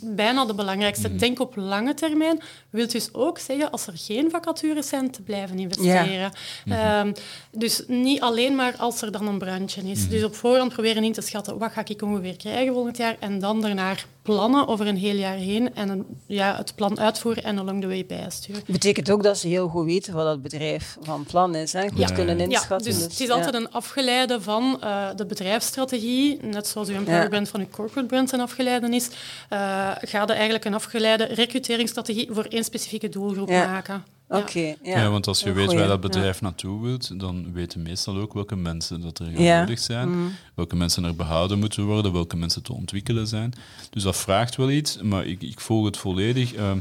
bijna 0.00 0.44
de 0.44 0.54
belangrijkste. 0.54 1.14
Denk 1.16 1.40
op 1.40 1.56
lange 1.56 1.94
termijn. 1.94 2.40
Wil 2.70 2.88
dus 2.88 3.14
ook 3.14 3.38
zeggen, 3.38 3.70
als 3.70 3.86
er 3.86 3.92
geen 3.96 4.30
vacatures 4.30 4.88
zijn, 4.88 5.10
te 5.10 5.22
blijven 5.22 5.58
investeren. 5.58 6.32
Ehm, 6.68 7.12
dus 7.52 7.82
niet 7.86 8.20
alleen 8.20 8.54
maar 8.54 8.74
als 8.78 9.02
er 9.02 9.12
dan 9.12 9.26
een 9.26 9.38
brandje 9.38 9.82
is. 9.82 10.08
Dus 10.08 10.24
op 10.24 10.34
voorhand 10.34 10.72
proberen 10.72 11.04
in 11.04 11.12
te 11.12 11.20
schatten, 11.20 11.58
wat 11.58 11.72
ga 11.72 11.82
ik 11.84 12.02
ongeveer 12.02 12.36
krijgen 12.36 12.72
volgend 12.72 12.96
jaar? 12.96 13.16
En 13.18 13.38
dan 13.38 13.60
daarna 13.60 13.94
plannen 14.22 14.68
over 14.68 14.86
een 14.86 14.96
heel 14.96 15.14
jaar 15.14 15.36
heen 15.36 15.74
en 15.74 15.88
een, 15.88 16.06
ja, 16.26 16.56
het 16.56 16.74
plan 16.74 17.00
uitvoeren 17.00 17.42
en 17.44 17.58
along 17.58 17.80
the 17.80 17.86
way 17.86 18.06
bijsturen. 18.06 18.62
Betekent 18.66 19.10
ook 19.10 19.22
dat 19.22 19.38
ze 19.38 19.48
heel 19.48 19.68
goed 19.68 19.84
weten 19.84 20.14
wat 20.14 20.24
dat 20.24 20.42
bedrijf 20.42 20.96
van 21.00 21.24
plan 21.24 21.54
is. 21.54 21.72
Hè? 21.72 21.88
Goed 21.88 21.98
Ja. 21.98 22.06
kunnen 22.06 22.38
Ja, 22.38 22.44
inschatten. 22.44 22.92
dus 22.92 23.02
het 23.02 23.20
is 23.20 23.30
altijd 23.30 23.54
een 23.54 23.70
afgeleide 23.84 24.40
van 24.40 24.76
eh, 24.82 25.06
de 25.16 25.26
bedrijfsstrategie. 25.26 26.38
Net 26.42 26.66
zoals 26.66 26.88
uw 26.88 26.94
employer 26.94 27.22
Ja. 27.22 27.28
brand 27.28 27.48
van 27.48 27.60
uw 27.60 27.68
corporate 27.70 28.06
brand 28.08 28.32
een 28.32 28.40
afgeleide 28.40 28.88
is, 28.94 29.08
eh 29.48 29.58
ga 30.00 30.22
je 30.22 30.32
eigenlijk 30.32 30.64
een 30.64 30.74
afgeleide 30.74 31.24
recruteringsstrategie 31.24 32.28
voor 32.32 32.44
één 32.44 32.64
specifieke 32.64 33.08
doelgroep 33.08 33.48
Ja. 33.48 33.66
maken. 33.66 34.04
Oké, 34.28 34.58
Ja. 34.60 34.74
ja. 34.82 34.98
Ja, 35.02 35.10
want 35.10 35.26
als 35.26 35.40
je 35.40 35.48
Een 35.48 35.54
weet 35.54 35.66
waar 35.66 35.76
dat 35.76 35.88
ja. 35.88 35.98
bedrijf 35.98 36.40
naartoe 36.40 36.82
wilt, 36.82 37.20
dan 37.20 37.52
weten 37.52 37.82
meestal 37.82 38.16
ook 38.18 38.32
welke 38.34 38.56
mensen 38.56 39.00
dat 39.00 39.18
er 39.18 39.30
nodig 39.30 39.78
zijn, 39.78 40.08
Mhm. 40.10 40.28
welke 40.54 40.76
mensen 40.76 41.04
er 41.04 41.16
behouden 41.16 41.58
moeten 41.58 41.84
worden, 41.84 42.12
welke 42.12 42.36
mensen 42.36 42.62
te 42.62 42.72
ontwikkelen 42.72 43.26
zijn. 43.26 43.52
Dus 43.90 44.02
dat 44.02 44.16
vraagt 44.16 44.56
wel 44.56 44.70
iets, 44.70 44.98
maar 45.02 45.26
ik, 45.26 45.42
ik 45.42 45.60
volg 45.60 45.84
het 45.84 45.96
volledig. 45.96 46.54
Ehm, 46.54 46.78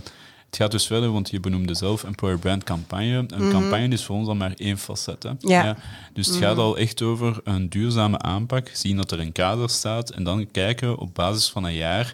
het 0.50 0.58
gaat 0.58 0.72
dus 0.72 0.88
verder, 0.88 1.12
want 1.12 1.30
je 1.30 1.40
benoemde 1.40 1.74
zelf 1.74 2.04
Employer 2.04 2.40
Brand 2.40 2.64
campagne. 2.64 3.26
Een 3.28 3.52
campagne 3.52 3.88
is 3.88 4.06
voor 4.06 4.16
ons 4.16 4.28
al 4.28 4.36
maar 4.36 4.54
één 4.56 4.78
facet. 4.78 5.24
Hè? 5.24 5.32
Mhm. 5.34 5.48
Ja. 5.48 5.78
Dus 6.14 6.28
het 6.28 6.36
gaat 6.36 6.58
al 6.58 6.78
echt 6.78 7.02
over 7.02 7.40
een 7.44 7.70
duurzame 7.70 8.18
aanpak, 8.18 8.70
zien 8.74 8.96
dat 8.98 9.12
er 9.12 9.20
een 9.20 9.32
kader 9.32 9.70
staat 9.70 10.10
en 10.10 10.24
dan 10.24 10.52
kijken 10.52 10.98
op 10.98 11.16
basis 11.16 11.50
van 11.50 11.64
een 11.64 11.74
jaar 11.74 12.14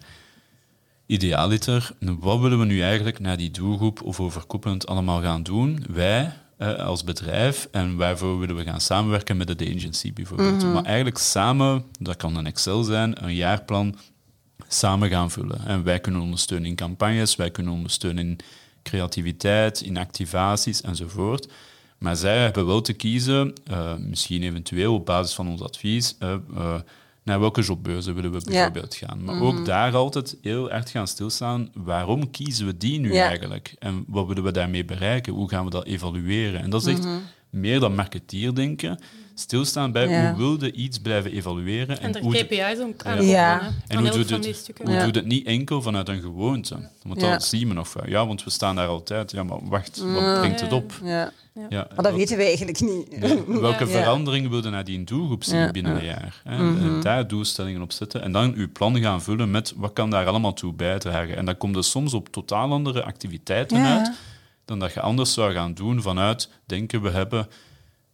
idealiter, 1.06 1.92
wat 2.00 2.40
willen 2.40 2.60
we 2.60 2.66
nu 2.66 2.82
eigenlijk 2.82 3.20
naar 3.20 3.38
die 3.38 3.52
doelgroep 3.52 4.02
of 4.02 4.20
overkoepelend 4.20 4.88
allemaal 4.88 5.22
gaan 5.22 5.44
doen? 5.44 5.86
Wij 5.90 6.34
eh, 6.58 6.76
als 6.76 7.04
bedrijf 7.04 7.68
en 7.72 7.96
waarvoor 7.96 8.40
willen 8.40 8.56
we 8.56 8.64
gaan 8.64 8.82
samenwerken 8.82 9.38
met 9.38 9.60
de 9.60 9.74
agency 9.76 10.14
bijvoorbeeld. 10.14 10.74
Maar 10.74 10.84
eigenlijk 10.84 11.18
samen, 11.18 11.84
dat 12.00 12.16
kan 12.16 12.36
een 12.36 12.46
Excel 12.46 12.84
zijn, 12.84 13.24
een 13.24 13.36
jaarplan 13.36 13.96
samen 14.68 15.10
gaan 15.10 15.32
vullen. 15.32 15.66
En 15.66 15.84
wij 15.84 16.00
kunnen 16.00 16.22
ondersteunen 16.22 16.70
in 16.70 16.76
campagnes, 16.76 17.36
wij 17.36 17.52
kunnen 17.52 17.74
ondersteunen 17.74 18.28
in 18.28 18.38
creativiteit, 18.84 19.82
in 19.82 19.98
activaties 19.98 20.82
enzovoort. 20.82 21.48
Maar 21.98 22.16
zij 22.16 22.38
hebben 22.42 22.66
wel 22.66 22.82
te 22.82 22.94
kiezen, 22.94 23.54
eh, 23.64 23.96
misschien 23.96 24.44
eventueel 24.44 24.94
op 24.94 25.06
basis 25.06 25.36
van 25.36 25.48
ons 25.48 25.62
advies, 25.62 26.16
eh, 26.20 26.34
eh, 26.56 26.76
naar 27.24 27.40
welke 27.40 27.62
jobbeurzen 27.62 28.16
willen 28.16 28.32
we 28.32 28.42
bijvoorbeeld 28.46 28.96
gaan. 28.96 29.24
Maar 29.24 29.42
ook 29.42 29.66
daar 29.66 29.96
altijd 29.96 30.38
heel 30.42 30.72
erg 30.72 30.92
gaan 30.92 31.08
stilstaan, 31.08 31.70
waarom 31.74 32.32
kiezen 32.32 32.66
we 32.66 32.78
die 32.78 33.00
nu 33.00 33.14
Ja. 33.14 33.28
eigenlijk? 33.28 33.76
En 33.80 34.04
wat 34.08 34.28
willen 34.28 34.44
we 34.44 34.52
daarmee 34.52 34.86
bereiken? 34.86 35.34
Hoe 35.34 35.50
gaan 35.50 35.66
we 35.66 35.72
dat 35.72 35.86
evalueren? 35.86 36.62
En 36.62 36.70
dat 36.70 36.86
is 36.86 36.94
echt 36.94 37.08
meer 37.50 37.80
dan 37.80 37.96
marketeerdenken. 37.96 39.00
Stilstaan 39.36 39.92
bij 39.92 40.08
Ja. 40.10 40.30
hoe 40.30 40.38
wilde 40.38 40.72
iets 40.72 41.00
blijven 41.00 41.32
evalueren. 41.32 42.02
En 42.02 42.16
er 42.16 42.22
hoe 42.22 42.32
de- 42.34 42.44
KPI's 42.46 42.80
om 42.80 42.94
Ja. 43.26 43.62
en 43.88 43.98
hoe 44.00 44.10
doet 44.10 44.30
het, 44.30 44.72
hoe 44.84 44.92
Ja. 44.92 45.06
doet 45.06 45.16
het 45.16 45.26
niet 45.26 45.46
enkel 45.48 45.82
vanuit 45.82 46.10
een 46.10 46.22
gewoonte? 46.22 46.90
Want 47.04 47.22
Ja. 47.22 47.32
dat 47.32 47.44
zien 47.46 47.68
we 47.68 47.74
nog 47.74 47.94
wel. 47.94 48.08
Ja, 48.10 48.28
want 48.28 48.44
we 48.44 48.50
staan 48.50 48.76
daar 48.76 48.88
altijd. 48.88 49.32
Ja, 49.32 49.44
maar 49.44 49.58
wacht, 49.70 49.98
wat 49.98 50.40
brengt 50.40 50.62
het 50.62 50.72
op? 50.72 50.94
Ja. 51.04 51.32
Ja, 51.70 51.88
Maar 51.96 52.04
dat 52.04 52.14
weten 52.16 52.38
we 52.38 52.44
eigenlijk 52.44 52.80
niet. 52.82 53.20
nee, 53.20 53.44
welke 53.48 53.86
Ja. 53.86 53.90
verandering 53.90 54.50
wilde 54.50 54.70
naar 54.70 54.84
die 54.84 55.04
doelgroep 55.04 55.44
zien 55.44 55.60
Ja. 55.60 55.72
binnen 55.72 55.96
een 55.96 56.06
jaar? 56.06 56.42
Hè? 56.44 56.58
En 56.58 57.00
daar 57.02 57.28
doelstellingen 57.28 57.82
op 57.82 57.92
zetten. 57.92 58.22
En 58.22 58.32
dan 58.32 58.54
uw 58.54 58.72
plan 58.72 59.00
gaan 59.02 59.22
vullen 59.22 59.52
met 59.52 59.74
wat 59.76 59.94
kan 59.94 60.10
daar 60.10 60.26
allemaal 60.28 60.54
toe 60.54 60.74
bijdragen. 60.74 61.38
En 61.38 61.46
dan 61.46 61.58
komt 61.58 61.76
er 61.76 61.84
soms 61.84 62.14
op 62.14 62.30
totaal 62.30 62.72
andere 62.72 63.04
activiteiten 63.04 63.78
Ja. 63.78 63.98
uit 63.98 64.12
dan 64.66 64.80
dat 64.80 64.94
je 64.94 65.02
anders 65.02 65.34
zou 65.34 65.54
gaan 65.54 65.74
doen 65.74 66.02
vanuit 66.02 66.50
denken 66.66 67.02
we 67.02 67.10
hebben 67.10 67.48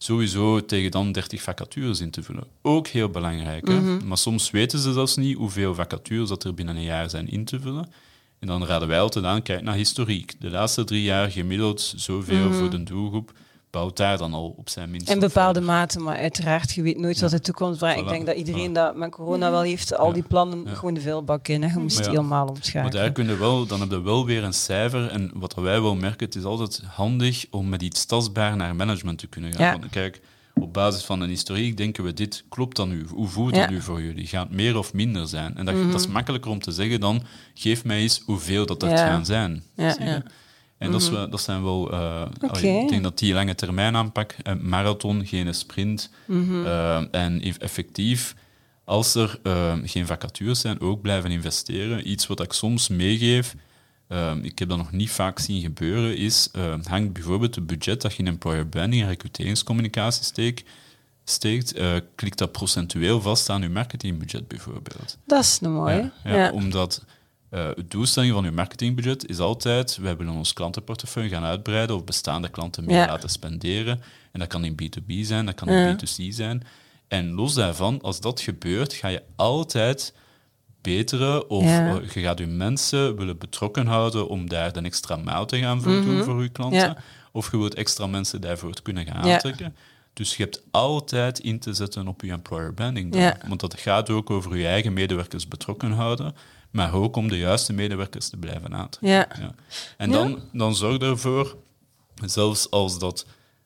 sowieso 0.04 0.66
tegen 0.66 0.92
dan 0.92 1.12
30 1.12 1.42
vacatures 1.42 2.00
in 2.00 2.12
te 2.12 2.24
vullen. 2.24 2.48
Ook 2.62 2.88
heel 2.88 3.10
belangrijk. 3.10 3.68
Hè? 3.68 3.82
Maar 3.82 4.18
soms 4.18 4.52
weten 4.52 4.80
ze 4.80 4.94
zelfs 4.94 5.16
niet 5.16 5.38
hoeveel 5.38 5.76
vacatures 5.76 6.30
dat 6.30 6.44
er 6.44 6.54
binnen 6.54 6.76
een 6.76 6.84
jaar 6.84 7.10
zijn 7.10 7.28
in 7.28 7.46
te 7.46 7.60
vullen. 7.60 7.92
En 8.40 8.48
dan 8.48 8.66
raden 8.66 8.88
wij 8.88 9.00
altijd 9.00 9.26
aan, 9.26 9.42
kijk 9.42 9.62
naar 9.62 9.76
historiek. 9.76 10.34
De 10.40 10.50
laatste 10.50 10.84
drie 10.84 11.04
jaar 11.04 11.32
gemiddeld 11.32 11.94
zoveel 11.96 12.54
voor 12.54 12.70
de 12.70 12.84
doelgroep. 12.84 13.34
Bouwt 13.72 13.98
daar 13.98 14.18
dan 14.18 14.34
al 14.34 14.54
op 14.58 14.70
zijn 14.70 14.90
minst. 14.92 15.10
In 15.10 15.20
bepaalde 15.20 15.60
verder. 15.60 15.76
mate, 15.76 16.00
maar 16.00 16.18
uiteraard, 16.18 16.72
je 16.72 16.82
weet 16.82 16.98
nooit 17.00 17.20
wat 17.22 17.32
de 17.32 17.40
toekomst 17.40 17.80
brengt. 17.80 18.00
Ik 18.02 18.08
denk 18.10 18.26
dat 18.26 18.36
iedereen 18.36 18.70
Voilà. 18.70 18.74
dat 18.74 18.96
met 18.96 19.12
corona 19.12 19.52
wel 19.52 19.62
heeft, 19.62 19.98
al 19.98 20.08
Ja. 20.08 20.14
die 20.14 20.24
plannen 20.24 20.64
Ja. 20.66 20.74
gewoon 20.74 20.94
de 20.94 21.02
vuilbak 21.02 21.48
in. 21.48 21.62
Hè. 21.64 21.74
Je 21.74 21.80
moest 21.80 21.96
Maar 21.96 22.06
ja. 22.06 22.12
helemaal 22.12 22.46
Maar 22.46 22.54
omschakelen. 22.56 22.92
daar 23.02 23.12
kun 23.12 23.28
je 23.28 23.38
wel, 23.38 23.66
dan 23.66 23.80
heb 23.80 23.90
je 23.92 24.02
wel 24.02 24.26
weer 24.26 24.44
een 24.44 24.54
cijfer. 24.54 25.08
En 25.10 25.32
wat 25.34 25.54
wij 25.54 25.82
wel 25.82 25.96
merken, 25.96 26.26
het 26.26 26.36
is 26.36 26.44
altijd 26.44 26.82
handig 26.88 27.46
om 27.50 27.70
met 27.70 27.82
iets 27.82 28.06
tastbaar 28.06 28.56
naar 28.56 28.76
management 28.76 29.18
te 29.20 29.28
kunnen 29.28 29.54
gaan. 29.54 29.80
Want 29.80 29.92
kijk, 29.92 30.22
op 30.56 30.74
basis 30.74 31.04
van 31.04 31.22
een 31.22 31.30
historiek 31.30 31.78
denken 31.78 32.04
we, 32.04 32.14
dit 32.14 32.44
klopt 32.50 32.76
dan 32.76 32.90
nu. 32.90 33.06
Hoe 33.10 33.28
voelt 33.28 33.54
dat 33.56 33.70
nu 33.70 33.82
voor 33.82 34.02
jullie? 34.02 34.28
Gaat 34.28 34.48
het 34.48 34.56
meer 34.56 34.78
of 34.78 34.94
minder 34.94 35.28
zijn? 35.28 35.58
En 35.58 35.66
dat, 35.66 35.76
dat 35.92 36.00
is 36.02 36.08
makkelijker 36.08 36.52
om 36.52 36.60
te 36.60 36.72
zeggen 36.72 37.00
dan, 37.00 37.24
geef 37.54 37.84
mij 37.84 38.00
eens 38.00 38.22
hoeveel 38.26 38.66
dat 38.66 38.80
dat 38.80 38.90
gaan 38.90 39.26
zijn. 39.26 39.64
Ja, 39.76 39.96
En 40.82 40.92
dat, 40.92 41.02
is 41.02 41.10
wel, 41.10 41.30
dat 41.30 41.42
zijn 41.42 41.64
wel... 41.64 41.92
eh, 41.92 42.22
ik 42.82 42.90
denk 42.90 43.04
dat 43.04 43.18
die 43.18 43.34
lange 43.34 43.56
termijn 43.56 43.96
aanpak, 43.96 44.36
een 44.44 44.70
marathon, 44.70 45.26
geen 45.26 45.54
sprint, 45.56 46.10
eh, 46.66 47.04
en 47.12 47.42
eff- 47.42 47.58
effectief, 47.58 48.36
als 48.84 49.16
er 49.16 49.40
eh, 49.44 49.74
geen 49.84 50.06
vacatures 50.06 50.60
zijn, 50.60 50.80
ook 50.82 51.02
blijven 51.02 51.32
investeren. 51.32 52.10
Iets 52.10 52.28
wat 52.28 52.40
ik 52.44 52.54
soms 52.54 52.88
meegeef, 52.88 53.56
eh, 54.08 54.32
ik 54.42 54.60
heb 54.60 54.70
dat 54.70 54.78
nog 54.78 54.92
niet 54.92 55.10
vaak 55.12 55.40
zien 55.40 55.62
gebeuren, 55.62 56.18
is 56.18 56.50
eh, 56.52 56.74
hangt 56.84 57.14
bijvoorbeeld 57.14 57.56
het 57.56 57.68
budget 57.68 58.02
dat 58.02 58.14
je 58.14 58.20
in 58.20 58.28
employer 58.28 58.68
branding 58.68 59.02
en 59.02 59.08
recruteringscommunicatie 59.08 60.24
steekt, 60.24 60.70
steekt 61.24 61.74
eh, 61.74 61.94
klikt 62.16 62.38
dat 62.38 62.52
procentueel 62.52 63.22
vast 63.22 63.50
aan 63.50 63.62
je 63.62 63.70
marketingbudget 63.70 64.48
bijvoorbeeld. 64.48 65.18
Dat 65.26 65.44
is 65.44 65.60
een 65.62 65.72
mooie. 65.74 66.12
Ja, 66.24 66.36
ja, 66.36 66.52
Omdat 66.52 67.06
eh 67.52 67.68
het 67.76 67.92
doelstelling 67.92 68.34
van 68.34 68.46
uw 68.46 68.52
marketingbudget 68.52 69.30
is 69.30 69.40
altijd, 69.40 69.98
wij 69.98 70.18
willen 70.18 70.34
ons 70.34 70.54
klantenportefeuille 70.54 71.30
gaan 71.30 71.44
uitbreiden 71.44 71.96
of 71.96 72.04
bestaande 72.04 72.50
klanten 72.50 72.86
meer 72.86 72.96
Ja. 72.98 73.06
laten 73.08 73.30
spenderen. 73.30 74.02
En 74.32 74.40
dat 74.40 74.48
kan 74.50 74.64
in 74.66 74.76
B2B 74.82 75.12
zijn, 75.26 75.46
dat 75.46 75.56
kan 75.56 75.74
Ja. 75.74 75.88
in 75.88 75.96
B2C 75.96 76.34
zijn. 76.34 76.64
En 77.08 77.32
los 77.32 77.54
daarvan, 77.54 78.02
als 78.02 78.20
dat 78.22 78.42
gebeurt, 78.42 78.94
ga 78.94 79.08
je 79.08 79.22
altijd 79.36 80.14
beteren 80.82 81.50
of 81.50 81.64
Ja. 81.64 81.88
eh, 82.00 82.10
je 82.10 82.20
gaat 82.22 82.40
je 82.40 82.48
mensen 82.48 83.16
willen 83.18 83.38
betrokken 83.38 83.88
houden 83.88 84.28
om 84.28 84.50
daar 84.50 84.74
de 84.74 84.82
extra 84.82 85.16
maal 85.16 85.46
te 85.46 85.58
gaan 85.60 85.82
voor 85.82 85.92
doen 86.02 86.24
voor 86.24 86.44
je 86.44 86.50
klanten. 86.50 86.90
Mhm. 86.90 87.00
Of 87.32 87.52
je 87.52 87.58
wilt 87.58 87.74
extra 87.74 88.08
mensen 88.08 88.42
daarvoor 88.42 88.74
te 88.74 88.82
kunnen 88.82 89.06
gaan 89.06 89.16
aantrekken. 89.32 89.76
Dus 90.14 90.38
je 90.38 90.44
hebt 90.44 90.62
altijd 90.72 91.40
in 91.40 91.60
te 91.60 91.74
zetten 91.74 92.08
op 92.08 92.22
je 92.22 92.32
employer 92.32 92.74
branding. 92.74 93.34
Want 93.48 93.60
dat 93.60 93.80
gaat 93.80 94.10
ook 94.10 94.30
over 94.30 94.58
je 94.58 94.68
eigen 94.68 94.94
medewerkers 94.94 95.48
betrokken 95.48 95.92
houden, 95.92 96.36
maar 96.72 96.94
ook 96.94 97.16
om 97.16 97.28
de 97.28 97.38
juiste 97.38 97.74
medewerkers 97.74 98.30
te 98.30 98.38
blijven 98.38 98.74
aantrekken. 98.74 99.42
Ja. 99.42 99.46
Ja. 99.46 99.56
En 99.98 100.12
dan, 100.12 100.40
dan 100.52 100.76
zorg 100.76 100.98
ervoor, 100.98 101.58
zelfs 102.26 102.70
als 102.70 103.00
dat 103.00 103.26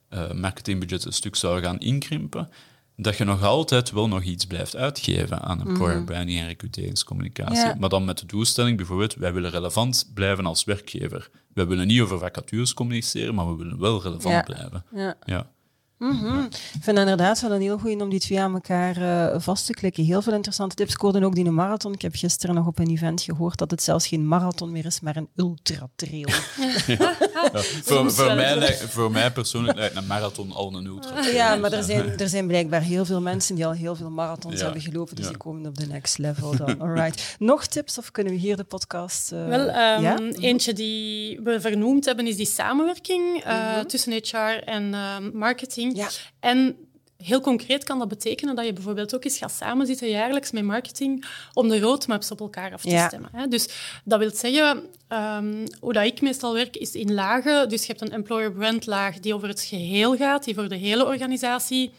eh, 0.10 0.32
marketingbudget 0.32 1.06
een 1.06 1.14
stuk 1.14 1.36
zou 1.36 1.62
gaan 1.62 1.80
inkrimpen, 1.80 2.49
dat 2.97 3.18
je 3.18 3.24
nog 3.24 3.43
altijd 3.43 3.91
wel 3.91 4.08
nog 4.08 4.24
iets 4.24 4.45
blijft 4.45 4.76
uitgeven 4.76 5.41
aan 5.41 5.68
employer 5.68 6.03
branding 6.03 6.39
en 6.39 6.47
recruteringscommunicatie. 6.47 7.58
Mhm. 7.58 7.68
Ja. 7.68 7.76
Maar 7.80 7.89
dan 7.89 8.06
met 8.06 8.18
de 8.18 8.26
doelstelling 8.26 8.78
bijvoorbeeld, 8.78 9.16
wij 9.16 9.34
willen 9.34 9.51
relevant 9.51 10.12
blijven 10.14 10.45
als 10.45 10.64
werkgever. 10.64 11.30
Wij 11.53 11.68
willen 11.68 11.88
niet 11.88 12.01
over 12.01 12.20
vacatures 12.20 12.74
communiceren, 12.74 13.36
maar 13.36 13.47
we 13.47 13.56
willen 13.64 13.80
wel 13.80 14.01
relevant 14.01 14.34
Ja. 14.36 14.41
blijven. 14.41 14.86
Ja. 14.93 15.16
Ja. 15.26 15.49
Mhm. 16.12 16.39
Ik 16.43 16.82
vind 16.82 16.97
inderdaad 16.97 17.41
wel 17.41 17.51
een 17.51 17.62
heel 17.62 17.78
goed 17.78 18.01
om 18.01 18.10
die 18.10 18.20
twee 18.20 18.39
aan 18.39 18.53
elkaar 18.53 18.97
eh, 19.32 19.39
vast 19.39 19.66
te 19.66 19.74
klikken. 19.74 20.03
Heel 20.03 20.22
veel 20.22 20.34
interessante 20.34 20.76
tips. 20.76 20.93
Ik 20.93 20.99
hoorde 20.99 21.26
ook 21.26 21.36
die 21.36 21.45
een 21.45 21.53
marathon. 21.53 21.93
Ik 21.93 22.01
heb 22.01 22.16
gisteren 22.16 22.56
nog 22.56 22.68
op 22.68 22.80
een 22.80 22.89
event 22.89 23.22
gehoord 23.22 23.58
dat 23.58 23.72
het 23.72 23.84
zelfs 23.84 24.08
geen 24.08 24.28
marathon 24.28 24.72
meer 24.72 24.86
is, 24.86 24.99
maar 24.99 25.16
een 25.16 25.30
ultratrail. 25.36 26.28
Voor, 27.84 28.12
voor, 28.12 28.36
mij, 28.36 28.56
lijkt- 28.58 28.82
voor 28.82 29.12
mij 29.12 29.32
persoonlijk 29.32 29.78
lijkt 29.78 29.95
een 29.95 30.08
marathon 30.08 30.51
al 30.51 30.74
een 30.76 30.86
ultra. 30.86 31.22
Ja, 31.26 31.56
maar 31.56 31.72
er 31.74 31.84
zijn, 31.84 32.18
er 32.20 32.30
zijn 32.30 32.47
blijkbaar 32.47 32.82
heel 32.82 33.06
veel 33.06 33.22
mensen 33.22 33.56
die 33.56 33.66
al 33.66 33.72
heel 33.72 33.95
veel 33.95 34.10
marathons 34.10 34.58
Ja. 34.58 34.64
hebben 34.64 34.82
gelopen, 34.82 35.16
dus 35.16 35.24
Ja. 35.26 35.30
die 35.30 35.39
komen 35.39 35.66
op 35.66 35.78
de 35.78 35.86
next 35.88 36.18
level 36.18 36.56
dan. 36.56 36.80
Alright. 36.82 37.36
Nog 37.39 37.66
tips 37.66 37.97
of 37.97 38.12
kunnen 38.12 38.34
we 38.34 38.39
hier 38.39 38.56
de 38.58 38.64
podcast... 38.64 39.32
eh, 39.32 39.47
Wel, 39.47 39.68
ehm, 39.68 40.01
ja? 40.01 40.18
eentje 40.39 40.74
die 40.74 41.39
we 41.43 41.62
vernoemd 41.62 42.06
hebben 42.06 42.28
is 42.28 42.36
die 42.36 42.45
samenwerking 42.45 43.43
eh, 43.43 43.80
tussen 43.80 44.14
HR 44.14 44.36
en 44.66 44.93
ehm, 44.93 45.30
marketing. 45.38 45.94
Ja. 45.95 46.09
En 46.39 46.77
heel 47.17 47.41
concreet 47.41 47.83
kan 47.83 47.99
dat 47.99 48.07
betekenen 48.07 48.55
dat 48.55 48.65
je 48.65 48.73
bijvoorbeeld 48.73 49.15
ook 49.15 49.23
eens 49.23 49.37
gaat 49.37 49.51
samenzitten 49.51 50.09
jaarlijks 50.09 50.51
met 50.51 50.63
marketing 50.63 51.25
om 51.53 51.67
de 51.69 51.79
roadmaps 51.79 52.31
op 52.31 52.39
elkaar 52.39 52.73
af 52.73 52.81
te 52.81 52.89
Ja. 52.89 53.07
stemmen. 53.07 53.29
Hè. 53.33 53.47
Dus 53.47 53.67
dat 54.03 54.19
wil 54.19 54.31
zeggen, 54.33 54.83
ehm, 55.07 55.65
hoe 55.79 55.93
dat 55.93 56.05
ik 56.05 56.21
meestal 56.21 56.53
werk, 56.53 56.75
is 56.77 56.91
in 56.95 57.13
lagen. 57.13 57.69
Dus 57.69 57.81
je 57.81 57.87
hebt 57.87 58.01
een 58.01 58.11
employer 58.11 58.51
brand 58.51 58.85
laag 58.85 59.19
die 59.19 59.33
over 59.33 59.47
het 59.47 59.61
geheel 59.61 60.15
gaat, 60.15 60.43
die 60.43 60.53
voor 60.53 60.69
de 60.69 60.75
hele 60.75 61.05
organisatie 61.05 61.91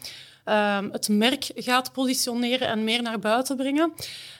ehm, 0.47 0.89
het 0.91 1.09
merk 1.09 1.51
gaat 1.55 1.91
positioneren 1.93 2.67
en 2.67 2.83
meer 2.83 3.01
naar 3.01 3.19
buiten 3.19 3.55
brengen. 3.55 3.93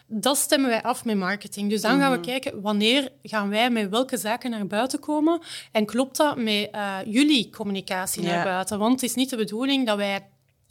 Dat 0.07 0.37
stemmen 0.37 0.69
wij 0.69 0.81
af 0.83 1.05
met 1.05 1.17
marketing. 1.17 1.69
Dus 1.69 1.81
dan 1.81 1.99
gaan 1.99 2.11
we 2.11 2.19
kijken 2.19 2.61
wanneer 2.61 3.11
gaan 3.23 3.49
wij 3.49 3.69
met 3.69 3.89
welke 3.89 4.17
zaken 4.17 4.49
naar 4.49 4.67
buiten 4.67 4.99
komen 4.99 5.41
en 5.71 5.85
klopt 5.85 6.17
dat 6.17 6.37
met 6.37 6.69
eh, 6.71 6.95
jullie 7.05 7.49
communicatie 7.49 8.21
Ja. 8.23 8.29
naar 8.35 8.43
buiten. 8.43 8.79
Want 8.79 8.91
het 9.01 9.03
is 9.09 9.15
niet 9.15 9.29
de 9.29 9.35
bedoeling 9.37 9.85
dat 9.85 9.97
wij 9.97 10.27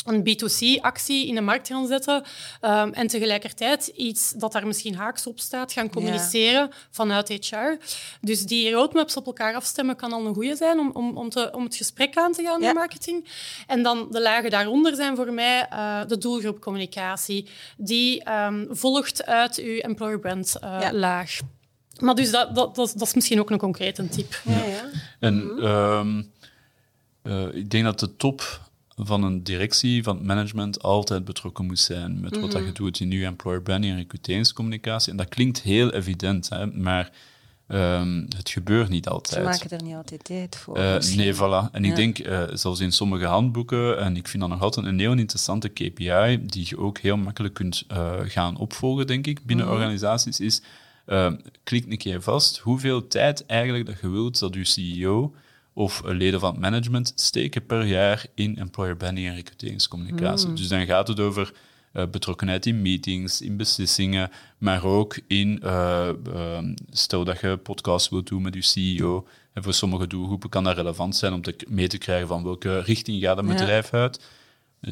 een 0.07 0.21
B2C-actie 0.29 1.27
in 1.27 1.35
de 1.35 1.41
markt 1.41 1.67
gaan 1.69 1.87
zetten 1.87 2.23
ehm, 2.61 2.89
en 2.93 3.07
tegelijkertijd 3.07 3.87
iets 3.87 4.33
dat 4.33 4.53
daar 4.53 4.67
misschien 4.67 4.95
haaks 4.97 5.27
op 5.27 5.41
staat 5.41 5.73
gaan 5.73 5.91
communiceren 5.91 6.71
vanuit 6.91 7.29
HR. 7.29 7.85
Dus 8.21 8.43
die 8.43 8.71
roadmaps 8.71 9.17
op 9.17 9.27
elkaar 9.27 9.55
afstemmen 9.55 9.97
kan 9.97 10.13
al 10.13 10.27
een 10.27 10.35
goede 10.35 10.57
zijn 10.57 10.79
om, 10.79 10.91
om, 10.91 11.17
om, 11.17 11.29
te, 11.31 11.51
om 11.55 11.65
het 11.65 11.77
gesprek 11.77 12.17
aan 12.17 12.33
te 12.33 12.43
gaan 12.43 12.61
Ja. 12.61 12.67
met 12.67 12.75
marketing. 12.75 13.29
En 13.67 13.83
dan 13.83 14.07
de 14.11 14.21
lagen 14.21 14.51
daaronder 14.51 14.95
zijn 14.95 15.17
voor 15.17 15.33
mij 15.33 15.67
eh, 15.71 16.01
de 16.07 16.19
doelgroepcommunicatie. 16.19 17.49
Die 17.77 18.23
ehm, 18.23 18.65
volgt 18.71 19.27
uit 19.27 19.57
uw 19.59 19.79
employer 19.79 20.19
brand 20.19 20.57
eh, 20.61 20.79
Ja. 20.81 20.93
laag. 20.93 21.39
Maar 22.01 22.15
dus 22.15 22.31
dat, 22.31 22.55
dat, 22.55 22.75
dat, 22.75 22.93
dat 22.97 23.07
is 23.09 23.15
misschien 23.15 23.41
ook 23.41 23.51
een 23.51 23.59
concrete 23.59 24.09
tip. 24.09 24.41
Ja, 24.45 24.65
ja. 24.65 24.85
En 25.21 25.51
ehm, 25.61 26.23
eh, 27.23 27.55
ik 27.55 27.71
denk 27.71 27.85
dat 27.85 27.99
de 28.01 28.17
top 28.17 28.61
van 28.97 29.23
een 29.23 29.43
directie, 29.43 30.03
van 30.03 30.17
het 30.17 30.25
management, 30.27 30.83
altijd 30.83 31.25
betrokken 31.25 31.67
moet 31.67 31.79
zijn 31.79 32.21
met 32.21 32.41
wat 32.41 32.53
dat 32.53 32.65
je 32.65 32.73
doet 32.73 33.01
in 33.01 33.11
je 33.11 33.25
employer 33.25 33.63
branding 33.63 33.93
en 33.93 33.99
recruteringscommunicatie. 33.99 35.11
En 35.11 35.17
dat 35.17 35.29
klinkt 35.29 35.63
heel 35.63 35.93
evident, 35.93 36.49
hè, 36.49 36.67
maar 36.67 37.11
ehm, 37.67 38.25
het 38.37 38.51
gebeurt 38.51 38.89
niet 38.89 39.05
Ze 39.05 39.11
altijd. 39.11 39.45
maken 39.45 39.71
er 39.71 39.83
niet 39.83 39.95
altijd 39.95 40.25
tijd 40.25 40.57
voor. 40.57 40.77
Eh, 40.77 40.99
nee, 41.17 41.35
voilà. 41.35 41.71
En 41.73 41.83
Ja. 41.83 41.89
ik 41.91 41.97
denk, 41.97 42.19
eh, 42.19 42.43
zelfs 42.53 42.81
in 42.81 42.93
sommige 42.93 43.25
handboeken, 43.27 43.99
en 44.01 44.17
ik 44.17 44.29
vind 44.29 44.43
dat 44.43 44.51
nog 44.53 44.63
altijd 44.63 44.87
een 44.87 44.99
heel 44.99 45.13
interessante 45.13 45.69
KPI, 45.69 46.39
die 46.47 46.65
je 46.69 46.79
ook 46.79 46.99
heel 46.99 47.17
makkelijk 47.17 47.55
kunt 47.55 47.85
eh, 47.89 48.13
gaan 48.25 48.57
opvolgen, 48.57 49.07
denk 49.07 49.27
ik, 49.27 49.45
binnen 49.47 49.71
organisaties, 49.71 50.41
is, 50.41 50.63
eh, 51.07 51.33
klik 51.65 51.85
een 51.89 51.99
keer 51.99 52.23
vast, 52.23 52.59
hoeveel 52.59 53.09
tijd 53.09 53.47
eigenlijk 53.47 53.87
dat 53.87 54.01
je 54.01 54.09
wilt 54.11 54.39
dat 54.39 54.55
je 54.55 54.65
CEO 54.65 55.35
of 55.77 56.03
eh, 56.03 56.15
leden 56.15 56.41
van 56.41 56.51
het 56.51 56.61
management 56.61 57.13
steken 57.15 57.67
per 57.67 57.85
jaar 57.85 58.27
in 58.35 58.59
employer 58.59 58.97
branding 58.97 59.29
en 59.29 59.35
recruteringscommunicatie. 59.35 60.53
Dus 60.53 60.69
dan 60.69 60.87
gaat 60.87 61.09
het 61.09 61.21
over 61.21 61.53
eh, 61.93 62.05
betrokkenheid 62.11 62.67
in 62.67 62.83
meetings, 62.83 63.41
in 63.41 63.57
beslissingen, 63.57 64.31
maar 64.59 64.85
ook 64.85 65.19
in, 65.27 65.63
eh, 65.63 66.09
ehm, 66.09 66.75
stel 66.91 67.25
dat 67.25 67.41
je 67.41 67.57
podcast 67.57 68.11
wilt 68.11 68.27
doen 68.27 68.43
met 68.43 68.55
je 68.55 68.63
CEO, 68.63 69.27
en 69.53 69.63
voor 69.63 69.75
sommige 69.75 70.07
doelgroepen 70.07 70.49
kan 70.49 70.65
dat 70.65 70.77
relevant 70.77 71.17
zijn 71.17 71.33
om 71.33 71.43
te, 71.43 71.57
mee 71.69 71.89
te 71.89 71.99
krijgen 71.99 72.29
van 72.29 72.43
welke 72.43 72.81
richting 72.81 73.23
gaat 73.23 73.37
het 73.37 73.47
bedrijf 73.47 73.93
uit. 73.93 74.21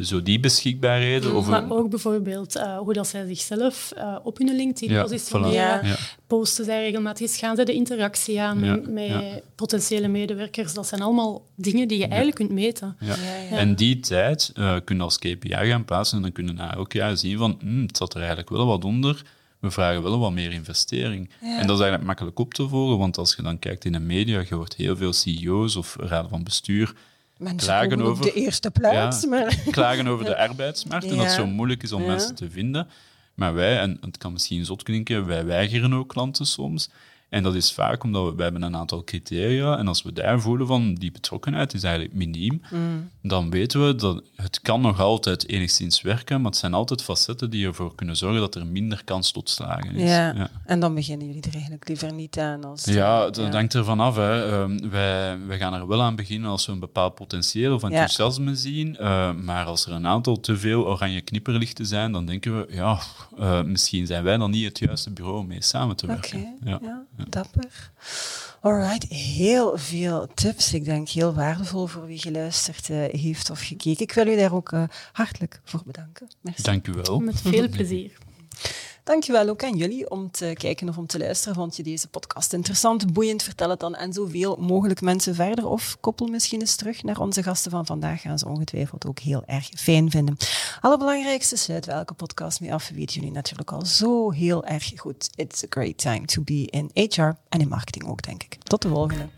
Zo 0.03 0.23
die 0.23 0.41
beschikbaarheden. 0.41 1.35
Of 1.37 1.47
Maar 1.49 1.71
ook 1.71 1.91
bijvoorbeeld 1.91 2.57
eh, 2.57 2.79
hoe 2.79 2.93
dat 2.93 3.07
zij 3.09 3.27
zichzelf 3.27 3.93
eh, 3.97 4.17
op 4.23 4.39
hun 4.39 4.57
LinkedIn 4.57 4.91
Ja, 4.97 5.03
positioneren. 5.03 5.81
voilà. 5.83 5.87
Ja. 5.87 5.97
Posten 6.27 6.65
zij 6.65 6.83
regelmatig, 6.85 7.37
gaan 7.39 7.57
zij 7.57 7.65
de 7.65 7.73
interactie 7.73 8.41
aan 8.41 8.65
Ja, 8.65 8.71
met, 8.75 8.91
met 8.93 9.07
ja. 9.07 9.23
potentiële 9.55 10.09
medewerkers. 10.09 10.75
Dat 10.75 10.87
zijn 10.87 11.01
allemaal 11.03 11.45
dingen 11.55 11.89
die 11.89 11.99
je 11.99 12.07
eigenlijk 12.07 12.37
kunt 12.37 12.51
meten. 12.51 12.97
Ja. 13.01 13.07
Ja, 13.07 13.15
ja. 13.51 13.57
En 13.57 13.75
die 13.75 14.01
tijd 14.01 14.53
uh, 14.55 14.77
kun 14.85 14.97
je 14.97 15.03
als 15.03 15.19
KPI 15.19 15.49
gaan 15.49 15.85
plaatsen 15.85 16.17
en 16.17 16.23
dan 16.23 16.33
kun 16.33 16.47
je 16.47 16.53
na 16.53 16.75
elk 16.75 16.93
jaar 16.93 17.17
zien 17.17 17.39
van 17.39 17.59
hm, 17.61 17.83
het 17.83 17.97
zat 17.97 18.13
er 18.13 18.19
eigenlijk 18.19 18.51
wel 18.51 18.67
wat 18.67 18.85
onder. 18.85 19.23
We 19.59 19.71
vragen 19.71 20.03
wel 20.03 20.19
wat 20.19 20.33
meer 20.33 20.53
investering. 20.53 21.31
En 21.41 21.67
dat 21.67 21.77
is 21.77 21.83
eigenlijk 21.83 22.05
makkelijk 22.05 22.39
op 22.39 22.55
te 22.55 22.69
volgen, 22.69 22.99
want 22.99 23.19
als 23.19 23.35
je 23.37 23.43
dan 23.43 23.59
kijkt 23.59 23.85
in 23.85 23.93
de 23.93 23.99
media, 24.01 24.43
je 24.49 24.55
hoort 24.55 24.75
heel 24.75 24.97
veel 24.97 25.13
CEO's 25.13 25.77
of 25.77 25.97
raden 26.01 26.31
van 26.31 26.45
bestuur 26.45 26.95
Mensen 27.39 27.69
klagen 27.69 28.03
over- 28.03 28.25
de 28.25 28.33
eerste 28.33 28.71
plaats, 28.71 29.23
Ja. 29.23 29.29
maar... 29.29 29.63
klagen 29.71 30.07
over 30.07 30.25
de 30.25 30.37
arbeidsmarkt 30.37 31.05
en 31.07 31.17
dat 31.17 31.25
het 31.27 31.35
zo 31.35 31.47
moeilijk 31.47 31.83
is 31.83 31.93
om 31.93 32.07
mensen 32.07 32.35
te 32.35 32.51
vinden. 32.51 32.89
Maar 33.35 33.55
wij, 33.55 33.79
en 33.79 33.99
het 34.01 34.19
kan 34.19 34.33
misschien 34.33 34.65
zot 34.65 34.83
klinken, 34.83 35.27
wij 35.27 35.45
weigeren 35.45 35.95
ook 35.95 36.09
klanten 36.09 36.47
soms. 36.47 36.89
En 37.35 37.43
dat 37.43 37.55
is 37.55 37.73
vaak 37.73 38.05
omdat 38.05 38.25
we, 38.31 38.35
we 38.35 38.43
hebben 38.43 38.63
een 38.63 38.77
aantal 38.77 39.05
criteria 39.05 39.79
en 39.79 39.89
als 39.89 40.03
we 40.03 40.13
daar 40.13 40.41
voelen 40.41 40.67
van 40.67 40.95
die 40.95 41.13
betrokkenheid 41.13 41.75
is 41.75 41.83
eigenlijk 41.83 42.15
miniem, 42.15 42.63
Mm. 42.71 43.11
dan 43.23 43.51
weten 43.51 43.87
we 43.87 43.95
dat 43.95 44.23
het 44.37 44.61
kan 44.61 44.81
nog 44.81 45.01
altijd 45.01 45.49
enigszins 45.49 46.03
werken, 46.03 46.41
maar 46.41 46.51
het 46.51 46.61
zijn 46.61 46.75
altijd 46.75 47.03
facetten 47.03 47.51
die 47.51 47.67
ervoor 47.67 47.95
kunnen 47.95 48.17
zorgen 48.17 48.41
dat 48.41 48.55
er 48.55 48.67
minder 48.67 49.05
kans 49.05 49.31
tot 49.33 49.51
slagen 49.51 49.95
is. 49.95 50.11
Ja. 50.11 50.33
ja. 50.35 50.51
En 50.67 50.81
dan 50.81 50.95
beginnen 50.95 51.27
jullie 51.27 51.43
er 51.43 51.53
eigenlijk 51.55 51.89
liever 51.89 52.13
niet 52.13 52.39
aan. 52.39 52.65
Als 52.65 52.85
Ja, 52.85 53.31
dat 53.31 53.53
hangt 53.53 53.75
ervan 53.75 54.01
af. 54.01 54.17
Hè. 54.17 54.45
Ehm, 54.53 54.89
wij, 54.91 55.39
wij 55.47 55.59
gaan 55.59 55.75
er 55.75 55.87
wel 55.87 56.03
aan 56.03 56.17
beginnen 56.17 56.51
als 56.51 56.67
we 56.67 56.73
een 56.73 56.79
bepaald 56.81 57.15
potentieel 57.15 57.75
of 57.75 57.81
Ja. 57.83 57.89
enthousiasme 57.89 58.57
zien. 58.57 58.97
Eh, 58.97 59.33
maar 59.33 59.65
als 59.65 59.87
er 59.87 59.93
een 59.93 60.07
aantal 60.07 60.41
te 60.41 60.57
veel 60.57 60.87
oranje 60.87 61.21
knipperlichten 61.21 61.87
zijn, 61.87 62.13
dan 62.13 62.27
denken 62.27 62.59
we, 62.59 62.75
ja, 62.75 62.99
eh, 63.39 63.63
misschien 63.63 64.07
zijn 64.07 64.25
wij 64.25 64.37
dan 64.37 64.51
niet 64.51 64.65
het 64.65 64.79
juiste 64.79 65.11
bureau 65.11 65.39
om 65.39 65.47
mee 65.47 65.63
samen 65.63 65.97
te 65.97 66.05
Oké, 66.05 66.15
werken. 66.15 66.57
ja. 66.65 66.79
Ja. 66.83 67.03
Dapper. 67.29 67.91
Alright, 68.61 69.09
heel 69.09 69.79
veel 69.79 70.29
tips. 70.35 70.75
Ik 70.75 70.85
denk 70.85 71.09
heel 71.09 71.35
waardevol 71.35 71.87
voor 71.87 72.07
wie 72.07 72.19
geluisterd 72.19 72.91
eh, 72.91 72.97
heeft 73.21 73.51
of 73.51 73.61
gekeken. 73.61 74.03
Ik 74.03 74.13
wil 74.13 74.27
u 74.27 74.37
daar 74.37 74.55
ook 74.55 74.73
eh, 74.73 74.83
hartelijk 75.13 75.61
voor 75.65 75.83
bedanken. 75.87 76.29
Merci. 76.41 76.63
Dank 76.63 76.87
u 76.87 76.93
wel. 76.93 77.21
Met 77.21 77.41
veel 77.41 77.69
plezier. 77.69 78.13
Dankjewel 79.05 79.49
ook 79.49 79.65
aan 79.65 79.77
jullie 79.77 80.11
om 80.11 80.31
te 80.31 80.53
kijken 80.59 80.89
of 80.89 80.99
om 80.99 81.07
te 81.07 81.19
luisteren. 81.19 81.55
Vond 81.55 81.77
je 81.77 81.83
deze 81.83 82.09
podcast 82.09 82.53
interessant, 82.53 83.13
boeiend? 83.13 83.43
Vertel 83.43 83.71
het 83.71 83.81
dan 83.81 83.97
aan 83.97 84.13
zoveel 84.13 84.57
mogelijk 84.61 85.01
mensen 85.01 85.35
verder. 85.35 85.67
Of 85.67 85.97
koppel 86.01 86.27
misschien 86.27 86.61
eens 86.61 86.77
terug 86.77 87.03
naar 87.03 87.21
onze 87.21 87.43
gasten 87.43 87.71
van 87.71 87.87
vandaag. 87.87 88.21
Gaan 88.21 88.39
ze 88.39 88.49
ongetwijfeld 88.49 89.07
ook 89.07 89.19
heel 89.19 89.43
erg 89.47 89.69
fijn 89.77 90.11
vinden. 90.11 90.37
Allerbelangrijkste, 90.81 91.57
sluit 91.57 91.87
welke 91.87 92.15
podcast 92.15 92.61
mee 92.61 92.73
af. 92.73 92.89
Weten 92.89 93.15
jullie 93.15 93.33
natuurlijk 93.33 93.73
al 93.73 93.87
zo 93.87 94.31
heel 94.31 94.65
erg 94.65 94.93
goed. 94.97 95.31
It's 95.35 95.65
a 95.65 95.67
great 95.71 95.99
time 95.99 96.25
to 96.25 96.43
be 96.43 96.67
in 96.71 96.91
HR 96.93 97.33
en 97.49 97.61
in 97.61 97.69
marketing 97.69 98.09
ook, 98.09 98.23
denk 98.23 98.43
ik. 98.43 98.59
Tot 98.63 98.83
de 98.83 98.89
volgende. 98.89 99.29